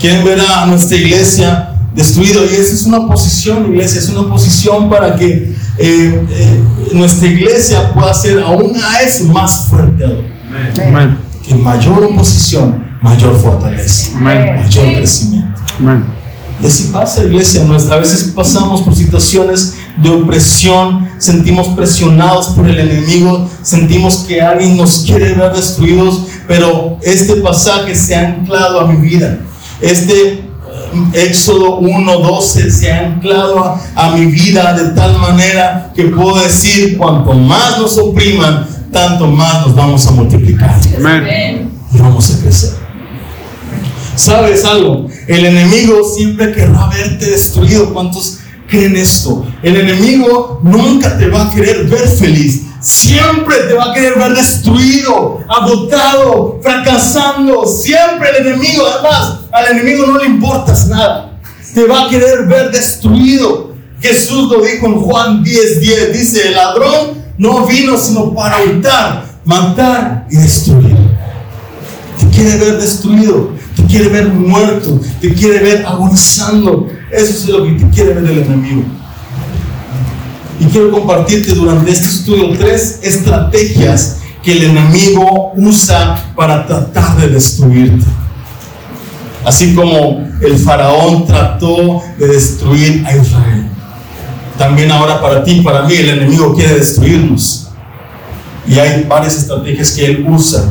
quieren 0.00 0.24
ver 0.24 0.40
a 0.40 0.64
nuestra 0.64 0.96
iglesia 0.96 1.74
destruido. 1.94 2.42
Y 2.46 2.54
esa 2.54 2.72
es 2.72 2.84
una 2.84 3.06
posición, 3.06 3.66
iglesia, 3.66 4.00
es 4.00 4.08
una 4.08 4.26
posición 4.26 4.88
para 4.88 5.14
que 5.14 5.54
eh, 5.76 6.60
nuestra 6.94 7.28
iglesia 7.28 7.92
pueda 7.92 8.14
ser 8.14 8.40
aún 8.40 8.74
a 8.82 9.02
eso 9.02 9.24
más 9.24 9.66
fuerte. 9.68 10.04
Amén 10.82 11.26
que 11.46 11.54
mayor 11.54 12.04
oposición, 12.04 12.84
mayor 13.00 13.38
fortaleza, 13.40 14.18
mayor 14.18 14.94
crecimiento. 14.96 15.60
Y 16.60 16.66
así 16.66 16.90
pasa, 16.92 17.22
iglesia. 17.22 17.62
A 17.90 17.96
veces 17.96 18.32
pasamos 18.34 18.80
por 18.80 18.94
situaciones 18.94 19.74
de 20.02 20.10
opresión, 20.10 21.08
sentimos 21.18 21.68
presionados 21.68 22.48
por 22.48 22.66
el 22.68 22.78
enemigo, 22.78 23.48
sentimos 23.62 24.24
que 24.26 24.40
alguien 24.40 24.76
nos 24.76 25.04
quiere 25.06 25.34
ver 25.34 25.52
destruidos, 25.52 26.22
pero 26.48 26.98
este 27.02 27.36
pasaje 27.36 27.94
se 27.94 28.14
ha 28.16 28.28
anclado 28.28 28.80
a 28.80 28.86
mi 28.86 28.96
vida. 28.96 29.38
Este 29.80 30.32
eh, 30.32 30.42
Éxodo 31.12 31.80
1:12 31.80 32.70
se 32.70 32.90
ha 32.90 33.06
anclado 33.06 33.62
a, 33.62 33.80
a, 33.94 34.16
mi 34.16 34.26
vida 34.26 34.72
de 34.72 34.94
tal 34.94 35.18
manera 35.18 35.92
que 35.94 36.04
puedo 36.04 36.42
decir, 36.42 36.96
cuanto 36.96 37.34
más 37.34 37.78
nos 37.78 37.98
opriman, 37.98 38.66
tanto 38.92 39.26
más 39.26 39.66
nos 39.66 39.74
vamos 39.74 40.06
a 40.06 40.10
multiplicar. 40.12 40.78
Y 41.92 41.98
vamos 41.98 42.34
a 42.34 42.40
crecer. 42.40 42.70
¿Sabes 44.16 44.64
algo? 44.64 45.08
El 45.26 45.44
enemigo 45.44 46.02
siempre 46.16 46.52
querrá 46.52 46.88
verte 46.88 47.26
destruido. 47.26 47.92
¿Cuántos 47.92 48.38
creen 48.68 48.96
esto? 48.96 49.46
El 49.62 49.76
enemigo 49.76 50.60
nunca 50.62 51.18
te 51.18 51.28
va 51.28 51.44
a 51.44 51.54
querer 51.54 51.84
ver 51.86 52.08
feliz. 52.08 52.62
Siempre 52.80 53.56
te 53.68 53.74
va 53.74 53.90
a 53.90 53.94
querer 53.94 54.18
ver 54.18 54.34
destruido, 54.34 55.40
agotado, 55.48 56.60
fracasando. 56.62 57.66
Siempre 57.66 58.30
el 58.30 58.46
enemigo, 58.46 58.84
además, 58.86 59.40
al 59.52 59.76
enemigo 59.76 60.06
no 60.06 60.18
le 60.18 60.26
importas 60.26 60.86
nada. 60.86 61.38
Te 61.74 61.84
va 61.86 62.04
a 62.04 62.08
querer 62.08 62.46
ver 62.46 62.70
destruido. 62.70 63.74
Jesús 64.00 64.50
lo 64.50 64.62
dijo 64.62 64.86
en 64.86 65.00
Juan 65.00 65.44
10:10. 65.44 65.80
10, 65.80 66.12
dice, 66.12 66.48
el 66.48 66.54
ladrón 66.54 67.25
no 67.38 67.66
vino 67.66 67.96
sino 67.96 68.34
para 68.34 68.62
hurtar, 68.62 69.26
matar 69.44 70.26
y 70.30 70.36
destruir. 70.36 70.96
Te 72.18 72.26
quiere 72.28 72.56
ver 72.56 72.80
destruido, 72.80 73.50
te 73.76 73.84
quiere 73.84 74.08
ver 74.08 74.32
muerto, 74.32 75.00
te 75.20 75.34
quiere 75.34 75.58
ver 75.60 75.86
agonizando. 75.86 76.88
Eso 77.10 77.30
es 77.30 77.48
lo 77.48 77.64
que 77.64 77.72
te 77.72 77.88
quiere 77.90 78.14
ver 78.14 78.24
el 78.24 78.38
enemigo. 78.38 78.82
Y 80.58 80.64
quiero 80.66 80.90
compartirte 80.90 81.52
durante 81.52 81.90
este 81.90 82.06
estudio 82.06 82.56
tres 82.58 83.00
estrategias 83.02 84.18
que 84.42 84.52
el 84.52 84.64
enemigo 84.64 85.52
usa 85.56 86.32
para 86.34 86.66
tratar 86.66 87.16
de 87.16 87.28
destruirte. 87.28 88.06
Así 89.44 89.74
como 89.74 90.26
el 90.40 90.58
faraón 90.58 91.26
trató 91.26 92.02
de 92.18 92.28
destruir 92.28 93.04
a 93.06 93.16
Israel. 93.16 93.75
También 94.58 94.90
ahora 94.90 95.20
para 95.20 95.44
ti, 95.44 95.60
para 95.60 95.82
mí, 95.82 95.94
el 95.94 96.10
enemigo 96.10 96.54
quiere 96.54 96.74
destruirnos. 96.74 97.68
Y 98.66 98.78
hay 98.78 99.04
varias 99.04 99.36
estrategias 99.36 99.92
que 99.92 100.06
él 100.06 100.26
usa. 100.28 100.64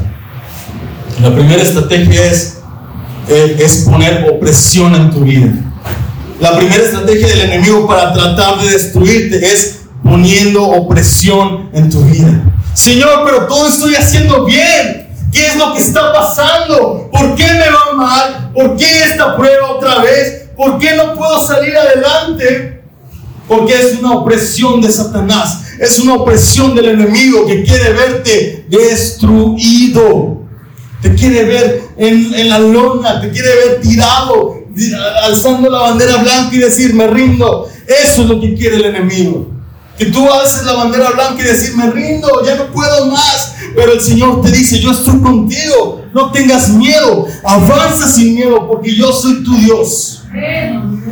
La 1.21 1.33
primera 1.33 1.61
estrategia 1.61 2.25
es, 2.25 2.57
eh, 3.29 3.57
es 3.59 3.85
poner 3.89 4.27
opresión 4.29 4.95
en 4.95 5.11
tu 5.11 5.21
vida. 5.21 5.53
La 6.39 6.57
primera 6.57 6.83
estrategia 6.83 7.27
del 7.27 7.41
enemigo 7.41 7.87
para 7.87 8.11
tratar 8.13 8.59
de 8.61 8.71
destruirte 8.71 9.37
es 9.45 9.81
poniendo 10.03 10.63
opresión 10.63 11.69
en 11.73 11.89
tu 11.89 12.01
vida. 12.01 12.43
Señor, 12.73 13.23
pero 13.25 13.47
todo 13.47 13.67
estoy 13.67 13.95
haciendo 13.95 14.43
bien. 14.45 15.07
¿Qué 15.31 15.47
es 15.47 15.55
lo 15.55 15.73
que 15.73 15.79
está 15.79 16.11
pasando? 16.13 17.09
¿Por 17.11 17.35
qué 17.35 17.45
me 17.45 17.69
va 17.69 17.93
mal? 17.95 18.51
¿Por 18.53 18.75
qué 18.75 19.03
esta 19.03 19.35
prueba 19.35 19.71
otra 19.71 19.99
vez? 19.99 20.49
¿Por 20.55 20.77
qué 20.77 20.95
no 20.95 21.13
puedo 21.13 21.45
salir 21.45 21.75
adelante? 21.77 22.74
Porque 23.47 23.73
es 23.73 23.99
una 23.99 24.13
opresión 24.13 24.81
de 24.81 24.91
Satanás. 24.91 25.61
Es 25.79 25.99
una 25.99 26.15
opresión 26.15 26.73
del 26.75 26.85
enemigo 26.85 27.45
que 27.45 27.63
quiere 27.63 27.93
verte 27.93 28.65
destruido. 28.69 30.41
Te 31.01 31.13
quiere 31.13 31.43
ver 31.43 31.83
en, 31.97 32.49
la 32.49 32.57
lona, 32.59 33.21
te 33.21 33.29
quiere 33.29 33.47
ver 33.47 33.81
tirado, 33.81 34.55
alzando 35.23 35.69
la 35.69 35.79
bandera 35.79 36.17
blanca 36.17 36.55
y 36.55 36.59
decir, 36.59 36.93
me 36.95 37.07
rindo. 37.07 37.69
Eso 37.85 38.23
es 38.23 38.27
lo 38.27 38.41
que 38.41 38.55
quiere 38.55 38.77
el 38.77 38.85
enemigo. 38.85 39.47
Que 39.97 40.05
tú 40.07 40.29
alces 40.29 40.65
la 40.65 40.73
bandera 40.73 41.11
blanca 41.11 41.41
y 41.41 41.45
decir, 41.45 41.75
me 41.75 41.91
rindo, 41.91 42.43
ya 42.43 42.55
no 42.55 42.71
puedo 42.71 43.07
más. 43.07 43.53
Pero 43.75 43.93
el 43.93 44.01
Señor 44.01 44.41
te 44.41 44.51
dice, 44.51 44.79
yo 44.79 44.91
estoy 44.91 45.21
contigo. 45.21 46.03
No 46.13 46.31
tengas 46.31 46.69
miedo. 46.69 47.27
Avanza 47.43 48.07
sin 48.07 48.35
miedo 48.35 48.67
porque 48.67 48.95
yo 48.95 49.11
soy 49.11 49.43
tu 49.43 49.55
Dios. 49.57 50.14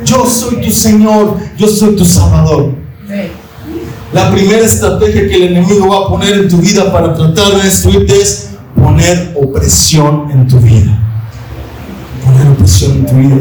Yo 0.04 0.26
soy 0.28 0.60
tu 0.60 0.70
Señor, 0.70 1.38
yo 1.56 1.66
soy 1.66 1.96
tu 1.96 2.04
Salvador. 2.04 2.74
La 4.12 4.30
primera 4.30 4.64
estrategia 4.64 5.28
que 5.28 5.34
el 5.34 5.42
enemigo 5.56 5.88
va 5.88 6.06
a 6.06 6.08
poner 6.08 6.34
en 6.34 6.48
tu 6.48 6.58
vida 6.58 6.92
para 6.92 7.14
tratar 7.14 7.54
de 7.56 7.62
destruirte 7.64 8.20
es 8.20 8.50
poner 8.74 9.34
opresión 9.34 10.30
en 10.30 10.46
tu 10.46 10.58
vida. 10.58 11.00
poner 12.24 12.48
opresión 12.48 12.92
en 12.92 13.06
tu 13.06 13.14
vida. 13.16 13.36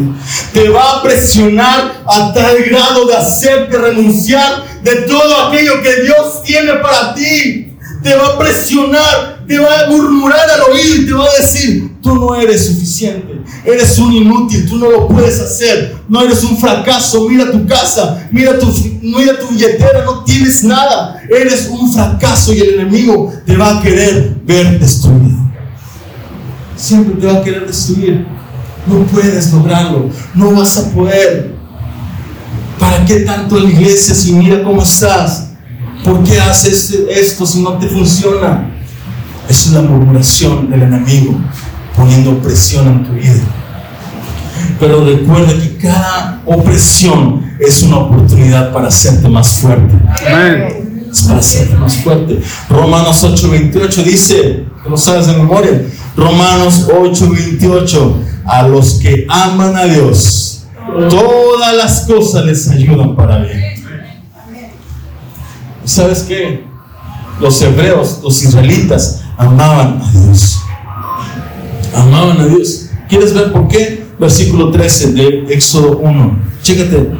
Te 0.53 0.69
va 0.69 0.97
a 0.97 1.03
presionar 1.03 2.03
a 2.05 2.33
tal 2.33 2.63
grado 2.69 3.05
de 3.05 3.15
hacerte 3.15 3.77
renunciar 3.77 4.63
de 4.83 4.95
todo 5.03 5.47
aquello 5.47 5.81
que 5.81 6.03
Dios 6.03 6.43
tiene 6.43 6.73
para 6.73 7.13
ti. 7.13 7.72
Te 8.03 8.13
va 8.15 8.27
a 8.27 8.37
presionar, 8.37 9.45
te 9.47 9.57
va 9.57 9.79
a 9.79 9.89
murmurar 9.89 10.49
al 10.49 10.73
oído 10.73 10.95
y 10.95 11.05
te 11.05 11.13
va 11.13 11.23
a 11.23 11.41
decir, 11.41 11.95
tú 12.01 12.15
no 12.15 12.35
eres 12.35 12.67
suficiente, 12.67 13.41
eres 13.63 13.97
un 13.97 14.11
inútil, 14.11 14.67
tú 14.67 14.77
no 14.77 14.89
lo 14.89 15.07
puedes 15.07 15.39
hacer, 15.39 15.95
no 16.09 16.21
eres 16.21 16.43
un 16.43 16.57
fracaso, 16.57 17.29
mira 17.29 17.49
tu 17.49 17.65
casa, 17.65 18.27
mira 18.29 18.59
tu, 18.59 18.67
mira 19.01 19.39
tu 19.39 19.47
billetera, 19.47 20.03
no 20.03 20.23
tienes 20.25 20.63
nada, 20.65 21.21
eres 21.29 21.69
un 21.69 21.91
fracaso 21.93 22.53
y 22.53 22.59
el 22.59 22.73
enemigo 22.81 23.31
te 23.45 23.55
va 23.55 23.79
a 23.79 23.81
querer 23.81 24.35
ver 24.43 24.79
destruido. 24.79 25.37
Siempre 26.75 27.15
te 27.21 27.27
va 27.27 27.39
a 27.39 27.43
querer 27.43 27.65
destruir. 27.65 28.25
No 28.85 29.05
puedes 29.05 29.53
lograrlo, 29.53 30.09
no 30.33 30.51
vas 30.51 30.75
a 30.75 30.91
poder. 30.91 31.55
¿Para 32.77 33.05
qué 33.05 33.21
tanto 33.21 33.57
la 33.57 33.69
iglesia 33.69 34.13
si 34.13 34.33
mira 34.33 34.61
cómo 34.61 34.83
estás? 34.83 35.52
¿Por 36.03 36.23
qué 36.23 36.39
haces 36.39 36.93
esto 37.09 37.45
si 37.45 37.61
no 37.61 37.77
te 37.77 37.87
funciona? 37.87 38.69
Es 39.49 39.67
la 39.67 39.81
murmuración 39.81 40.69
del 40.69 40.83
enemigo 40.83 41.39
poniendo 41.95 42.37
presión 42.39 42.87
en 42.87 43.05
tu 43.05 43.13
vida. 43.13 43.43
Pero 44.79 45.05
recuerda 45.05 45.53
que 45.53 45.77
cada 45.77 46.41
opresión 46.45 47.43
es 47.59 47.83
una 47.83 47.97
oportunidad 47.97 48.73
para 48.73 48.87
hacerte 48.87 49.27
más 49.29 49.47
fuerte. 49.47 49.93
Es 51.09 51.21
para 51.21 51.39
hacerte 51.39 51.75
más 51.75 51.95
fuerte. 51.97 52.41
Romanos 52.69 53.23
8:28 53.23 54.03
dice, 54.03 54.65
que 54.83 54.89
lo 54.89 54.97
sabes 54.97 55.27
de 55.27 55.33
memoria, 55.33 55.85
Romanos 56.17 56.87
8:28, 56.89 58.15
a 58.45 58.67
los 58.67 58.95
que 58.95 59.25
aman 59.29 59.75
a 59.77 59.85
Dios, 59.85 60.65
todas 61.09 61.75
las 61.77 62.01
cosas 62.01 62.45
les 62.45 62.67
ayudan 62.69 63.15
para 63.15 63.39
bien. 63.39 63.82
¿Sabes 65.85 66.23
qué? 66.23 66.63
Los 67.41 67.61
hebreos, 67.61 68.19
los 68.23 68.41
israelitas, 68.41 69.21
amaban 69.37 70.01
a 70.01 70.11
Dios. 70.11 70.59
Amaban 71.93 72.39
a 72.39 72.45
Dios. 72.45 72.89
¿Quieres 73.09 73.33
ver 73.33 73.51
por 73.51 73.67
qué? 73.67 74.05
Versículo 74.19 74.71
13 74.71 75.11
de 75.13 75.45
Éxodo 75.49 75.97
1. 75.97 76.39
Chécate. 76.61 77.11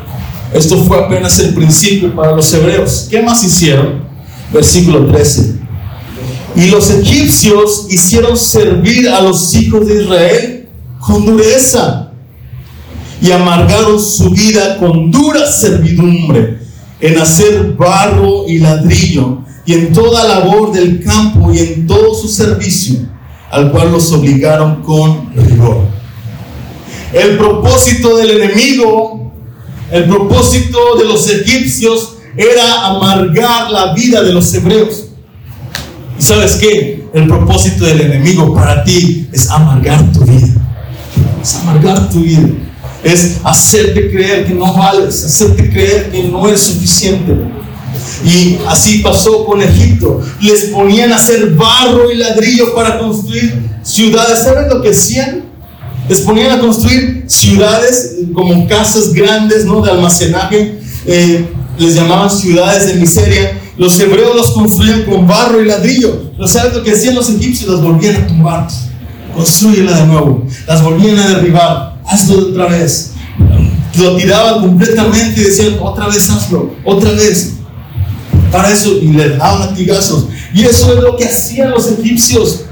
Esto 0.54 0.84
fue 0.84 0.98
apenas 0.98 1.38
el 1.40 1.54
principio 1.54 2.16
para 2.16 2.36
los 2.36 2.54
hebreos. 2.54 3.08
¿Qué 3.10 3.22
más 3.22 3.44
hicieron? 3.44 4.04
Versículo 4.54 5.08
13. 5.08 5.56
Y 6.56 6.68
los 6.68 6.90
egipcios 6.92 7.88
hicieron 7.90 8.38
servir 8.38 9.10
a 9.10 9.22
los 9.22 9.54
hijos 9.56 9.88
de 9.88 10.04
Israel 10.04 10.70
con 11.00 11.26
dureza 11.26 12.12
y 13.20 13.32
amargaron 13.32 14.00
su 14.00 14.30
vida 14.30 14.78
con 14.78 15.10
dura 15.10 15.46
servidumbre 15.52 16.63
en 17.04 17.20
hacer 17.20 17.74
barro 17.74 18.48
y 18.48 18.60
ladrillo 18.60 19.40
y 19.66 19.74
en 19.74 19.92
toda 19.92 20.24
labor 20.24 20.72
del 20.72 21.04
campo 21.04 21.52
y 21.52 21.60
en 21.60 21.86
todo 21.86 22.16
su 22.16 22.30
servicio, 22.30 22.96
al 23.52 23.74
cual 23.74 23.92
los 23.92 24.10
obligaron 24.14 24.82
con 24.84 25.30
rigor. 25.36 25.82
El 27.12 27.38
propósito 27.38 28.16
del 28.16 28.42
enemigo, 28.42 29.34
el 29.92 30.06
propósito 30.06 30.96
de 30.98 31.04
los 31.04 31.30
egipcios 31.30 32.16
era 32.38 32.88
amargar 32.88 33.70
la 33.70 33.94
vida 33.94 34.24
de 34.24 34.32
los 34.32 34.54
hebreos. 34.54 35.08
¿Y 36.18 36.22
sabes 36.22 36.56
qué? 36.56 37.06
El 37.14 37.28
propósito 37.28 37.84
del 37.84 38.00
enemigo 38.00 38.56
para 38.56 38.82
ti 38.86 39.28
es 39.34 39.50
amargar 39.50 40.10
tu 40.14 40.22
vida. 40.22 40.48
Es 41.42 41.56
amargar 41.56 42.10
tu 42.10 42.22
vida 42.22 42.48
es 43.04 43.38
hacerte 43.44 44.12
creer 44.12 44.46
que 44.46 44.54
no 44.54 44.74
vales, 44.74 45.26
hacerte 45.26 45.70
creer 45.70 46.10
que 46.10 46.24
no 46.24 46.48
eres 46.48 46.62
suficiente. 46.62 47.34
Y 48.26 48.58
así 48.68 49.00
pasó 49.00 49.46
con 49.46 49.62
Egipto. 49.62 50.22
Les 50.42 50.66
ponían 50.66 51.12
a 51.12 51.18
hacer 51.18 51.52
barro 51.52 52.10
y 52.12 52.16
ladrillo 52.16 52.74
para 52.74 52.98
construir 52.98 53.62
ciudades. 53.84 54.40
¿Saben 54.40 54.70
lo 54.70 54.82
que 54.82 54.92
hacían? 54.92 55.44
Les 56.08 56.22
ponían 56.22 56.52
a 56.52 56.60
construir 56.60 57.26
ciudades 57.28 58.16
como 58.34 58.68
casas 58.68 59.14
grandes, 59.14 59.66
¿no? 59.66 59.82
De 59.82 59.92
almacenaje. 59.92 60.80
Eh, 61.06 61.46
les 61.78 61.96
llamaban 61.96 62.30
ciudades 62.30 62.88
de 62.88 62.96
miseria. 62.96 63.60
Los 63.78 64.00
hebreos 64.00 64.36
los 64.36 64.52
construían 64.52 65.04
con 65.04 65.28
barro 65.28 65.62
y 65.62 65.66
ladrillo. 65.66 66.32
¿No 66.38 66.48
sabes 66.48 66.74
lo 66.74 66.84
que 66.84 66.92
hacían 66.92 67.16
los 67.16 67.30
egipcios? 67.30 67.70
Las 67.70 67.82
volvían 67.82 68.16
a 68.16 68.28
tumbar. 68.28 68.68
Construyela 69.36 70.00
de 70.00 70.06
nuevo. 70.06 70.46
Las 70.68 70.82
volvían 70.82 71.20
a 71.20 71.28
derribar 71.28 71.93
hazlo 72.06 72.50
otra 72.50 72.68
vez. 72.68 73.12
Lo 73.98 74.16
tiraban 74.16 74.62
completamente 74.62 75.40
y 75.40 75.44
decían, 75.44 75.78
otra 75.80 76.08
vez 76.08 76.30
hazlo, 76.30 76.74
otra 76.84 77.12
vez. 77.12 77.54
Para 78.52 78.72
eso, 78.72 78.98
y 79.02 79.08
le 79.08 79.38
daban 79.38 79.70
latigazos. 79.70 80.28
Y 80.54 80.64
eso 80.64 80.94
es 80.94 81.02
lo 81.02 81.16
que 81.16 81.26
hacían 81.26 81.72
los 81.72 81.92
egipcios. 81.92 82.66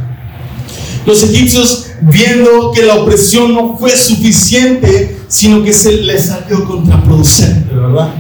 Los 1.06 1.24
egipcios, 1.24 1.88
viendo 2.02 2.72
que 2.72 2.84
la 2.84 2.96
opresión 2.96 3.54
no 3.54 3.78
fue 3.78 3.96
suficiente, 3.96 5.20
sino 5.28 5.63
que 5.63 5.74
se 5.74 5.94
les 5.94 6.26
salió 6.26 6.65
contraproducente, 6.65 7.74
¿verdad? 7.74 8.13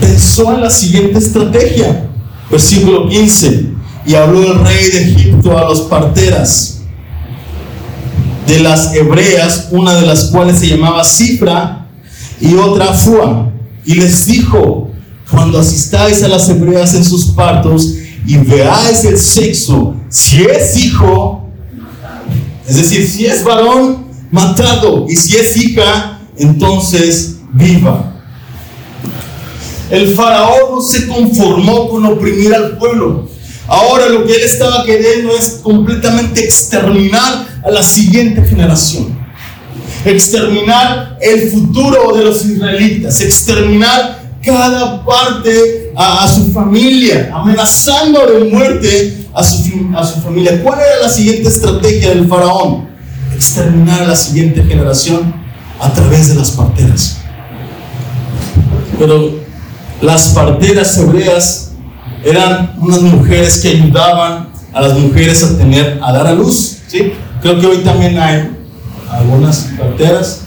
Pensó 0.00 0.52
en 0.54 0.60
la 0.62 0.70
siguiente 0.70 1.18
estrategia. 1.18 2.08
Versículo 2.50 3.08
15. 3.08 3.66
Y 4.06 4.14
habló 4.14 4.52
el 4.52 4.58
rey 4.64 4.90
de 4.90 5.12
Egipto 5.12 5.56
a 5.56 5.68
los 5.68 5.82
parteras 5.82 6.74
de 8.46 8.60
las 8.60 8.94
hebreas, 8.94 9.68
una 9.70 9.94
de 9.94 10.06
las 10.06 10.24
cuales 10.24 10.58
se 10.58 10.68
llamaba 10.68 11.04
Cifra 11.04 11.86
y 12.40 12.54
otra 12.54 12.92
Fua. 12.92 13.50
Y 13.84 13.94
les 13.94 14.26
dijo, 14.26 14.90
cuando 15.30 15.58
asistáis 15.58 16.22
a 16.22 16.28
las 16.28 16.48
hebreas 16.48 16.94
en 16.94 17.04
sus 17.04 17.26
partos 17.26 17.94
y 18.26 18.36
veáis 18.36 19.04
el 19.04 19.18
sexo, 19.18 19.94
si 20.08 20.42
es 20.44 20.76
hijo, 20.76 21.48
es 22.66 22.76
decir, 22.76 23.06
si 23.06 23.26
es 23.26 23.44
varón, 23.44 24.06
matado, 24.30 25.06
y 25.08 25.16
si 25.16 25.36
es 25.36 25.56
hija, 25.56 26.20
entonces 26.36 27.36
viva. 27.52 28.14
El 29.90 30.14
faraón 30.14 30.76
no 30.76 30.80
se 30.80 31.06
conformó 31.06 31.88
con 31.90 32.06
oprimir 32.06 32.54
al 32.54 32.78
pueblo. 32.78 33.28
Ahora 33.66 34.08
lo 34.08 34.26
que 34.26 34.34
él 34.34 34.42
estaba 34.42 34.84
queriendo 34.84 35.34
es 35.36 35.60
completamente 35.62 36.44
exterminar 36.44 37.46
a 37.64 37.70
la 37.70 37.82
siguiente 37.82 38.44
generación. 38.44 39.18
Exterminar 40.04 41.18
el 41.20 41.50
futuro 41.50 42.14
de 42.14 42.24
los 42.24 42.44
israelitas, 42.44 43.20
exterminar 43.22 44.22
cada 44.44 45.02
parte 45.02 45.92
a, 45.96 46.28
su 46.28 46.52
familia, 46.52 47.30
amenazando 47.32 48.26
de 48.26 48.44
muerte 48.50 49.26
a 49.32 49.42
su, 49.42 49.62
a 49.96 50.04
su 50.04 50.20
familia. 50.20 50.62
¿Cuál 50.62 50.80
era 50.80 51.02
la 51.04 51.08
siguiente 51.08 51.48
estrategia 51.48 52.10
del 52.10 52.28
faraón? 52.28 52.88
Exterminar 53.34 54.02
a 54.02 54.08
la 54.08 54.16
siguiente 54.16 54.62
generación 54.62 55.34
a 55.80 55.90
través 55.90 56.28
de 56.28 56.34
las 56.34 56.50
parteras. 56.50 57.16
Pero 58.98 59.32
las 60.02 60.28
parteras 60.28 60.98
hebreas 60.98 61.72
eran 62.24 62.74
unas 62.78 63.02
mujeres 63.02 63.58
que 63.58 63.68
ayudaban 63.68 64.48
a 64.72 64.80
las 64.80 64.98
mujeres 64.98 65.42
a 65.44 65.56
tener, 65.56 65.98
a 66.02 66.12
dar 66.12 66.26
a 66.26 66.32
luz, 66.32 66.78
¿sí? 66.86 67.12
Creo 67.40 67.60
que 67.60 67.66
hoy 67.66 67.76
también 67.78 68.18
hay 68.18 68.50
algunas 69.10 69.70
carteras, 69.76 70.42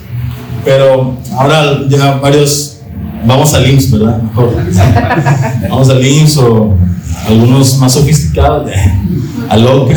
pero 0.66 1.16
ahora 1.38 1.82
ya 1.88 2.16
varios 2.16 2.78
vamos 3.26 3.54
al 3.54 3.70
IMSS, 3.70 3.92
¿verdad? 3.92 4.22
Mejor. 4.22 4.56
Vamos 5.70 5.90
al 5.90 6.06
IMSS 6.06 6.38
o 6.38 6.76
algunos 7.28 7.78
más 7.78 7.94
sofisticados, 7.94 8.70
a 9.50 9.58
loca, 9.58 9.96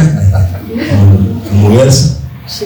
moverse. 1.52 2.16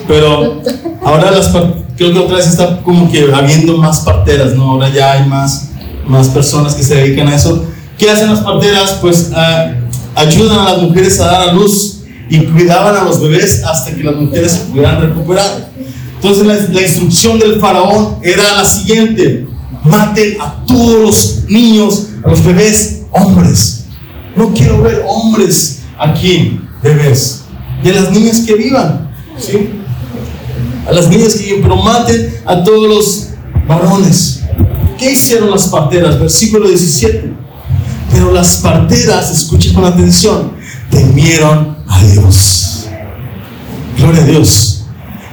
Pero 0.09 0.63
ahora 1.05 1.31
las 1.31 1.49
creo 1.97 2.13
que 2.13 2.19
otra 2.19 2.37
vez 2.37 2.47
está 2.47 2.83
como 2.83 3.11
que 3.11 3.31
habiendo 3.33 3.77
más 3.77 4.01
parteras, 4.01 4.55
¿no? 4.55 4.73
Ahora 4.73 4.89
ya 4.91 5.13
hay 5.13 5.29
más, 5.29 5.71
más 6.07 6.29
personas 6.29 6.75
que 6.75 6.83
se 6.83 6.97
dedican 6.97 7.29
a 7.29 7.37
eso. 7.37 7.67
¿Qué 7.99 8.11
hacen 8.11 8.31
las 8.31 8.41
parteras? 8.41 8.99
Pues 9.01 9.31
uh, 9.31 10.19
ayudan 10.19 10.59
a 10.59 10.73
las 10.73 10.83
mujeres 10.83 11.19
a 11.21 11.27
dar 11.27 11.49
a 11.49 11.53
luz 11.53 12.01
y 12.29 12.39
cuidaban 12.47 12.97
a 12.97 13.05
los 13.05 13.21
bebés 13.21 13.63
hasta 13.65 13.95
que 13.95 14.03
las 14.03 14.17
mujeres 14.17 14.53
se 14.53 14.59
pudieran 14.61 15.01
recuperar. 15.01 15.71
Entonces 16.17 16.71
la, 16.73 16.81
instrucción 16.81 17.39
del 17.39 17.61
faraón 17.61 18.19
era 18.23 18.55
la 18.55 18.65
siguiente, 18.65 19.47
maten 19.85 20.41
a 20.41 20.65
todos 20.67 21.01
los 21.03 21.45
niños, 21.49 22.09
a 22.25 22.31
los 22.31 22.45
bebés 22.45 23.03
hombres. 23.11 23.85
No 24.35 24.53
quiero 24.53 24.83
ver 24.83 25.05
hombres 25.07 25.83
aquí, 25.99 26.59
bebés. 26.83 27.43
Y 27.83 27.91
a 27.91 27.93
las 27.93 28.11
niñas 28.11 28.41
que 28.41 28.55
vivan, 28.55 29.15
¿sí? 29.39 29.69
A 30.89 30.93
las 30.93 31.09
niñas 31.09 31.35
que 31.35 31.45
vivan, 31.45 31.63
pero 31.63 31.77
maten 31.77 32.35
a 32.47 32.65
todos 32.65 32.89
los 32.89 33.29
varones. 33.69 34.41
¿Qué 34.99 35.13
hicieron 35.13 35.51
las 35.51 35.69
parteras? 35.69 36.19
Versículo 36.19 36.69
17. 36.69 37.44
Pero 38.15 38.33
las 38.33 38.59
parteras, 38.59 39.31
escuchen 39.33 39.75
con 39.75 39.85
atención, 39.85 40.53
temieron 40.89 41.77
a 41.89 42.05
Dios. 42.05 42.87
Gloria 43.99 44.23
a 44.23 44.27
Dios. 44.27 44.85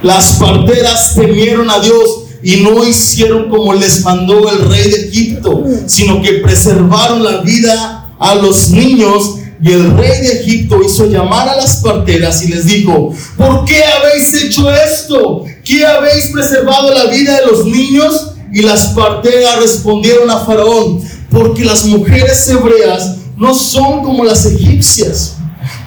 Las 0.02 0.32
parteras 0.32 1.14
temieron 1.14 1.70
a 1.70 1.78
Dios 1.78 2.24
y 2.42 2.56
no 2.56 2.84
hicieron 2.84 3.48
como 3.48 3.72
les 3.72 4.04
mandó 4.04 4.50
el 4.50 4.68
rey 4.68 4.90
de 4.90 5.08
Egipto, 5.08 5.62
sino 5.86 6.20
que 6.20 6.34
preservaron 6.44 7.22
la 7.22 7.42
vida 7.42 8.12
a 8.18 8.34
los 8.34 8.70
niños. 8.70 9.36
Y 9.62 9.70
el 9.70 9.96
rey 9.96 10.20
de 10.20 10.40
Egipto 10.40 10.80
hizo 10.84 11.06
llamar 11.06 11.48
a 11.48 11.54
las 11.54 11.76
parteras 11.76 12.42
y 12.42 12.48
les 12.48 12.66
dijo, 12.66 13.14
¿por 13.36 13.64
qué 13.64 13.80
habéis 13.84 14.42
hecho 14.42 14.68
esto? 14.74 15.44
¿Qué 15.64 15.86
habéis 15.86 16.30
preservado 16.32 16.92
la 16.92 17.04
vida 17.04 17.38
de 17.38 17.46
los 17.46 17.64
niños? 17.64 18.32
Y 18.52 18.62
las 18.62 18.86
parteras 18.86 19.60
respondieron 19.60 20.28
a 20.30 20.40
Faraón, 20.40 21.00
porque 21.32 21.64
las 21.64 21.86
mujeres 21.86 22.48
hebreas 22.48 23.16
no 23.36 23.54
son 23.54 24.02
como 24.04 24.24
las 24.24 24.44
egipcias, 24.46 25.36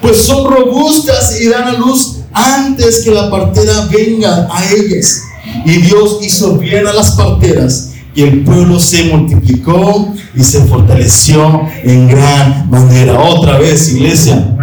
pues 0.02 0.18
son 0.18 0.52
robustas 0.52 1.40
y 1.40 1.48
dan 1.48 1.68
a 1.68 1.72
luz 1.72 2.18
antes 2.32 3.02
que 3.04 3.12
la 3.12 3.30
partera 3.30 3.88
venga 3.90 4.48
a 4.50 4.64
ellas. 4.72 5.22
Y 5.64 5.78
Dios 5.78 6.18
hizo 6.22 6.58
bien 6.58 6.86
a 6.86 6.92
las 6.92 7.12
parteras 7.12 7.92
y 8.14 8.22
el 8.22 8.44
pueblo 8.44 8.80
se 8.80 9.04
multiplicó 9.04 10.14
y 10.34 10.42
se 10.42 10.64
fortaleció 10.64 11.68
en 11.84 12.08
gran 12.08 12.68
manera. 12.68 13.20
Otra 13.20 13.58
vez, 13.58 13.92
iglesia. 13.92 14.56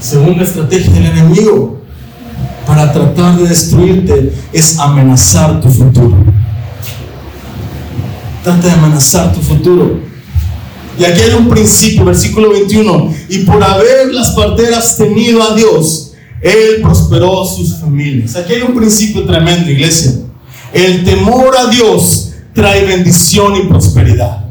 Segunda 0.00 0.44
estrategia 0.44 0.92
del 0.92 1.06
enemigo 1.06 1.80
para 2.66 2.92
tratar 2.92 3.36
de 3.36 3.48
destruirte 3.48 4.32
es 4.52 4.78
amenazar 4.78 5.60
tu 5.60 5.70
futuro. 5.70 6.16
Trata 8.46 8.68
de 8.68 8.74
amenazar 8.74 9.34
tu 9.34 9.40
futuro. 9.40 9.98
Y 10.96 11.04
aquí 11.04 11.20
hay 11.20 11.32
un 11.32 11.48
principio, 11.48 12.04
versículo 12.04 12.50
21. 12.50 13.12
Y 13.28 13.38
por 13.38 13.60
haber 13.60 14.14
las 14.14 14.30
parteras 14.30 14.96
temido 14.96 15.42
a 15.42 15.56
Dios, 15.56 16.12
Él 16.40 16.80
prosperó 16.80 17.44
sus 17.44 17.74
familias. 17.80 18.36
Aquí 18.36 18.52
hay 18.52 18.62
un 18.62 18.76
principio 18.76 19.24
tremendo, 19.24 19.68
iglesia. 19.68 20.12
El 20.72 21.02
temor 21.02 21.56
a 21.58 21.66
Dios 21.70 22.34
trae 22.52 22.84
bendición 22.84 23.56
y 23.56 23.66
prosperidad. 23.66 24.44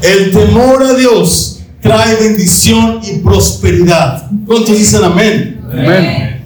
El 0.00 0.30
temor 0.30 0.82
a 0.84 0.94
Dios 0.94 1.60
trae 1.82 2.16
bendición 2.16 3.00
y 3.02 3.18
prosperidad. 3.18 4.30
¿Cuántos 4.46 4.78
dicen 4.78 5.04
amén? 5.04 5.60
Amén. 5.70 6.42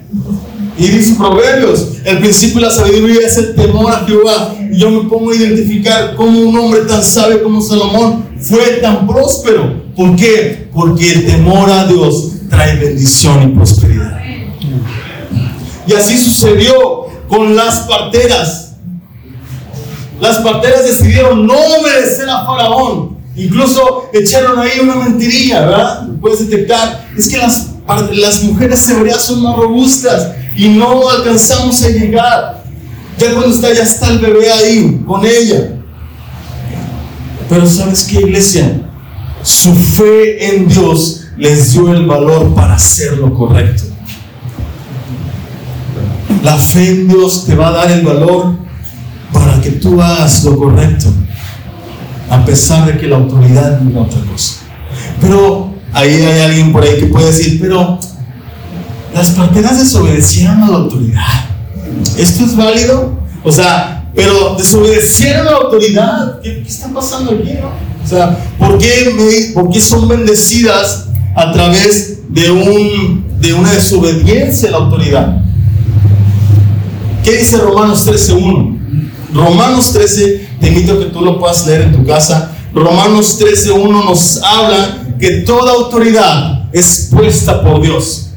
Y 0.77 0.87
dice 0.87 1.15
Proverbios, 1.15 1.87
el 2.03 2.19
principio 2.19 2.55
de 2.55 2.67
la 2.67 2.73
sabiduría 2.73 3.25
es 3.25 3.37
el 3.37 3.55
temor 3.55 3.93
a 3.93 4.05
Jehová. 4.05 4.52
Yo 4.77 4.89
me 4.89 5.09
pongo 5.09 5.31
a 5.31 5.35
identificar 5.35 6.15
cómo 6.15 6.39
un 6.39 6.57
hombre 6.57 6.81
tan 6.81 7.03
sabio 7.03 7.43
como 7.43 7.61
Salomón 7.61 8.25
fue 8.39 8.79
tan 8.81 9.07
próspero. 9.07 9.83
¿Por 9.95 10.15
qué? 10.15 10.69
Porque 10.73 11.13
el 11.13 11.25
temor 11.25 11.69
a 11.69 11.85
Dios 11.85 12.31
trae 12.49 12.77
bendición 12.77 13.43
y 13.43 13.55
prosperidad. 13.55 14.19
Y 15.85 15.93
así 15.93 16.17
sucedió 16.17 17.05
con 17.27 17.55
las 17.55 17.81
parteras. 17.81 18.75
Las 20.19 20.37
parteras 20.37 20.85
decidieron 20.85 21.45
no 21.45 21.53
obedecer 21.53 22.29
a 22.29 22.45
Faraón. 22.45 23.17
Incluso 23.35 24.09
echaron 24.13 24.59
ahí 24.59 24.79
una 24.81 24.95
mentirilla, 24.95 25.65
¿verdad? 25.65 26.07
Puedes 26.21 26.47
detectar. 26.49 27.07
Es 27.17 27.27
que 27.27 27.37
las, 27.37 27.71
las 28.13 28.43
mujeres 28.43 28.87
hebreas 28.89 29.23
son 29.23 29.41
más 29.41 29.57
robustas 29.57 30.31
y 30.55 30.69
no 30.69 31.09
alcanzamos 31.09 31.81
a 31.83 31.89
llegar. 31.89 32.62
Ya 33.17 33.33
cuando 33.33 33.53
está, 33.53 33.73
ya 33.73 33.83
está 33.83 34.09
el 34.09 34.19
bebé 34.19 34.51
ahí 34.51 35.01
con 35.05 35.25
ella. 35.25 35.75
Pero 37.49 37.67
¿sabes 37.67 38.03
qué, 38.03 38.21
iglesia? 38.21 38.81
Su 39.43 39.75
fe 39.75 40.55
en 40.55 40.67
Dios 40.67 41.27
les 41.37 41.73
dio 41.73 41.93
el 41.93 42.05
valor 42.05 42.53
para 42.53 42.75
hacer 42.75 43.17
lo 43.17 43.33
correcto. 43.33 43.83
La 46.43 46.57
fe 46.57 46.89
en 46.89 47.07
Dios 47.07 47.45
te 47.45 47.55
va 47.55 47.69
a 47.69 47.71
dar 47.71 47.91
el 47.91 48.05
valor 48.05 48.55
para 49.31 49.61
que 49.61 49.71
tú 49.71 50.01
hagas 50.01 50.43
lo 50.43 50.57
correcto, 50.57 51.07
a 52.29 52.45
pesar 52.45 52.85
de 52.85 52.99
que 52.99 53.07
la 53.07 53.17
autoridad 53.17 53.79
diga 53.79 54.01
otra 54.01 54.21
cosa. 54.31 54.55
Pero 55.21 55.73
ahí 55.93 56.21
hay 56.21 56.41
alguien 56.41 56.71
por 56.71 56.83
ahí 56.83 56.99
que 56.99 57.05
puede 57.07 57.27
decir, 57.27 57.59
pero 57.61 57.99
las 59.13 59.31
parteras 59.31 59.79
desobedecieron 59.79 60.63
a 60.63 60.69
la 60.69 60.77
autoridad. 60.77 61.42
¿Esto 62.17 62.45
es 62.45 62.55
válido? 62.55 63.19
O 63.43 63.51
sea, 63.51 64.09
pero 64.15 64.55
desobedecieron 64.55 65.47
a 65.47 65.51
la 65.51 65.57
autoridad. 65.57 66.41
¿Qué, 66.41 66.61
está 66.61 66.89
pasando 66.93 67.31
aquí? 67.31 67.51
O 68.03 68.07
sea, 68.07 68.37
¿por 68.59 68.77
qué, 68.77 69.51
¿por 69.53 69.69
qué 69.69 69.79
son 69.79 70.07
bendecidas 70.07 71.07
a 71.35 71.51
través 71.51 72.19
de, 72.29 72.51
un, 72.51 73.39
de 73.39 73.53
una 73.53 73.71
desobediencia 73.71 74.69
a 74.69 74.71
la 74.73 74.77
autoridad? 74.77 75.41
¿Qué 77.23 77.37
dice 77.37 77.57
Romanos 77.57 78.07
13.1? 78.07 78.73
Romanos 79.33 79.93
13, 79.93 80.47
te 80.59 80.67
invito 80.67 80.93
a 80.93 80.99
que 80.99 81.05
tú 81.05 81.21
lo 81.21 81.39
puedas 81.39 81.65
leer 81.65 81.83
en 81.83 81.93
tu 81.93 82.05
casa. 82.05 82.51
Romanos 82.73 83.39
13.1 83.39 84.05
nos 84.05 84.41
habla 84.43 85.03
que 85.19 85.37
toda 85.41 85.71
autoridad 85.71 86.69
es 86.71 87.09
puesta 87.11 87.63
por 87.63 87.81
Dios. 87.81 88.31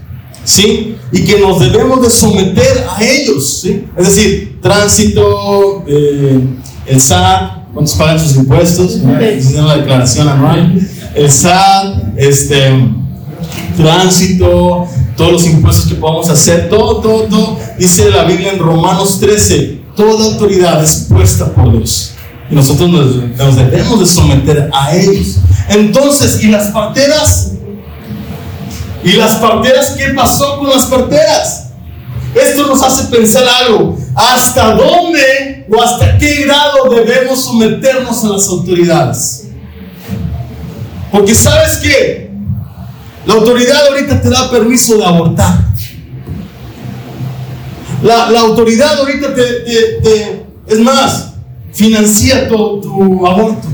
¿Sí? 0.44 0.95
Y 1.12 1.24
que 1.24 1.38
nos 1.38 1.61
debemos 1.61 2.02
de 2.02 2.11
someter 2.11 2.86
a 2.88 3.02
ellos, 3.02 3.61
¿sí? 3.62 3.84
Es 3.96 4.07
decir, 4.09 4.59
tránsito, 4.61 5.84
eh, 5.86 6.40
el 6.86 7.00
SAT, 7.00 7.72
¿cuántos 7.72 7.94
pagan 7.94 8.18
sus 8.18 8.36
impuestos? 8.36 8.96
Haciendo 8.96 9.68
la 9.68 9.76
declaración 9.76 10.28
anual. 10.28 10.80
El 11.14 11.30
SAT, 11.30 12.16
este, 12.16 12.72
tránsito, 13.76 14.86
todos 15.16 15.32
los 15.32 15.46
impuestos 15.46 15.86
que 15.86 15.94
podamos 15.94 16.28
hacer, 16.28 16.68
todo, 16.68 17.00
todo, 17.00 17.22
todo. 17.22 17.59
Dice 17.78 18.11
la 18.11 18.24
Biblia 18.24 18.52
en 18.52 18.59
Romanos 18.59 19.20
13, 19.20 19.80
toda 19.96 20.32
autoridad 20.32 20.82
es 20.82 21.07
puesta 21.09 21.52
por 21.52 21.72
Dios. 21.72 22.12
Y 22.50 22.54
nosotros 22.54 22.90
nos, 22.90 23.16
nos 23.36 23.57
debemos 23.57 24.00
de 24.00 24.07
someter 24.07 24.70
a 24.72 24.94
ellos. 24.94 25.38
Entonces, 25.68 26.42
¿y 26.42 26.48
las 26.48 26.68
parteras? 26.68 27.52
¿Y 29.07 29.12
las 29.12 29.36
parteras 29.36 29.94
qué 29.96 30.09
pasó 30.09 30.59
con 30.59 30.68
las 30.68 30.86
parteras? 30.86 31.68
Esto 32.34 32.66
nos 32.66 32.82
hace 32.82 33.04
pensar 33.04 33.44
algo. 33.46 33.96
¿Hasta 34.16 34.74
dónde 34.74 35.64
o 35.70 35.80
hasta 35.80 36.18
qué 36.18 36.44
grado 36.44 36.90
debemos 36.90 37.44
someternos 37.44 38.24
a 38.24 38.30
las 38.30 38.48
autoridades? 38.48 39.46
Porque 41.12 41.36
sabes 41.36 41.76
qué? 41.76 42.32
La 43.26 43.34
autoridad 43.34 43.86
ahorita 43.86 44.20
te 44.20 44.28
da 44.28 44.50
permiso 44.50 44.98
de 44.98 45.04
abortar. 45.04 45.61
La, 48.02 48.40
autoridad 48.40 48.98
ahorita 48.98 49.34
te, 49.36 50.46
es 50.66 50.80
más, 50.80 51.34
financia 51.72 52.48
tu, 52.48 52.80
tu 52.80 53.24
aborto. 53.24 53.68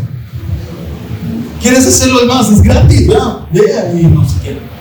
¿Quieres 1.62 1.86
hacerlo 1.86 2.26
más? 2.26 2.50
Es 2.50 2.60
gratis, 2.60 3.08
¿verdad? 3.08 3.38
Ve 3.50 3.98
y 3.98 4.02
no 4.04 4.28
se 4.28 4.38
quiere. 4.40 4.71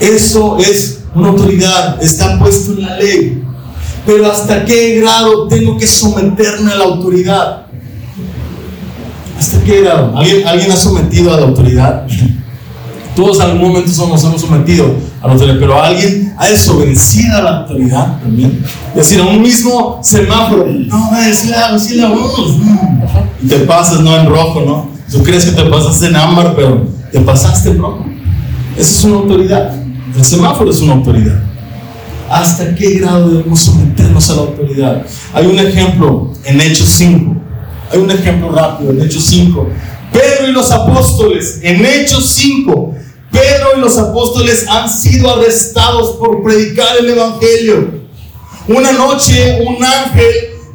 Eso 0.00 0.56
es 0.58 1.00
una 1.14 1.28
autoridad, 1.28 2.02
está 2.02 2.38
puesto 2.38 2.72
en 2.72 2.82
la 2.82 2.96
ley. 2.96 3.42
Pero 4.06 4.32
¿hasta 4.32 4.64
qué 4.64 5.00
grado 5.00 5.46
tengo 5.46 5.76
que 5.76 5.86
someterme 5.86 6.72
a 6.72 6.76
la 6.76 6.84
autoridad? 6.84 7.66
¿Hasta 9.38 9.62
qué 9.62 9.82
grado? 9.82 10.16
¿Alguien, 10.16 10.46
¿alguien 10.46 10.72
ha 10.72 10.76
sometido 10.76 11.32
a 11.32 11.40
la 11.40 11.46
autoridad? 11.46 12.06
Todos 13.16 13.36
en 13.36 13.42
algún 13.42 13.68
momento 13.68 13.88
nos 13.88 14.24
hemos 14.24 14.40
sometido 14.40 14.86
a 15.20 15.26
la 15.26 15.32
autoridad, 15.34 15.56
pero 15.58 15.82
alguien 15.82 16.34
ha 16.38 16.48
desobedecido 16.48 17.36
a 17.36 17.42
la 17.42 17.58
autoridad 17.58 18.20
también. 18.20 18.64
Es 18.90 18.96
decir, 18.96 19.20
a 19.20 19.24
un 19.24 19.42
mismo 19.42 20.00
semáforo, 20.02 20.66
no, 20.66 21.18
es 21.18 21.46
la, 21.48 21.78
sí 21.78 21.96
la 21.96 22.08
vamos. 22.08 22.56
Y 23.42 23.48
te 23.48 23.58
pasas, 23.60 24.00
no 24.00 24.16
en 24.16 24.26
rojo, 24.26 24.62
¿no? 24.62 24.88
Tú 25.10 25.22
crees 25.22 25.44
que 25.44 25.52
te 25.52 25.68
pasaste 25.68 26.06
en 26.06 26.16
ámbar, 26.16 26.54
pero 26.54 26.86
te 27.10 27.20
pasaste 27.20 27.70
en 27.70 27.78
rojo. 27.78 28.06
Esa 28.76 28.98
es 28.98 29.04
una 29.04 29.16
autoridad. 29.16 29.79
El 30.16 30.24
semáforo 30.24 30.70
es 30.70 30.80
una 30.80 30.94
autoridad. 30.94 31.42
¿Hasta 32.28 32.74
qué 32.74 32.98
grado 32.98 33.28
debemos 33.28 33.60
someternos 33.60 34.30
a 34.30 34.34
la 34.34 34.40
autoridad? 34.42 35.06
Hay 35.32 35.46
un 35.46 35.58
ejemplo 35.58 36.32
en 36.44 36.60
Hechos 36.60 36.88
5. 36.90 37.36
Hay 37.92 37.98
un 37.98 38.10
ejemplo 38.10 38.50
rápido 38.52 38.90
en 38.90 39.02
Hechos 39.02 39.24
5. 39.26 39.68
Pedro 40.12 40.48
y 40.48 40.52
los 40.52 40.70
apóstoles, 40.70 41.60
en 41.62 41.84
Hechos 41.84 42.26
5, 42.26 42.94
Pedro 43.30 43.76
y 43.76 43.80
los 43.80 43.96
apóstoles 43.96 44.66
han 44.68 44.88
sido 44.88 45.32
arrestados 45.32 46.16
por 46.16 46.42
predicar 46.42 46.96
el 46.98 47.10
Evangelio. 47.10 48.00
Una 48.66 48.92
noche 48.92 49.60
un 49.66 49.82
ángel, 49.82 50.26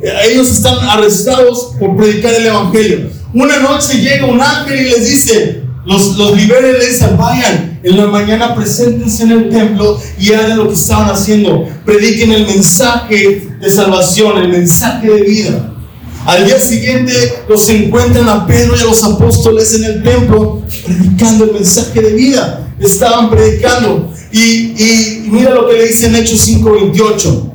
eh, 0.02 0.14
ellos 0.32 0.50
están 0.50 0.78
arrestados 0.88 1.74
por 1.80 1.98
predicar 1.98 2.34
el 2.34 2.48
Evangelio. 2.48 3.10
Una 3.34 3.60
noche 3.60 3.98
llega 4.00 4.26
un 4.26 4.42
ángel 4.42 4.88
y 4.88 4.90
les 4.90 5.10
dice, 5.10 5.65
los, 5.86 6.18
los 6.18 6.36
dicen, 6.36 7.18
vayan, 7.18 7.80
en 7.84 7.98
la 7.98 8.08
mañana 8.08 8.56
preséntense 8.56 9.24
en 9.24 9.32
el 9.32 9.50
templo 9.50 10.00
y 10.20 10.34
hagan 10.34 10.58
lo 10.58 10.68
que 10.68 10.74
estaban 10.74 11.10
haciendo. 11.10 11.68
Prediquen 11.86 12.32
el 12.32 12.48
mensaje 12.48 13.48
de 13.62 13.70
salvación, 13.70 14.38
el 14.40 14.50
mensaje 14.50 15.08
de 15.08 15.22
vida. 15.22 15.74
Al 16.26 16.44
día 16.44 16.60
siguiente 16.60 17.14
los 17.48 17.70
encuentran 17.70 18.28
a 18.28 18.48
Pedro 18.48 18.76
y 18.76 18.82
a 18.82 18.86
los 18.86 19.04
apóstoles 19.04 19.76
en 19.76 19.84
el 19.84 20.04
templo 20.04 20.64
predicando 20.86 21.46
el 21.46 21.54
mensaje 21.54 22.02
de 22.02 22.14
vida. 22.14 22.68
estaban 22.80 23.30
predicando. 23.30 24.12
Y, 24.32 24.42
y 24.42 25.28
mira 25.30 25.52
lo 25.52 25.68
que 25.68 25.74
le 25.74 25.88
dice 25.88 26.08
en 26.08 26.16
Hechos 26.16 26.48
5:28. 26.48 27.52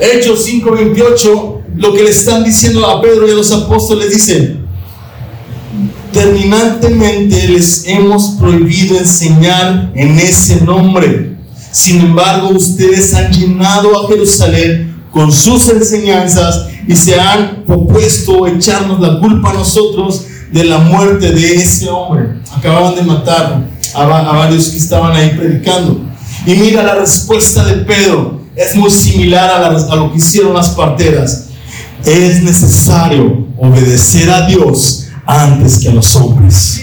Hechos 0.00 0.48
5:28, 0.48 1.60
lo 1.76 1.92
que 1.92 2.02
le 2.02 2.10
están 2.10 2.42
diciendo 2.42 2.86
a 2.86 3.02
Pedro 3.02 3.28
y 3.28 3.32
a 3.32 3.34
los 3.34 3.52
apóstoles, 3.52 4.10
dice, 4.10 4.63
terminantemente 6.14 7.48
les 7.48 7.84
hemos 7.86 8.36
prohibido 8.38 8.96
enseñar 8.96 9.90
en 9.94 10.18
ese 10.18 10.60
nombre. 10.62 11.36
Sin 11.72 12.00
embargo, 12.00 12.50
ustedes 12.50 13.12
han 13.14 13.32
llenado 13.32 13.98
a 13.98 14.08
Jerusalén 14.08 14.94
con 15.10 15.32
sus 15.32 15.68
enseñanzas 15.68 16.68
y 16.86 16.94
se 16.94 17.18
han 17.20 17.64
opuesto 17.68 18.44
a 18.44 18.50
echarnos 18.50 19.00
la 19.00 19.18
culpa 19.18 19.50
a 19.50 19.54
nosotros 19.54 20.22
de 20.52 20.64
la 20.64 20.78
muerte 20.78 21.32
de 21.32 21.56
ese 21.56 21.88
hombre. 21.90 22.40
Acababan 22.56 22.94
de 22.94 23.02
matar 23.02 23.68
a, 23.92 24.04
varios 24.06 24.68
que 24.68 24.78
estaban 24.78 25.16
ahí 25.16 25.30
predicando. 25.36 26.00
Y 26.46 26.54
mira 26.54 26.84
la 26.84 26.94
respuesta 26.94 27.64
de 27.64 27.84
Pedro. 27.84 28.40
Es 28.54 28.76
muy 28.76 28.90
similar 28.90 29.50
a, 29.50 29.66
a 29.66 29.96
lo 29.96 30.12
que 30.12 30.18
hicieron 30.18 30.54
las 30.54 30.70
parteras. 30.70 31.46
Es 32.04 32.42
necesario 32.42 33.48
obedecer 33.58 34.30
a 34.30 34.46
Dios 34.46 35.03
antes 35.26 35.78
que 35.78 35.88
a 35.88 35.94
los 35.94 36.14
hombres. 36.16 36.82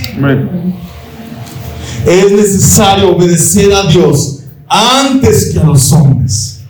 Es 2.06 2.32
necesario 2.32 3.16
obedecer 3.16 3.72
a 3.74 3.84
Dios 3.84 4.39
antes 4.68 5.52
que 5.52 5.60
a 5.60 5.64
los 5.64 5.92
hombres. 5.92 6.62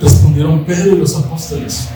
Respondieron 0.00 0.64
Pedro 0.64 0.96
y 0.96 0.98
los 0.98 1.14
apóstoles. 1.14 1.88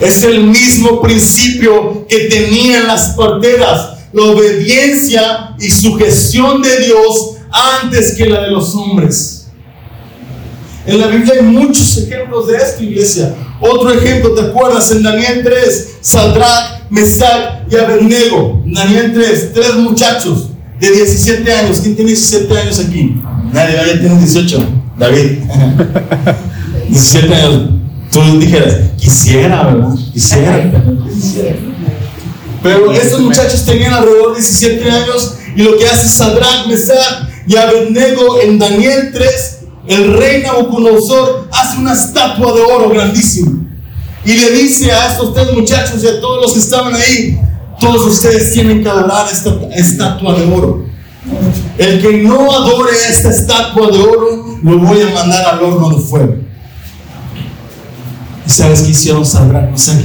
Es 0.00 0.22
el 0.22 0.44
mismo 0.44 1.00
principio 1.02 2.06
que 2.08 2.28
tenían 2.28 2.86
las 2.86 3.10
parteras, 3.10 3.98
la 4.12 4.22
obediencia 4.22 5.54
y 5.58 5.70
sujeción 5.70 6.62
de 6.62 6.80
Dios 6.80 7.36
antes 7.50 8.14
que 8.16 8.26
la 8.26 8.42
de 8.42 8.50
los 8.50 8.74
hombres. 8.74 9.41
En 10.86 11.00
la 11.00 11.06
Biblia 11.06 11.34
hay 11.38 11.42
muchos 11.42 11.98
ejemplos 11.98 12.48
de 12.48 12.56
esto, 12.56 12.82
iglesia. 12.82 13.34
Otro 13.60 13.92
ejemplo, 13.92 14.32
¿te 14.32 14.40
acuerdas? 14.40 14.90
En 14.90 15.02
Daniel 15.02 15.42
3, 15.44 15.88
Sadrach, 16.00 16.90
Mesach 16.90 17.62
y 17.70 17.76
Abednego. 17.76 18.62
Daniel 18.66 19.12
3, 19.14 19.52
tres 19.54 19.74
muchachos 19.76 20.48
de 20.80 20.90
17 20.90 21.52
años. 21.52 21.80
¿Quién 21.80 21.94
tiene 21.94 22.10
17 22.10 22.58
años 22.58 22.80
aquí? 22.80 23.14
Nadie, 23.52 23.76
ya 23.76 24.00
tiene 24.00 24.18
18. 24.18 24.64
David. 24.98 25.38
17 26.88 27.34
años. 27.34 27.70
Tú 28.10 28.38
dijeras, 28.40 28.76
quisiera, 28.98 29.62
¿verdad? 29.64 29.94
Quisiera. 30.12 30.72
Pero 32.62 32.92
estos 32.92 33.20
muchachos 33.20 33.64
tenían 33.64 33.94
alrededor 33.94 34.34
de 34.34 34.40
17 34.40 34.90
años 34.90 35.34
y 35.56 35.62
lo 35.62 35.78
que 35.78 35.86
hace 35.86 36.08
Sadrach, 36.08 36.66
Mesach 36.68 37.28
y 37.46 37.56
Abednego 37.56 38.40
en 38.40 38.58
Daniel 38.58 39.10
3, 39.12 39.58
el 39.86 40.16
rey 40.16 40.42
Nabucodonosor 40.42 41.48
hace 41.52 41.78
una 41.78 41.92
estatua 41.92 42.52
de 42.52 42.60
oro 42.60 42.90
grandísima 42.90 43.62
y 44.24 44.34
le 44.34 44.50
dice 44.52 44.92
a 44.92 45.12
estos 45.12 45.34
tres 45.34 45.52
muchachos 45.52 46.02
y 46.04 46.06
a 46.06 46.20
todos 46.20 46.42
los 46.42 46.52
que 46.52 46.58
estaban 46.60 46.94
ahí, 46.94 47.40
todos 47.80 48.06
ustedes 48.06 48.52
tienen 48.52 48.82
que 48.82 48.88
adorar 48.88 49.26
esta 49.30 49.50
estatua 49.74 50.34
de 50.34 50.52
oro. 50.52 50.86
El 51.78 52.00
que 52.00 52.18
no 52.18 52.52
adore 52.52 52.92
esta 53.10 53.30
estatua 53.30 53.88
de 53.88 53.98
oro, 53.98 54.58
lo 54.62 54.78
voy 54.78 55.00
a 55.02 55.10
mandar 55.12 55.54
al 55.54 55.62
horno 55.64 55.90
de 55.90 56.00
fuego. 56.00 56.36
¿Y 58.46 58.50
sabes 58.50 58.82
qué 58.82 58.90
hicieron 58.90 59.26
Sadrach, 59.26 59.70
Mesach? 59.70 59.96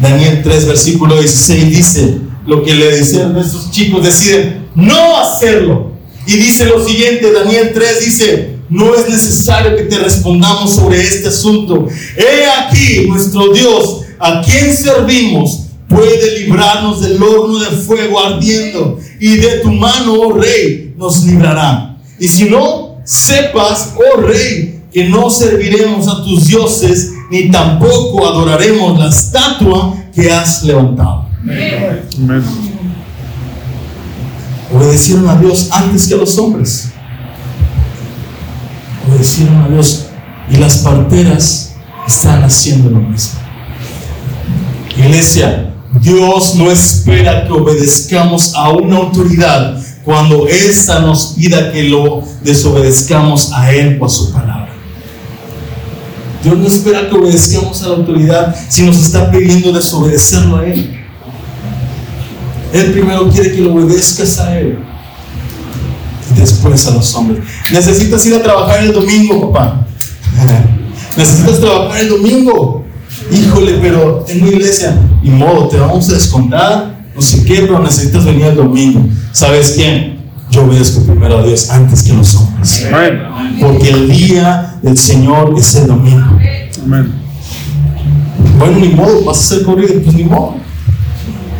Daniel 0.00 0.40
3, 0.42 0.66
versículo 0.66 1.20
16 1.20 1.76
dice, 1.76 2.18
lo 2.46 2.62
que 2.62 2.74
le 2.74 2.96
decían 2.96 3.36
chicos 3.70 4.04
deciden 4.04 4.68
no 4.74 5.18
hacerlo. 5.18 5.92
Y 6.26 6.36
dice 6.36 6.66
lo 6.66 6.82
siguiente, 6.84 7.32
Daniel 7.32 7.72
3 7.74 8.04
dice, 8.04 8.51
no 8.72 8.94
es 8.94 9.06
necesario 9.06 9.76
que 9.76 9.82
te 9.82 9.98
respondamos 9.98 10.74
sobre 10.74 11.00
este 11.00 11.28
asunto. 11.28 11.86
He 12.16 12.46
aquí 12.46 13.06
nuestro 13.06 13.52
Dios, 13.52 14.00
a 14.18 14.40
quien 14.40 14.74
servimos, 14.74 15.64
puede 15.86 16.40
librarnos 16.40 17.02
del 17.02 17.22
horno 17.22 17.58
de 17.58 17.66
fuego 17.66 18.18
ardiendo 18.18 18.98
y 19.20 19.36
de 19.36 19.58
tu 19.58 19.70
mano, 19.72 20.14
oh 20.14 20.32
rey, 20.32 20.94
nos 20.96 21.22
librará. 21.24 21.98
Y 22.18 22.26
si 22.26 22.44
no, 22.44 22.96
sepas, 23.04 23.92
oh 23.96 24.22
rey, 24.22 24.80
que 24.90 25.04
no 25.04 25.28
serviremos 25.28 26.08
a 26.08 26.24
tus 26.24 26.46
dioses 26.46 27.12
ni 27.30 27.50
tampoco 27.50 28.26
adoraremos 28.26 28.98
la 28.98 29.08
estatua 29.08 29.96
que 30.14 30.30
has 30.30 30.62
levantado. 30.62 31.26
Amén. 31.42 32.42
Obedecieron 34.74 35.28
a 35.28 35.36
Dios 35.36 35.68
antes 35.70 36.06
que 36.06 36.14
a 36.14 36.16
los 36.16 36.38
hombres. 36.38 36.91
Obedecieron 39.08 39.62
a 39.62 39.68
Dios. 39.68 40.06
Y 40.50 40.56
las 40.56 40.78
parteras 40.78 41.72
están 42.06 42.42
haciendo 42.42 42.90
lo 42.90 43.00
mismo. 43.00 43.40
Iglesia, 44.96 45.72
Dios 46.00 46.54
no 46.56 46.70
espera 46.70 47.46
que 47.46 47.52
obedezcamos 47.52 48.54
a 48.54 48.70
una 48.70 48.96
autoridad 48.96 49.78
cuando 50.04 50.46
ésta 50.48 51.00
nos 51.00 51.34
pida 51.36 51.72
que 51.72 51.84
lo 51.84 52.22
desobedezcamos 52.42 53.52
a 53.52 53.72
Él 53.72 53.98
o 54.00 54.06
a 54.06 54.08
su 54.08 54.32
palabra. 54.32 54.72
Dios 56.42 56.58
no 56.58 56.66
espera 56.66 57.08
que 57.08 57.14
obedezcamos 57.14 57.82
a 57.82 57.88
la 57.88 57.96
autoridad 57.96 58.56
si 58.68 58.82
nos 58.82 58.96
está 58.96 59.30
pidiendo 59.30 59.72
desobedecerlo 59.72 60.56
a 60.56 60.66
Él. 60.66 60.98
Él 62.72 62.92
primero 62.92 63.28
quiere 63.28 63.52
que 63.52 63.60
lo 63.60 63.74
obedezcas 63.74 64.38
a 64.38 64.58
Él 64.58 64.78
después 66.42 66.86
a 66.86 66.90
los 66.90 67.14
hombres. 67.14 67.42
Necesitas 67.70 68.24
ir 68.26 68.34
a 68.34 68.42
trabajar 68.42 68.84
el 68.84 68.92
domingo, 68.92 69.52
papá. 69.52 69.86
Necesitas 71.16 71.60
trabajar 71.60 72.00
el 72.00 72.08
domingo. 72.08 72.84
Híjole, 73.30 73.78
pero 73.80 74.24
en 74.28 74.44
mi 74.44 74.50
iglesia, 74.50 74.98
y 75.22 75.30
modo, 75.30 75.68
te 75.68 75.78
vamos 75.78 76.08
a 76.10 76.14
descontar, 76.14 77.02
no 77.14 77.22
sé 77.22 77.44
qué, 77.44 77.60
pero 77.62 77.78
necesitas 77.78 78.24
venir 78.24 78.46
el 78.46 78.56
domingo. 78.56 79.06
¿Sabes 79.32 79.72
quién? 79.76 80.22
yo 80.52 80.64
obedezco 80.64 81.00
primero 81.00 81.38
a 81.38 81.42
Dios 81.42 81.70
antes 81.70 82.02
que 82.02 82.12
a 82.12 82.14
los 82.14 82.34
hombres. 82.34 82.86
Porque 83.58 83.88
el 83.88 84.08
día 84.10 84.78
del 84.82 84.98
Señor 84.98 85.54
es 85.56 85.74
el 85.76 85.86
domingo. 85.86 86.38
Bueno, 88.58 88.78
ni 88.78 88.88
modo, 88.88 89.24
vas 89.24 89.38
a 89.38 89.54
ser 89.54 89.64
corrido, 89.64 90.00
pues 90.02 90.14
ni 90.14 90.24
modo. 90.24 90.56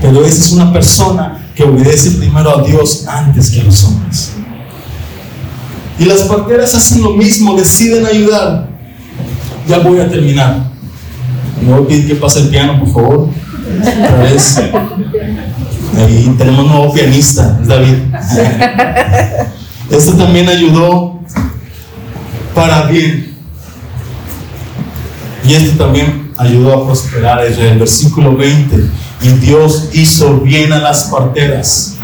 Pero 0.02 0.24
esa 0.24 0.40
es 0.40 0.52
una 0.52 0.72
persona 0.72 1.48
que 1.54 1.64
obedece 1.64 2.12
primero 2.12 2.58
a 2.58 2.62
Dios 2.62 3.06
antes 3.08 3.50
que 3.50 3.62
a 3.62 3.64
los 3.64 3.82
hombres. 3.84 4.32
Y 6.02 6.04
las 6.04 6.22
parteras 6.22 6.74
hacen 6.74 7.00
lo 7.00 7.10
mismo, 7.10 7.54
deciden 7.54 8.04
ayudar. 8.04 8.68
Ya 9.68 9.78
voy 9.78 10.00
a 10.00 10.08
terminar. 10.08 10.64
Me 11.62 11.72
voy 11.72 11.84
a 11.84 11.86
pedir 11.86 12.08
que 12.08 12.16
pase 12.16 12.40
el 12.40 12.48
piano, 12.48 12.80
por 12.80 12.92
favor. 12.92 13.28
Otra 13.80 14.22
vez. 14.24 14.58
Ahí 15.96 16.34
tenemos 16.36 16.64
un 16.64 16.72
nuevo 16.72 16.92
pianista, 16.92 17.56
David. 17.64 17.94
Esto 19.90 20.14
también 20.14 20.48
ayudó 20.48 21.20
para 22.52 22.86
bien. 22.86 23.36
Y 25.46 25.54
esto 25.54 25.84
también 25.84 26.32
ayudó 26.36 26.82
a 26.82 26.84
prosperar 26.84 27.46
en 27.46 27.60
el 27.60 27.78
versículo 27.78 28.36
20. 28.36 28.90
Y 29.22 29.28
Dios 29.34 29.90
hizo 29.92 30.40
bien 30.40 30.72
a 30.72 30.80
las 30.80 31.04
parteras. 31.04 31.96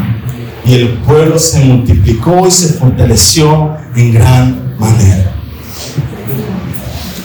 Y 0.68 0.74
el 0.74 0.88
pueblo 0.98 1.38
se 1.38 1.64
multiplicó 1.64 2.46
y 2.46 2.50
se 2.50 2.74
fortaleció 2.74 3.74
en 3.96 4.12
gran 4.12 4.76
manera. 4.78 5.32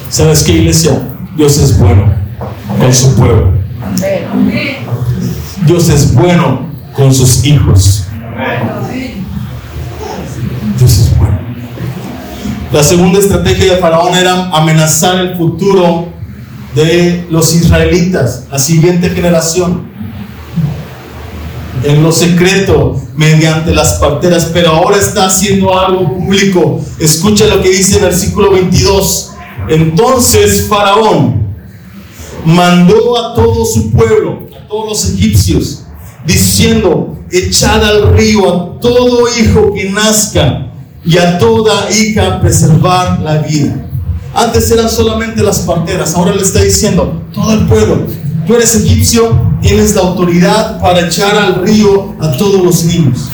¿Sabes 0.09 0.43
qué, 0.43 0.53
iglesia? 0.53 0.97
Dios 1.35 1.57
es 1.57 1.77
bueno 1.77 2.13
con 2.79 2.93
su 2.93 3.13
pueblo. 3.15 3.51
Dios 5.65 5.89
es 5.89 6.13
bueno 6.13 6.69
con 6.95 7.13
sus 7.13 7.43
hijos. 7.43 8.05
Dios 10.77 10.97
es 10.99 11.17
bueno. 11.17 11.39
La 12.71 12.81
segunda 12.81 13.19
estrategia 13.19 13.73
de 13.73 13.77
Faraón 13.79 14.15
era 14.15 14.51
amenazar 14.51 15.19
el 15.19 15.35
futuro 15.35 16.07
de 16.75 17.27
los 17.29 17.53
israelitas, 17.53 18.45
la 18.49 18.57
siguiente 18.57 19.09
generación. 19.09 19.92
En 21.84 22.01
lo 22.01 22.11
secreto, 22.11 22.99
mediante 23.15 23.73
las 23.73 23.93
parteras, 23.93 24.49
pero 24.53 24.69
ahora 24.71 24.97
está 24.97 25.25
haciendo 25.25 25.77
algo 25.77 26.13
público. 26.13 26.79
Escucha 26.99 27.45
lo 27.47 27.61
que 27.61 27.69
dice 27.69 27.97
el 27.97 28.03
versículo 28.03 28.51
22. 28.51 29.31
Entonces 29.67 30.65
Faraón 30.67 31.43
mandó 32.45 33.17
a 33.17 33.36
todo 33.36 33.65
su 33.65 33.91
pueblo 33.91 34.43
todos 34.73 34.89
los 34.89 35.13
egipcios, 35.13 35.84
diciendo, 36.25 37.19
echad 37.31 37.84
al 37.84 38.17
río 38.17 38.49
a 38.49 38.79
todo 38.79 39.27
hijo 39.38 39.71
que 39.71 39.91
nazca 39.91 40.71
y 41.05 41.19
a 41.19 41.38
toda 41.38 41.91
hija 41.91 42.41
preservar 42.41 43.19
la 43.19 43.38
vida. 43.38 43.88
Antes 44.34 44.71
eran 44.71 44.89
solamente 44.89 45.43
las 45.43 45.59
parteras, 45.59 46.15
ahora 46.15 46.34
le 46.34 46.41
está 46.41 46.63
diciendo 46.63 47.21
todo 47.31 47.53
el 47.53 47.67
pueblo, 47.67 48.07
tú 48.45 48.55
eres 48.55 48.75
egipcio, 48.75 49.39
tienes 49.61 49.95
la 49.95 50.01
autoridad 50.01 50.79
para 50.81 51.07
echar 51.07 51.35
al 51.35 51.63
río 51.63 52.15
a 52.19 52.31
todos 52.37 52.63
los 52.63 52.83
niños. 52.85 53.29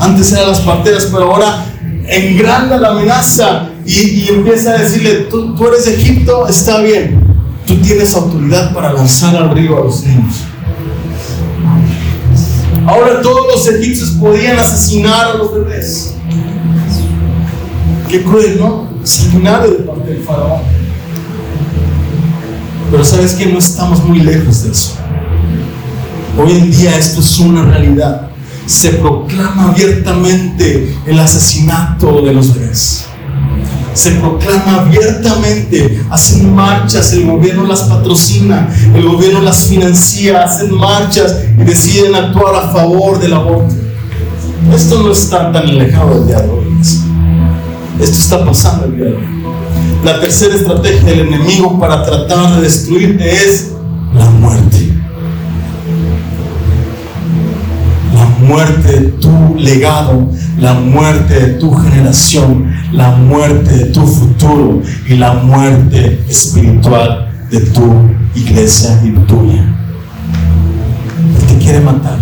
Antes 0.00 0.32
eran 0.32 0.48
las 0.48 0.60
parteras, 0.60 1.08
pero 1.10 1.32
ahora 1.32 1.64
engranda 2.06 2.76
la 2.76 2.90
amenaza 2.90 3.68
y, 3.86 4.28
empieza 4.28 4.70
a 4.70 4.78
decirle, 4.78 5.26
tú, 5.30 5.56
eres 5.68 5.86
Egipto, 5.86 6.46
está 6.48 6.80
bien, 6.80 7.22
tú 7.66 7.76
tienes 7.76 8.14
autoridad 8.14 8.72
para 8.74 8.92
lanzar 8.92 9.36
al 9.36 9.54
río 9.54 9.78
a 9.78 9.84
los 9.84 10.02
niños. 10.04 10.34
Ahora 12.86 13.22
todos 13.22 13.46
los 13.46 13.66
egipcios 13.68 14.10
podían 14.10 14.58
asesinar 14.58 15.28
a 15.28 15.34
los 15.34 15.54
bebés. 15.54 16.14
Qué 18.08 18.22
cruel, 18.22 18.58
¿no? 18.58 18.88
Sanguinario 19.02 19.70
de 19.70 19.78
parte 19.84 20.10
del 20.10 20.22
faraón. 20.22 20.83
Pero 22.90 23.04
sabes 23.04 23.34
que 23.34 23.46
no 23.46 23.58
estamos 23.58 24.04
muy 24.04 24.20
lejos 24.20 24.64
de 24.64 24.70
eso. 24.70 24.96
Hoy 26.38 26.52
en 26.52 26.70
día 26.70 26.96
esto 26.96 27.20
es 27.20 27.38
una 27.38 27.64
realidad. 27.64 28.28
Se 28.66 28.90
proclama 28.90 29.70
abiertamente 29.70 30.94
el 31.06 31.18
asesinato 31.18 32.22
de 32.22 32.32
los 32.32 32.54
bebés 32.54 33.06
se 33.94 34.10
proclama 34.12 34.80
abiertamente, 34.80 36.04
hacen 36.10 36.52
marchas, 36.52 37.12
el 37.12 37.26
gobierno 37.26 37.64
las 37.64 37.82
patrocina, 37.82 38.68
el 38.92 39.04
gobierno 39.08 39.40
las 39.40 39.66
financia, 39.66 40.42
hacen 40.42 40.74
marchas 40.74 41.36
y 41.56 41.62
deciden 41.62 42.14
actuar 42.14 42.56
a 42.56 42.72
favor 42.72 43.20
del 43.20 43.34
aborto. 43.34 43.74
Esto 44.74 45.02
no 45.02 45.12
está 45.12 45.52
tan 45.52 45.68
alejado 45.68 46.18
del 46.18 46.26
día 46.26 46.40
de 46.40 46.50
hoy. 46.50 46.64
Esto 48.00 48.18
está 48.18 48.44
pasando 48.44 48.86
el 48.86 48.96
día 48.96 49.04
de 49.04 49.14
hoy. 49.14 49.33
La 50.04 50.20
tercera 50.20 50.54
estrategia 50.54 51.02
del 51.02 51.20
enemigo 51.20 51.78
para 51.80 52.04
tratar 52.04 52.56
de 52.56 52.62
destruirte 52.62 53.32
es 53.32 53.72
la 54.14 54.28
muerte. 54.30 54.94
muerte 58.44 59.00
de 59.00 59.08
tu 59.12 59.54
legado, 59.56 60.28
la 60.58 60.74
muerte 60.74 61.34
de 61.34 61.46
tu 61.54 61.72
generación, 61.74 62.72
la 62.92 63.12
muerte 63.12 63.70
de 63.70 63.84
tu 63.86 64.06
futuro 64.06 64.82
y 65.08 65.14
la 65.14 65.34
muerte 65.34 66.22
espiritual 66.28 67.30
de 67.50 67.60
tu 67.60 68.10
iglesia 68.34 69.00
y 69.02 69.10
tuya. 69.26 69.64
Él 71.38 71.46
te 71.48 71.58
quiere 71.64 71.80
matar, 71.80 72.18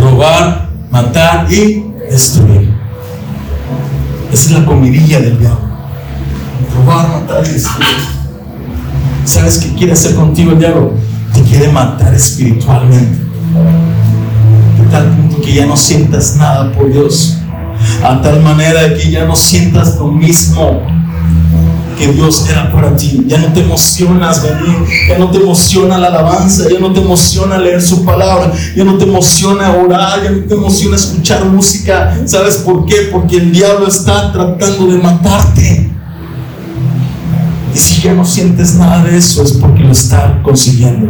robar, 0.00 0.68
matar 0.90 1.50
y 1.50 1.84
destruir. 2.10 2.70
Esa 4.32 4.50
es 4.50 4.50
la 4.50 4.66
comidilla 4.66 5.20
del 5.20 5.38
diablo. 5.38 5.65
Robar, 6.76 7.08
matar 7.08 7.44
y 7.46 7.52
destruir. 7.52 7.96
¿Sabes 9.24 9.58
qué 9.58 9.74
quiere 9.74 9.92
hacer 9.92 10.14
contigo 10.14 10.52
el 10.52 10.58
diablo? 10.58 10.92
Te 11.34 11.42
quiere 11.42 11.68
matar 11.68 12.14
espiritualmente 12.14 13.26
tal 14.90 15.10
punto 15.10 15.40
que 15.40 15.54
ya 15.54 15.66
no 15.66 15.76
sientas 15.76 16.36
nada 16.36 16.72
por 16.72 16.92
Dios. 16.92 17.36
A 18.02 18.20
tal 18.20 18.42
manera 18.42 18.94
que 18.94 19.10
ya 19.10 19.24
no 19.24 19.36
sientas 19.36 19.96
lo 19.96 20.08
mismo 20.08 20.82
que 21.98 22.08
Dios 22.08 22.46
era 22.48 22.70
para 22.72 22.94
ti. 22.96 23.24
Ya 23.26 23.38
no 23.38 23.52
te 23.52 23.60
emocionas 23.60 24.42
venir, 24.42 24.76
ya 25.08 25.18
no 25.18 25.30
te 25.30 25.38
emociona 25.38 25.98
la 25.98 26.08
alabanza, 26.08 26.68
ya 26.70 26.78
no 26.78 26.92
te 26.92 27.00
emociona 27.00 27.58
leer 27.58 27.80
su 27.80 28.04
palabra, 28.04 28.52
ya 28.74 28.84
no 28.84 28.98
te 28.98 29.04
emociona 29.04 29.74
orar, 29.74 30.22
ya 30.22 30.30
no 30.30 30.44
te 30.44 30.54
emociona 30.54 30.96
escuchar 30.96 31.44
música. 31.46 32.18
¿Sabes 32.26 32.56
por 32.58 32.84
qué? 32.86 33.08
Porque 33.12 33.36
el 33.36 33.52
diablo 33.52 33.88
está 33.88 34.32
tratando 34.32 34.86
de 34.86 34.98
matarte. 34.98 35.90
Y 37.76 37.78
si 37.78 38.00
ya 38.00 38.14
no 38.14 38.24
sientes 38.24 38.76
nada 38.76 39.04
de 39.04 39.18
eso 39.18 39.42
es 39.42 39.52
porque 39.52 39.80
lo 39.80 39.92
está 39.92 40.40
consiguiendo, 40.42 41.08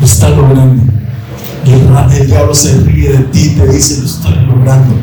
lo 0.00 0.06
está 0.06 0.30
logrando 0.30 0.96
el 1.72 2.26
diablo 2.26 2.54
se 2.54 2.78
ríe 2.80 3.10
de 3.10 3.24
ti, 3.24 3.50
te 3.50 3.66
dice, 3.68 4.00
lo 4.00 4.06
estoy 4.06 4.34
logrando. 4.46 4.94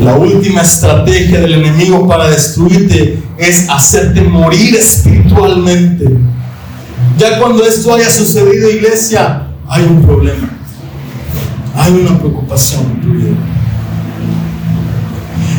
La 0.00 0.14
última 0.14 0.62
estrategia 0.62 1.40
del 1.40 1.54
enemigo 1.54 2.06
para 2.06 2.30
destruirte 2.30 3.20
es 3.36 3.68
hacerte 3.68 4.22
morir 4.22 4.76
espiritualmente. 4.76 6.06
Ya 7.18 7.40
cuando 7.40 7.64
esto 7.64 7.94
haya 7.94 8.08
sucedido, 8.08 8.70
iglesia, 8.70 9.48
hay 9.68 9.82
un 9.82 10.02
problema. 10.02 10.48
Hay 11.74 11.92
una 11.92 12.18
preocupación 12.18 12.82
en 12.92 13.00
tu 13.00 13.12
vida. 13.12 13.36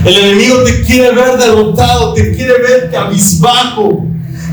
El 0.05 0.15
enemigo 0.15 0.63
te 0.63 0.81
quiere 0.83 1.13
ver 1.13 1.37
derrotado, 1.37 2.13
te 2.13 2.31
quiere 2.35 2.53
ver 2.61 2.89
cabizbajo, 2.91 4.07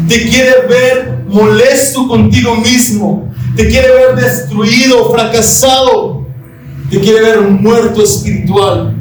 te 0.09 0.29
quiere 0.29 0.67
ver 0.69 1.25
molesto 1.29 2.09
contigo 2.09 2.57
mismo, 2.57 3.33
te 3.55 3.69
quiere 3.69 3.89
ver 3.89 4.17
destruido, 4.17 5.11
fracasado, 5.13 6.27
te 6.91 7.01
quiere 7.01 7.21
ver 7.21 7.41
muerto 7.43 8.03
espiritual. 8.03 8.95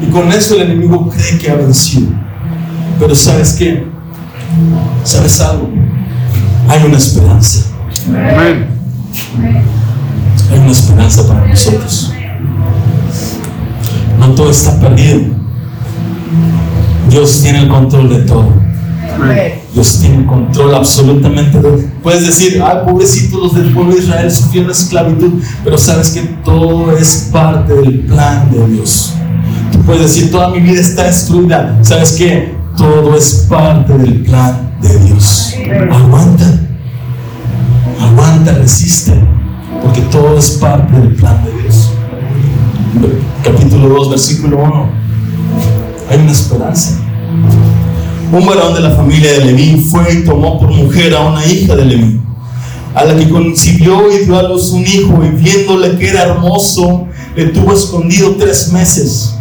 Y 0.00 0.10
con 0.10 0.32
eso 0.32 0.54
el 0.54 0.62
enemigo 0.62 1.10
cree 1.10 1.38
que 1.38 1.50
ha 1.50 1.56
vencido. 1.56 2.10
Pero 3.00 3.14
¿sabes 3.14 3.54
qué? 3.58 3.84
¿Sabes 5.04 5.40
algo? 5.40 5.68
Hay 6.68 6.84
una 6.84 6.98
esperanza. 6.98 7.66
Hay 10.50 10.58
una 10.58 10.70
esperanza 10.70 11.26
para 11.26 11.46
nosotros. 11.46 12.12
Todo 14.36 14.50
está 14.50 14.78
perdido. 14.78 15.20
Dios 17.10 17.40
tiene 17.42 17.60
el 17.60 17.68
control 17.68 18.08
de 18.10 18.18
todo. 18.20 18.68
Dios 19.74 19.98
tiene 20.00 20.26
control 20.26 20.74
absolutamente 20.74 21.60
de 21.60 21.88
Puedes 22.02 22.26
decir, 22.26 22.62
ah, 22.62 22.84
pobrecitos 22.84 23.40
los 23.40 23.54
del 23.54 23.72
pueblo 23.72 23.94
de 23.94 24.00
Israel 24.00 24.30
sufrieron 24.30 24.70
esclavitud, 24.70 25.42
pero 25.64 25.76
sabes 25.76 26.10
que 26.10 26.20
todo 26.44 26.96
es 26.96 27.28
parte 27.32 27.74
del 27.74 28.00
plan 28.00 28.50
de 28.50 28.66
Dios. 28.68 29.14
Tú 29.72 29.80
puedes 29.82 30.02
decir, 30.02 30.30
toda 30.30 30.50
mi 30.50 30.60
vida 30.60 30.80
está 30.80 31.04
destruida. 31.04 31.78
¿Sabes 31.82 32.12
que 32.12 32.56
Todo 32.76 33.16
es 33.16 33.46
parte 33.48 33.98
del 33.98 34.22
plan 34.22 34.72
de 34.80 34.98
Dios. 35.00 35.54
Aguanta. 35.90 36.44
Aguanta, 38.00 38.52
resiste. 38.52 39.14
Porque 39.82 40.00
todo 40.02 40.38
es 40.38 40.50
parte 40.52 40.92
del 40.92 41.14
plan 41.14 41.44
de 41.44 41.62
Dios. 41.62 41.87
Capítulo 43.44 43.88
2, 43.88 44.10
versículo 44.10 44.58
1. 44.58 44.90
Hay 46.10 46.18
una 46.18 46.32
esperanza 46.32 46.98
un 48.30 48.44
varón 48.44 48.74
de 48.74 48.80
la 48.80 48.90
familia 48.90 49.32
de 49.32 49.44
Leví 49.46 49.80
fue 49.90 50.12
y 50.12 50.24
tomó 50.24 50.58
por 50.60 50.70
mujer 50.70 51.14
a 51.14 51.20
una 51.20 51.46
hija 51.46 51.74
de 51.74 51.84
Leví, 51.84 52.20
a 52.94 53.04
la 53.04 53.16
que 53.16 53.28
concibió 53.28 54.12
y 54.12 54.24
dio 54.24 54.38
a 54.38 54.42
luz 54.42 54.70
un 54.70 54.82
hijo, 54.82 55.24
y 55.24 55.28
viéndole 55.30 55.96
que 55.96 56.08
era 56.08 56.24
hermoso, 56.24 57.06
le 57.34 57.46
tuvo 57.46 57.72
escondido 57.72 58.36
tres 58.36 58.70
meses. 58.72 59.34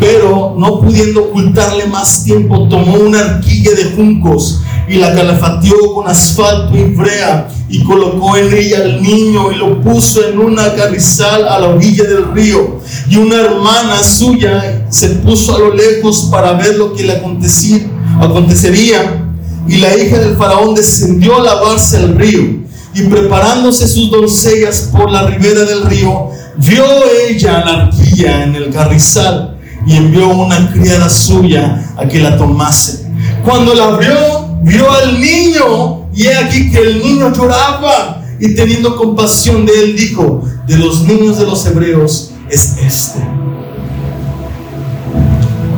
Pero 0.00 0.56
no 0.58 0.80
pudiendo 0.80 1.24
ocultarle 1.24 1.86
más 1.86 2.24
tiempo, 2.24 2.66
tomó 2.68 2.94
una 2.94 3.20
arquilla 3.20 3.72
de 3.72 3.84
juncos 3.96 4.62
y 4.90 4.96
la 4.96 5.14
calafateó 5.14 5.94
con 5.94 6.08
asfalto 6.08 6.76
y 6.76 6.82
brea 6.82 7.46
y 7.68 7.84
colocó 7.84 8.36
en 8.36 8.52
ella 8.52 8.78
al 8.78 9.00
niño 9.00 9.52
y 9.52 9.54
lo 9.54 9.80
puso 9.80 10.26
en 10.26 10.40
una 10.40 10.74
carrizal 10.74 11.46
a 11.46 11.60
la 11.60 11.68
orilla 11.68 12.02
del 12.02 12.32
río. 12.32 12.80
Y 13.08 13.16
una 13.16 13.36
hermana 13.36 14.02
suya 14.02 14.86
se 14.90 15.10
puso 15.10 15.54
a 15.54 15.60
lo 15.60 15.72
lejos 15.72 16.28
para 16.32 16.54
ver 16.54 16.74
lo 16.76 16.92
que 16.92 17.04
le 17.04 17.12
acontecía 17.12 17.86
Acontecería 18.20 19.24
y 19.68 19.76
la 19.76 19.96
hija 19.96 20.18
del 20.18 20.36
faraón 20.36 20.74
descendió 20.74 21.38
a 21.38 21.44
lavarse 21.44 21.96
al 21.96 22.16
río 22.16 22.58
y 22.92 23.02
preparándose 23.02 23.86
sus 23.86 24.10
doncellas 24.10 24.90
por 24.92 25.08
la 25.10 25.28
ribera 25.28 25.60
del 25.60 25.84
río, 25.84 26.30
vio 26.56 26.84
ella 27.28 27.64
la 27.64 27.84
arquilla 27.84 28.42
en 28.42 28.56
el 28.56 28.70
carrizal 28.70 29.56
y 29.86 29.94
envió 29.94 30.28
una 30.28 30.72
criada 30.72 31.08
suya 31.08 31.94
a 31.96 32.06
que 32.08 32.18
la 32.18 32.36
tomase. 32.36 33.06
Cuando 33.44 33.74
la 33.74 33.96
vio, 33.96 34.39
vio 34.62 34.90
al 34.90 35.20
niño 35.20 36.08
y 36.14 36.26
he 36.26 36.36
aquí 36.36 36.70
que 36.70 36.78
el 36.78 36.98
niño 37.00 37.32
lloraba 37.32 38.22
y 38.38 38.54
teniendo 38.54 38.96
compasión 38.96 39.66
de 39.66 39.72
él 39.84 39.96
dijo, 39.96 40.42
de 40.66 40.78
los 40.78 41.02
niños 41.02 41.38
de 41.38 41.46
los 41.46 41.66
hebreos 41.66 42.32
es 42.50 42.78
este. 42.78 43.20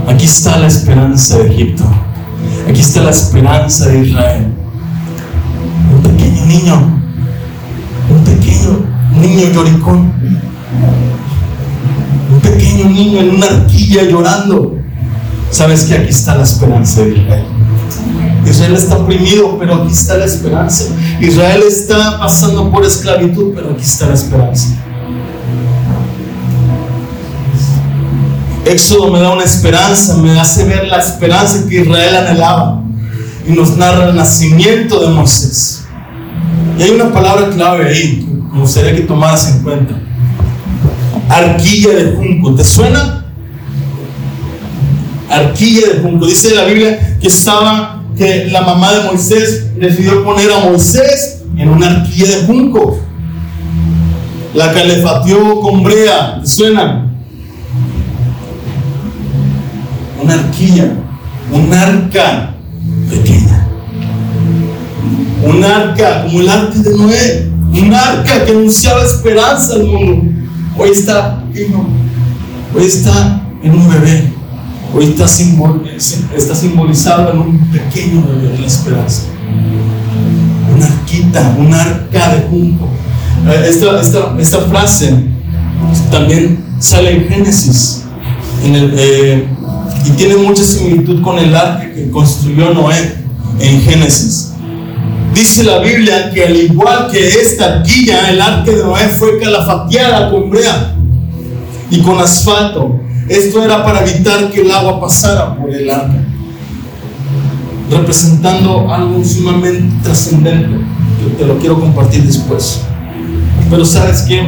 Aquí 0.08 0.24
está 0.24 0.58
la 0.58 0.66
esperanza 0.66 1.38
de 1.38 1.48
Egipto. 1.48 1.84
Aquí 2.68 2.80
está 2.80 3.02
la 3.02 3.10
esperanza 3.10 3.88
de 3.88 4.06
Israel. 4.06 4.46
Un 5.94 6.02
pequeño 6.02 6.46
niño, 6.46 7.02
un 8.10 8.24
pequeño 8.24 8.80
niño 9.20 9.52
lloricón, 9.52 10.12
un 12.32 12.40
pequeño 12.40 12.86
niño 12.86 13.20
en 13.20 13.30
una 13.36 13.46
arquilla 13.46 14.04
llorando. 14.04 14.76
Sabes 15.50 15.84
que 15.84 15.94
aquí 15.94 16.10
está 16.10 16.36
la 16.36 16.44
esperanza 16.44 17.02
de 17.02 17.16
Israel. 17.16 17.51
Israel 18.44 18.74
está 18.74 18.96
oprimido, 18.96 19.56
pero 19.58 19.76
aquí 19.76 19.92
está 19.92 20.16
la 20.16 20.24
esperanza. 20.24 20.86
Israel 21.20 21.62
está 21.66 22.18
pasando 22.18 22.70
por 22.70 22.84
esclavitud, 22.84 23.52
pero 23.54 23.70
aquí 23.70 23.82
está 23.82 24.08
la 24.08 24.14
esperanza. 24.14 24.68
Éxodo 28.64 29.10
me 29.10 29.20
da 29.20 29.32
una 29.32 29.44
esperanza, 29.44 30.16
me 30.16 30.38
hace 30.38 30.64
ver 30.64 30.86
la 30.86 30.98
esperanza 30.98 31.68
que 31.68 31.80
Israel 31.80 32.16
anhelaba. 32.16 32.82
y 33.44 33.52
nos 33.52 33.76
narra 33.76 34.10
el 34.10 34.14
nacimiento 34.14 35.00
de 35.00 35.08
Moisés. 35.08 35.82
Y 36.78 36.82
hay 36.82 36.90
una 36.90 37.12
palabra 37.12 37.50
clave 37.50 37.88
ahí 37.88 38.20
que 38.20 38.54
me 38.54 38.60
gustaría 38.60 38.94
que 38.94 39.00
tomaras 39.02 39.48
en 39.48 39.62
cuenta. 39.62 39.94
Arquilla 41.28 41.90
de 41.90 42.12
junco. 42.12 42.54
¿Te 42.54 42.64
suena? 42.64 43.26
Arquilla 45.28 45.88
de 45.88 46.00
junco. 46.02 46.26
Dice 46.26 46.54
la 46.54 46.64
Biblia 46.64 47.18
que 47.20 47.28
estaba, 47.28 48.01
que 48.22 48.46
la 48.52 48.60
mamá 48.60 48.92
de 48.92 49.04
Moisés 49.04 49.76
decidió 49.76 50.22
poner 50.22 50.50
a 50.52 50.60
Moisés 50.60 51.42
en 51.56 51.68
una 51.68 51.88
arquilla 51.88 52.36
de 52.36 52.46
junco. 52.46 53.00
La 54.54 54.72
calefateó 54.72 55.60
con 55.60 55.82
brea. 55.82 56.40
¿Te 56.40 56.46
suena? 56.46 57.10
Una 60.22 60.34
arquilla, 60.34 60.92
un 61.50 61.74
arca 61.74 62.54
pequeña. 63.10 63.66
Un 65.44 65.64
arca 65.64 66.22
como 66.22 66.40
el 66.40 66.48
arca 66.48 66.78
de 66.78 66.96
Noé. 66.96 67.48
Un 67.72 67.92
arca 67.92 68.44
que 68.44 68.52
anunciaba 68.52 69.02
esperanza 69.02 69.74
al 69.74 69.84
mundo. 69.84 70.32
Hoy 70.78 70.90
está 70.90 71.42
Hoy 72.74 72.84
está 72.84 73.42
en 73.64 73.72
un 73.72 73.90
bebé. 73.90 74.41
Hoy 74.94 75.04
está, 75.06 75.24
está 76.36 76.54
simbolizado 76.54 77.32
en 77.32 77.38
un 77.38 77.58
pequeño 77.70 78.26
bebé 78.26 78.52
de 78.52 78.58
la 78.58 78.66
esperanza. 78.66 79.22
Una 80.74 80.86
arquita, 80.86 81.56
un 81.58 81.72
arca 81.72 82.34
de 82.34 82.42
junco. 82.42 82.88
Eh, 83.48 83.66
esta, 83.70 84.00
esta, 84.00 84.36
esta 84.38 84.58
frase 84.60 85.14
también 86.10 86.62
sale 86.78 87.16
en 87.16 87.28
Génesis. 87.28 88.04
En 88.62 88.74
eh, 88.94 89.48
y 90.04 90.10
tiene 90.10 90.36
mucha 90.36 90.62
similitud 90.62 91.22
con 91.22 91.38
el 91.38 91.54
arca 91.56 91.90
que 91.94 92.10
construyó 92.10 92.74
Noé 92.74 93.14
en 93.60 93.80
Génesis. 93.80 94.52
Dice 95.34 95.64
la 95.64 95.78
Biblia 95.78 96.30
que 96.34 96.44
al 96.44 96.56
igual 96.56 97.08
que 97.10 97.28
esta 97.28 97.76
arquilla, 97.76 98.28
el 98.28 98.42
arca 98.42 98.70
de 98.70 98.82
Noé 98.82 99.08
fue 99.08 99.38
calafateada 99.38 100.30
con 100.30 100.50
brea 100.50 100.94
y 101.90 102.00
con 102.00 102.18
asfalto. 102.18 103.00
Esto 103.32 103.64
era 103.64 103.84
para 103.84 104.06
evitar 104.06 104.50
que 104.50 104.60
el 104.60 104.70
agua 104.70 105.00
pasara 105.00 105.56
por 105.56 105.70
el 105.70 105.88
arca, 105.88 106.22
representando 107.90 108.92
algo 108.92 109.24
sumamente 109.24 109.94
trascendente. 110.02 110.84
te 111.38 111.46
lo 111.46 111.58
quiero 111.58 111.80
compartir 111.80 112.22
después. 112.24 112.80
Pero 113.70 113.84
sabes 113.84 114.22
que 114.22 114.42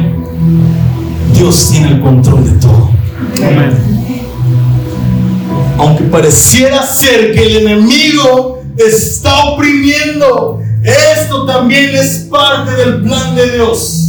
Dios 1.33 1.69
tiene 1.71 1.93
el 1.93 2.01
control 2.01 2.45
de 2.45 2.59
todo. 2.59 2.89
Amén 3.37 3.95
aunque 5.77 6.05
pareciera 6.05 6.85
ser 6.85 7.33
que 7.33 7.43
el 7.43 7.67
enemigo 7.67 8.63
está 8.77 9.49
oprimiendo, 9.49 10.61
esto 10.83 11.45
también 11.45 11.95
es 11.95 12.27
parte 12.29 12.71
del 12.71 13.01
plan 13.01 13.35
de 13.35 13.51
Dios. 13.51 14.01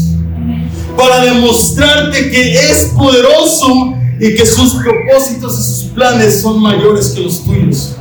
Para 0.97 1.21
demostrarte 1.21 2.31
que 2.31 2.55
es 2.55 2.93
poderoso 2.97 3.95
y 4.21 4.35
que 4.35 4.47
sus 4.47 4.75
propósitos 4.75 5.59
y 5.59 5.63
sus 5.63 5.83
planes 5.95 6.41
son 6.41 6.61
mayores 6.61 7.11
que 7.11 7.23
los 7.23 7.45
tuyos. 7.45 7.97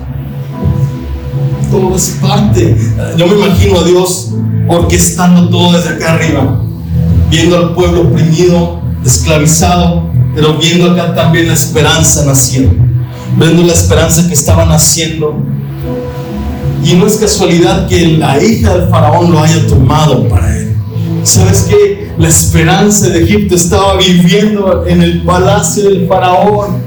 Todo 1.72 1.95
es 1.95 2.18
parte. 2.22 2.76
Yo 3.18 3.28
me 3.28 3.36
imagino 3.36 3.80
a 3.80 3.84
Dios 3.84 4.32
orquestando 4.68 5.49
todo 5.49 5.74
desde 5.74 5.89
acá 5.89 6.13
arriba, 6.13 6.61
viendo 7.30 7.57
al 7.57 7.76
pueblo 7.76 8.01
oprimido, 8.03 8.82
esclavizado, 9.05 10.09
pero 10.34 10.57
viendo 10.57 10.91
acá 10.91 11.13
también 11.13 11.47
la 11.47 11.53
esperanza 11.53 12.26
naciendo 12.26 12.86
viendo 13.38 13.63
la 13.63 13.74
esperanza 13.74 14.28
que 14.28 14.34
estaban 14.34 14.72
haciendo. 14.72 15.36
Y 16.84 16.93
no 16.93 17.07
es 17.07 17.18
casualidad 17.18 17.88
que 17.88 18.18
la 18.18 18.41
hija 18.41 18.78
del 18.78 18.89
faraón 18.89 19.32
lo 19.32 19.39
haya 19.39 19.66
tomado 19.68 20.28
para 20.28 20.57
él. 20.57 20.64
¿Sabes 21.26 21.63
qué? 21.63 22.11
La 22.19 22.28
esperanza 22.28 23.09
de 23.09 23.23
Egipto 23.23 23.55
estaba 23.55 23.97
viviendo 23.97 24.86
en 24.86 25.01
el 25.01 25.23
palacio 25.23 25.89
del 25.89 26.07
faraón. 26.07 26.84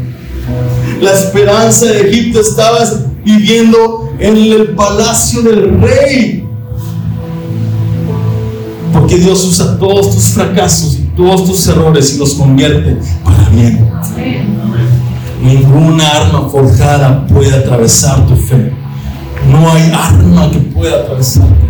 La 1.00 1.12
esperanza 1.12 1.86
de 1.86 2.08
Egipto 2.08 2.40
estaba 2.40 2.78
viviendo 3.24 4.12
en 4.20 4.36
el 4.36 4.68
palacio 4.76 5.42
del 5.42 5.80
rey. 5.80 6.44
Porque 8.92 9.16
Dios 9.16 9.44
usa 9.44 9.76
todos 9.76 10.14
tus 10.14 10.28
fracasos 10.28 10.94
y 10.94 11.08
todos 11.16 11.44
tus 11.44 11.66
errores 11.66 12.14
y 12.14 12.18
los 12.18 12.34
convierte 12.34 12.96
para 13.24 13.48
bien. 13.48 13.90
Ninguna 15.42 16.08
arma 16.10 16.48
forjada 16.48 17.26
puede 17.26 17.54
atravesar 17.54 18.24
tu 18.26 18.36
fe. 18.36 18.72
No 19.50 19.70
hay 19.72 19.90
arma 19.92 20.48
que 20.50 20.58
pueda 20.58 21.00
atravesarte. 21.00 21.66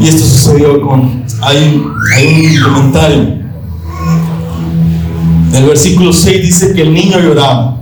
Y 0.00 0.08
esto 0.08 0.26
sucedió 0.26 0.80
con... 0.80 1.24
Hay, 1.42 1.74
un 1.74 2.62
comentario. 2.62 3.40
El 5.54 5.64
versículo 5.64 6.12
6 6.12 6.42
dice 6.42 6.74
que 6.74 6.82
el 6.82 6.92
niño 6.92 7.18
lloraba. 7.18 7.78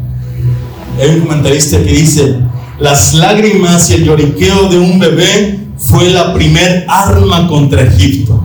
Hay 1.00 1.10
un 1.10 1.20
comentarista 1.20 1.78
que 1.78 1.92
dice, 1.92 2.38
las 2.78 3.14
lágrimas 3.14 3.90
y 3.90 3.94
el 3.94 4.04
lloriqueo 4.04 4.68
de 4.68 4.78
un 4.78 4.98
bebé 4.98 5.60
fue 5.76 6.10
la 6.10 6.34
primer 6.34 6.86
arma 6.88 7.48
contra 7.48 7.82
Egipto. 7.82 8.42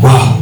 ¡Wow! 0.00 0.40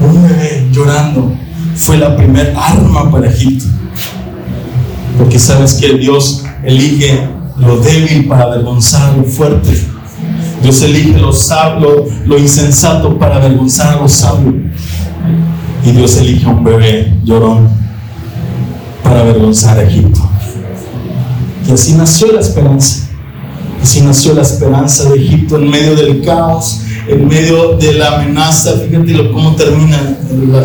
Un 0.00 0.22
bebé 0.22 0.68
llorando 0.72 1.34
fue 1.76 1.98
la 1.98 2.16
primer 2.16 2.54
arma 2.56 3.10
para 3.10 3.28
Egipto. 3.28 3.66
Porque 5.18 5.38
sabes 5.38 5.74
que 5.74 5.98
Dios 5.98 6.44
elige 6.64 7.28
lo 7.58 7.78
débil 7.78 8.26
para 8.26 8.44
avergonzar 8.44 9.16
lo 9.16 9.24
fuerte. 9.24 9.99
Dios 10.62 10.82
elige 10.82 11.18
lo, 11.18 11.32
sabio, 11.32 12.06
lo 12.26 12.38
insensato 12.38 13.18
para 13.18 13.36
avergonzar 13.36 13.96
a 13.96 14.00
lo 14.02 14.08
sabio. 14.08 14.54
Y 15.84 15.92
Dios 15.92 16.16
elige 16.18 16.46
un 16.46 16.62
bebé 16.62 17.14
llorón 17.24 17.68
para 19.02 19.20
avergonzar 19.20 19.78
a 19.78 19.82
Egipto. 19.82 20.20
Y 21.66 21.72
así 21.72 21.94
nació 21.94 22.32
la 22.32 22.40
esperanza. 22.40 23.08
Así 23.82 24.02
nació 24.02 24.34
la 24.34 24.42
esperanza 24.42 25.08
de 25.08 25.16
Egipto 25.16 25.56
en 25.56 25.70
medio 25.70 25.96
del 25.96 26.22
caos, 26.22 26.82
en 27.08 27.26
medio 27.26 27.78
de 27.78 27.94
la 27.94 28.16
amenaza. 28.16 28.72
Fíjate 28.72 29.30
cómo 29.32 29.56
termina 29.56 30.18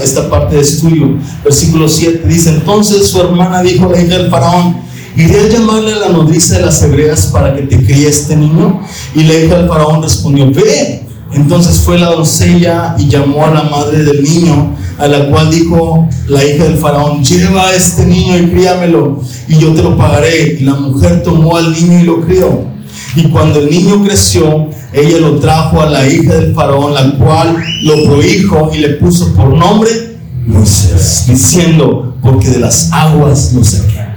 esta 0.04 0.30
parte 0.30 0.56
de 0.56 0.62
estudio. 0.62 1.18
Versículo 1.44 1.88
7 1.88 2.28
dice, 2.28 2.50
entonces 2.50 3.08
su 3.08 3.22
hermana 3.22 3.62
dijo 3.62 3.86
a 3.86 3.98
del 3.98 4.30
faraón, 4.30 4.78
iré 5.16 5.40
a 5.40 5.50
llamarle 5.50 5.94
a 5.94 5.98
la 5.98 6.10
nodriza 6.10 6.56
de 6.56 6.66
las 6.66 6.82
hebreas 6.84 7.28
para 7.28 7.56
que 7.56 7.64
te 7.64 7.84
críe 7.84 8.08
este 8.08 8.36
niño. 8.36 8.82
Y 9.14 9.24
la 9.24 9.34
hija 9.34 9.58
del 9.58 9.68
faraón 9.68 10.04
respondió, 10.04 10.52
ve. 10.52 11.04
Entonces 11.34 11.80
fue 11.80 12.00
la 12.00 12.12
doncella 12.12 12.96
y 12.98 13.10
llamó 13.10 13.46
a 13.46 13.52
la 13.52 13.64
madre 13.64 14.04
del 14.04 14.24
niño, 14.24 14.74
a 14.98 15.08
la 15.08 15.28
cual 15.30 15.52
dijo 15.52 16.08
la 16.28 16.46
hija 16.46 16.64
del 16.64 16.78
faraón, 16.78 17.24
lleva 17.24 17.68
a 17.68 17.76
este 17.76 18.06
niño 18.06 18.38
y 18.38 18.52
críamelo, 18.52 19.22
y 19.50 19.58
yo 19.58 19.74
te 19.74 19.84
lo 19.84 19.98
pagaré. 19.98 20.58
Y 20.60 20.64
la 20.64 20.76
mujer 20.76 21.24
tomó 21.24 21.58
al 21.58 21.74
niño 21.74 22.00
y 22.00 22.04
lo 22.04 22.22
crió. 22.22 22.64
Y 23.16 23.24
cuando 23.30 23.60
el 23.60 23.70
niño 23.70 24.04
creció, 24.04 24.70
ella 24.94 25.20
lo 25.20 25.40
trajo 25.40 25.82
a 25.82 25.90
la 25.90 26.08
hija 26.08 26.36
del 26.36 26.54
faraón, 26.54 26.94
la 26.94 27.18
cual 27.18 27.58
lo 27.84 28.04
prohijo 28.04 28.72
y 28.74 28.80
le 28.80 28.90
puso 28.90 29.34
por 29.34 29.58
nombre 29.58 30.16
Moisés, 30.48 31.26
diciendo, 31.28 32.16
porque 32.22 32.50
de 32.50 32.60
las 32.60 32.92
aguas 32.92 33.54
lo 33.54 33.64
saqué. 33.64 34.15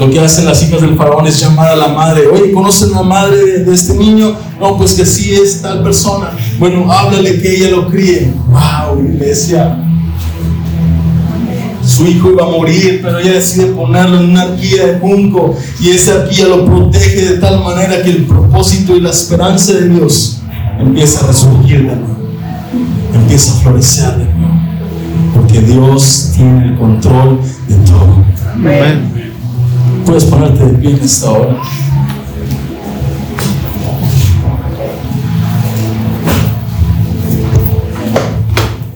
Lo 0.00 0.10
que 0.10 0.18
hacen 0.18 0.46
las 0.46 0.62
hijas 0.62 0.80
del 0.80 0.96
faraón 0.96 1.26
es 1.26 1.38
llamar 1.38 1.68
a 1.68 1.76
la 1.76 1.88
madre. 1.88 2.26
Oye, 2.26 2.52
¿conocen 2.52 2.92
la 2.92 3.02
madre 3.02 3.60
de, 3.64 3.74
este 3.74 3.94
niño? 3.94 4.34
No, 4.58 4.78
pues 4.78 4.94
que 4.94 5.04
sí 5.04 5.34
es 5.34 5.60
tal 5.60 5.82
persona. 5.82 6.30
Bueno, 6.58 6.90
háblale 6.90 7.38
que 7.40 7.56
ella 7.56 7.70
lo 7.70 7.86
críe. 7.86 8.32
Wow, 8.48 9.04
iglesia 9.04 9.76
su 11.90 12.06
hijo 12.06 12.30
iba 12.30 12.44
a 12.44 12.50
morir, 12.50 13.00
pero 13.02 13.18
ella 13.18 13.32
decide 13.32 13.66
ponerlo 13.66 14.20
en 14.20 14.30
una 14.30 14.42
arquilla 14.42 14.86
de 14.86 14.98
junco 15.00 15.56
y 15.80 15.90
esa 15.90 16.22
arquilla 16.22 16.48
lo 16.48 16.64
protege 16.64 17.32
de 17.32 17.38
tal 17.38 17.64
manera 17.64 18.02
que 18.02 18.10
el 18.10 18.26
propósito 18.26 18.96
y 18.96 19.00
la 19.00 19.10
esperanza 19.10 19.72
de 19.72 19.88
Dios 19.88 20.40
empieza 20.78 21.24
a 21.24 21.28
resurgir 21.28 21.78
de 21.78 21.96
nuevo, 21.96 22.16
empieza 23.14 23.52
a 23.52 23.56
florecer 23.56 24.16
de 24.18 24.24
nuevo, 24.24 24.54
porque 25.34 25.60
Dios 25.60 26.32
tiene 26.34 26.68
el 26.68 26.78
control 26.78 27.40
de 27.66 27.74
todo. 27.90 28.24
Amén. 28.54 29.19
Puedes 30.10 30.24
ponerte 30.24 30.66
de 30.66 30.72
pie 30.72 30.90
en 30.90 31.04
esta 31.04 31.30
hora. 31.30 31.56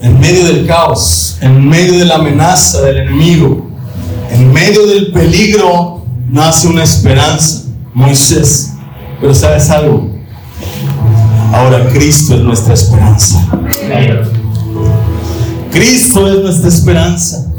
en 0.03 0.19
medio 0.19 0.45
del 0.45 0.67
caos, 0.67 1.39
en 1.41 1.69
medio 1.69 2.01
de 2.01 2.07
la 2.07 2.17
amenaza 2.17 2.83
del 2.83 2.97
enemigo, 2.97 3.65
en 4.33 4.53
medio 4.53 4.89
del 4.89 5.13
peligro, 5.13 6.05
nace 6.31 6.67
una 6.67 6.83
esperanza. 6.83 7.63
Moisés, 7.95 8.73
pero 9.21 9.33
sabes 9.33 9.71
algo, 9.71 10.11
ahora 11.53 11.91
Cristo 11.91 12.35
es 12.35 12.41
nuestra 12.41 12.75
esperanza. 12.75 13.41
Cristo 15.71 16.27
es 16.27 16.43
nuestra 16.43 16.69
esperanza. 16.69 17.55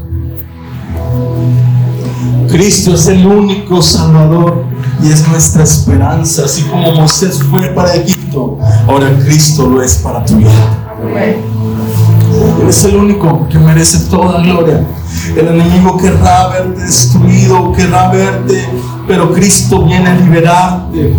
Cristo 2.55 2.93
es 2.93 3.07
el 3.07 3.27
único 3.27 3.81
Salvador 3.81 4.63
y 5.03 5.11
es 5.11 5.27
nuestra 5.27 5.63
esperanza. 5.63 6.45
Así 6.45 6.61
como 6.61 6.89
Moisés 6.93 7.43
fue 7.51 7.67
para 7.67 7.95
Egipto, 7.95 8.57
ahora 8.87 9.11
Cristo 9.25 9.67
lo 9.67 9.81
es 9.81 9.95
para 9.95 10.23
tu 10.23 10.37
vida. 10.37 10.95
Él 12.61 12.69
es 12.69 12.83
el 12.85 12.95
único 12.95 13.45
que 13.49 13.59
merece 13.59 14.09
toda 14.09 14.41
gloria. 14.41 14.87
El 15.35 15.49
enemigo 15.49 15.97
querrá 15.97 16.47
verte 16.47 16.79
destruido, 16.79 17.73
querrá 17.73 18.09
verte, 18.09 18.69
pero 19.05 19.33
Cristo 19.33 19.83
viene 19.83 20.11
a 20.11 20.15
liberarte. 20.15 21.13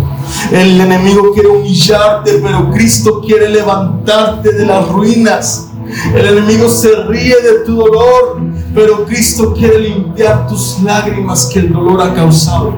El 0.51 0.81
enemigo 0.81 1.33
quiere 1.35 1.49
humillarte, 1.49 2.39
pero 2.41 2.71
Cristo 2.71 3.21
quiere 3.21 3.49
levantarte 3.49 4.53
de 4.53 4.65
las 4.65 4.87
ruinas. 4.87 5.67
El 6.15 6.25
enemigo 6.25 6.67
se 6.67 6.89
ríe 7.07 7.35
de 7.43 7.63
tu 7.63 7.75
dolor, 7.75 8.41
pero 8.77 9.05
Cristo 9.05 9.55
quiere 9.55 9.79
limpiar 9.79 10.45
tus 10.45 10.79
lágrimas 10.83 11.49
que 11.51 11.57
el 11.57 11.73
dolor 11.73 11.99
ha 11.99 12.13
causado. 12.13 12.75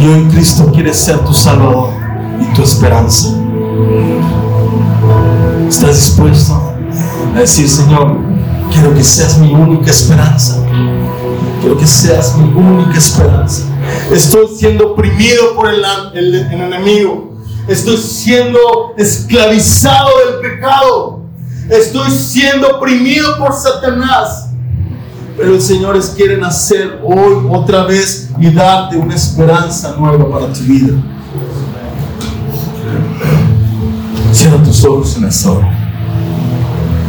Y 0.00 0.06
hoy 0.08 0.24
Cristo 0.32 0.68
quiere 0.72 0.92
ser 0.92 1.20
tu 1.20 1.32
Salvador 1.32 1.90
y 2.40 2.52
tu 2.52 2.64
esperanza. 2.64 3.28
¿Estás 5.68 5.94
dispuesto 5.94 6.74
a 7.36 7.38
decir, 7.38 7.68
Señor, 7.68 8.18
quiero 8.72 8.94
que 8.96 9.04
seas 9.04 9.38
mi 9.38 9.54
única 9.54 9.92
esperanza? 9.92 10.60
Quiero 11.60 11.78
que 11.78 11.86
seas 11.86 12.36
mi 12.36 12.52
única 12.52 12.98
esperanza. 12.98 13.62
Estoy 14.12 14.48
siendo 14.56 14.94
oprimido 14.94 15.54
por 15.54 15.72
el, 15.72 15.84
el, 16.14 16.34
el 16.34 16.60
enemigo. 16.62 17.30
Estoy 17.68 17.96
siendo 17.96 18.58
esclavizado 18.96 20.10
del 20.26 20.50
pecado. 20.50 21.19
Estoy 21.70 22.10
siendo 22.10 22.76
oprimido 22.76 23.38
por 23.38 23.52
Satanás. 23.52 24.48
Pero 25.36 25.54
el 25.54 25.62
Señor 25.62 25.96
es 25.96 26.10
quiere 26.10 26.36
nacer 26.36 27.00
hoy 27.02 27.46
otra 27.48 27.84
vez 27.84 28.28
y 28.38 28.50
darte 28.50 28.96
una 28.96 29.14
esperanza 29.14 29.94
nueva 29.96 30.28
para 30.28 30.52
tu 30.52 30.60
vida. 30.60 30.92
Cierra 34.32 34.62
tus 34.62 34.84
ojos 34.84 35.16
en 35.16 35.24
esta 35.24 35.50
hora. 35.52 35.89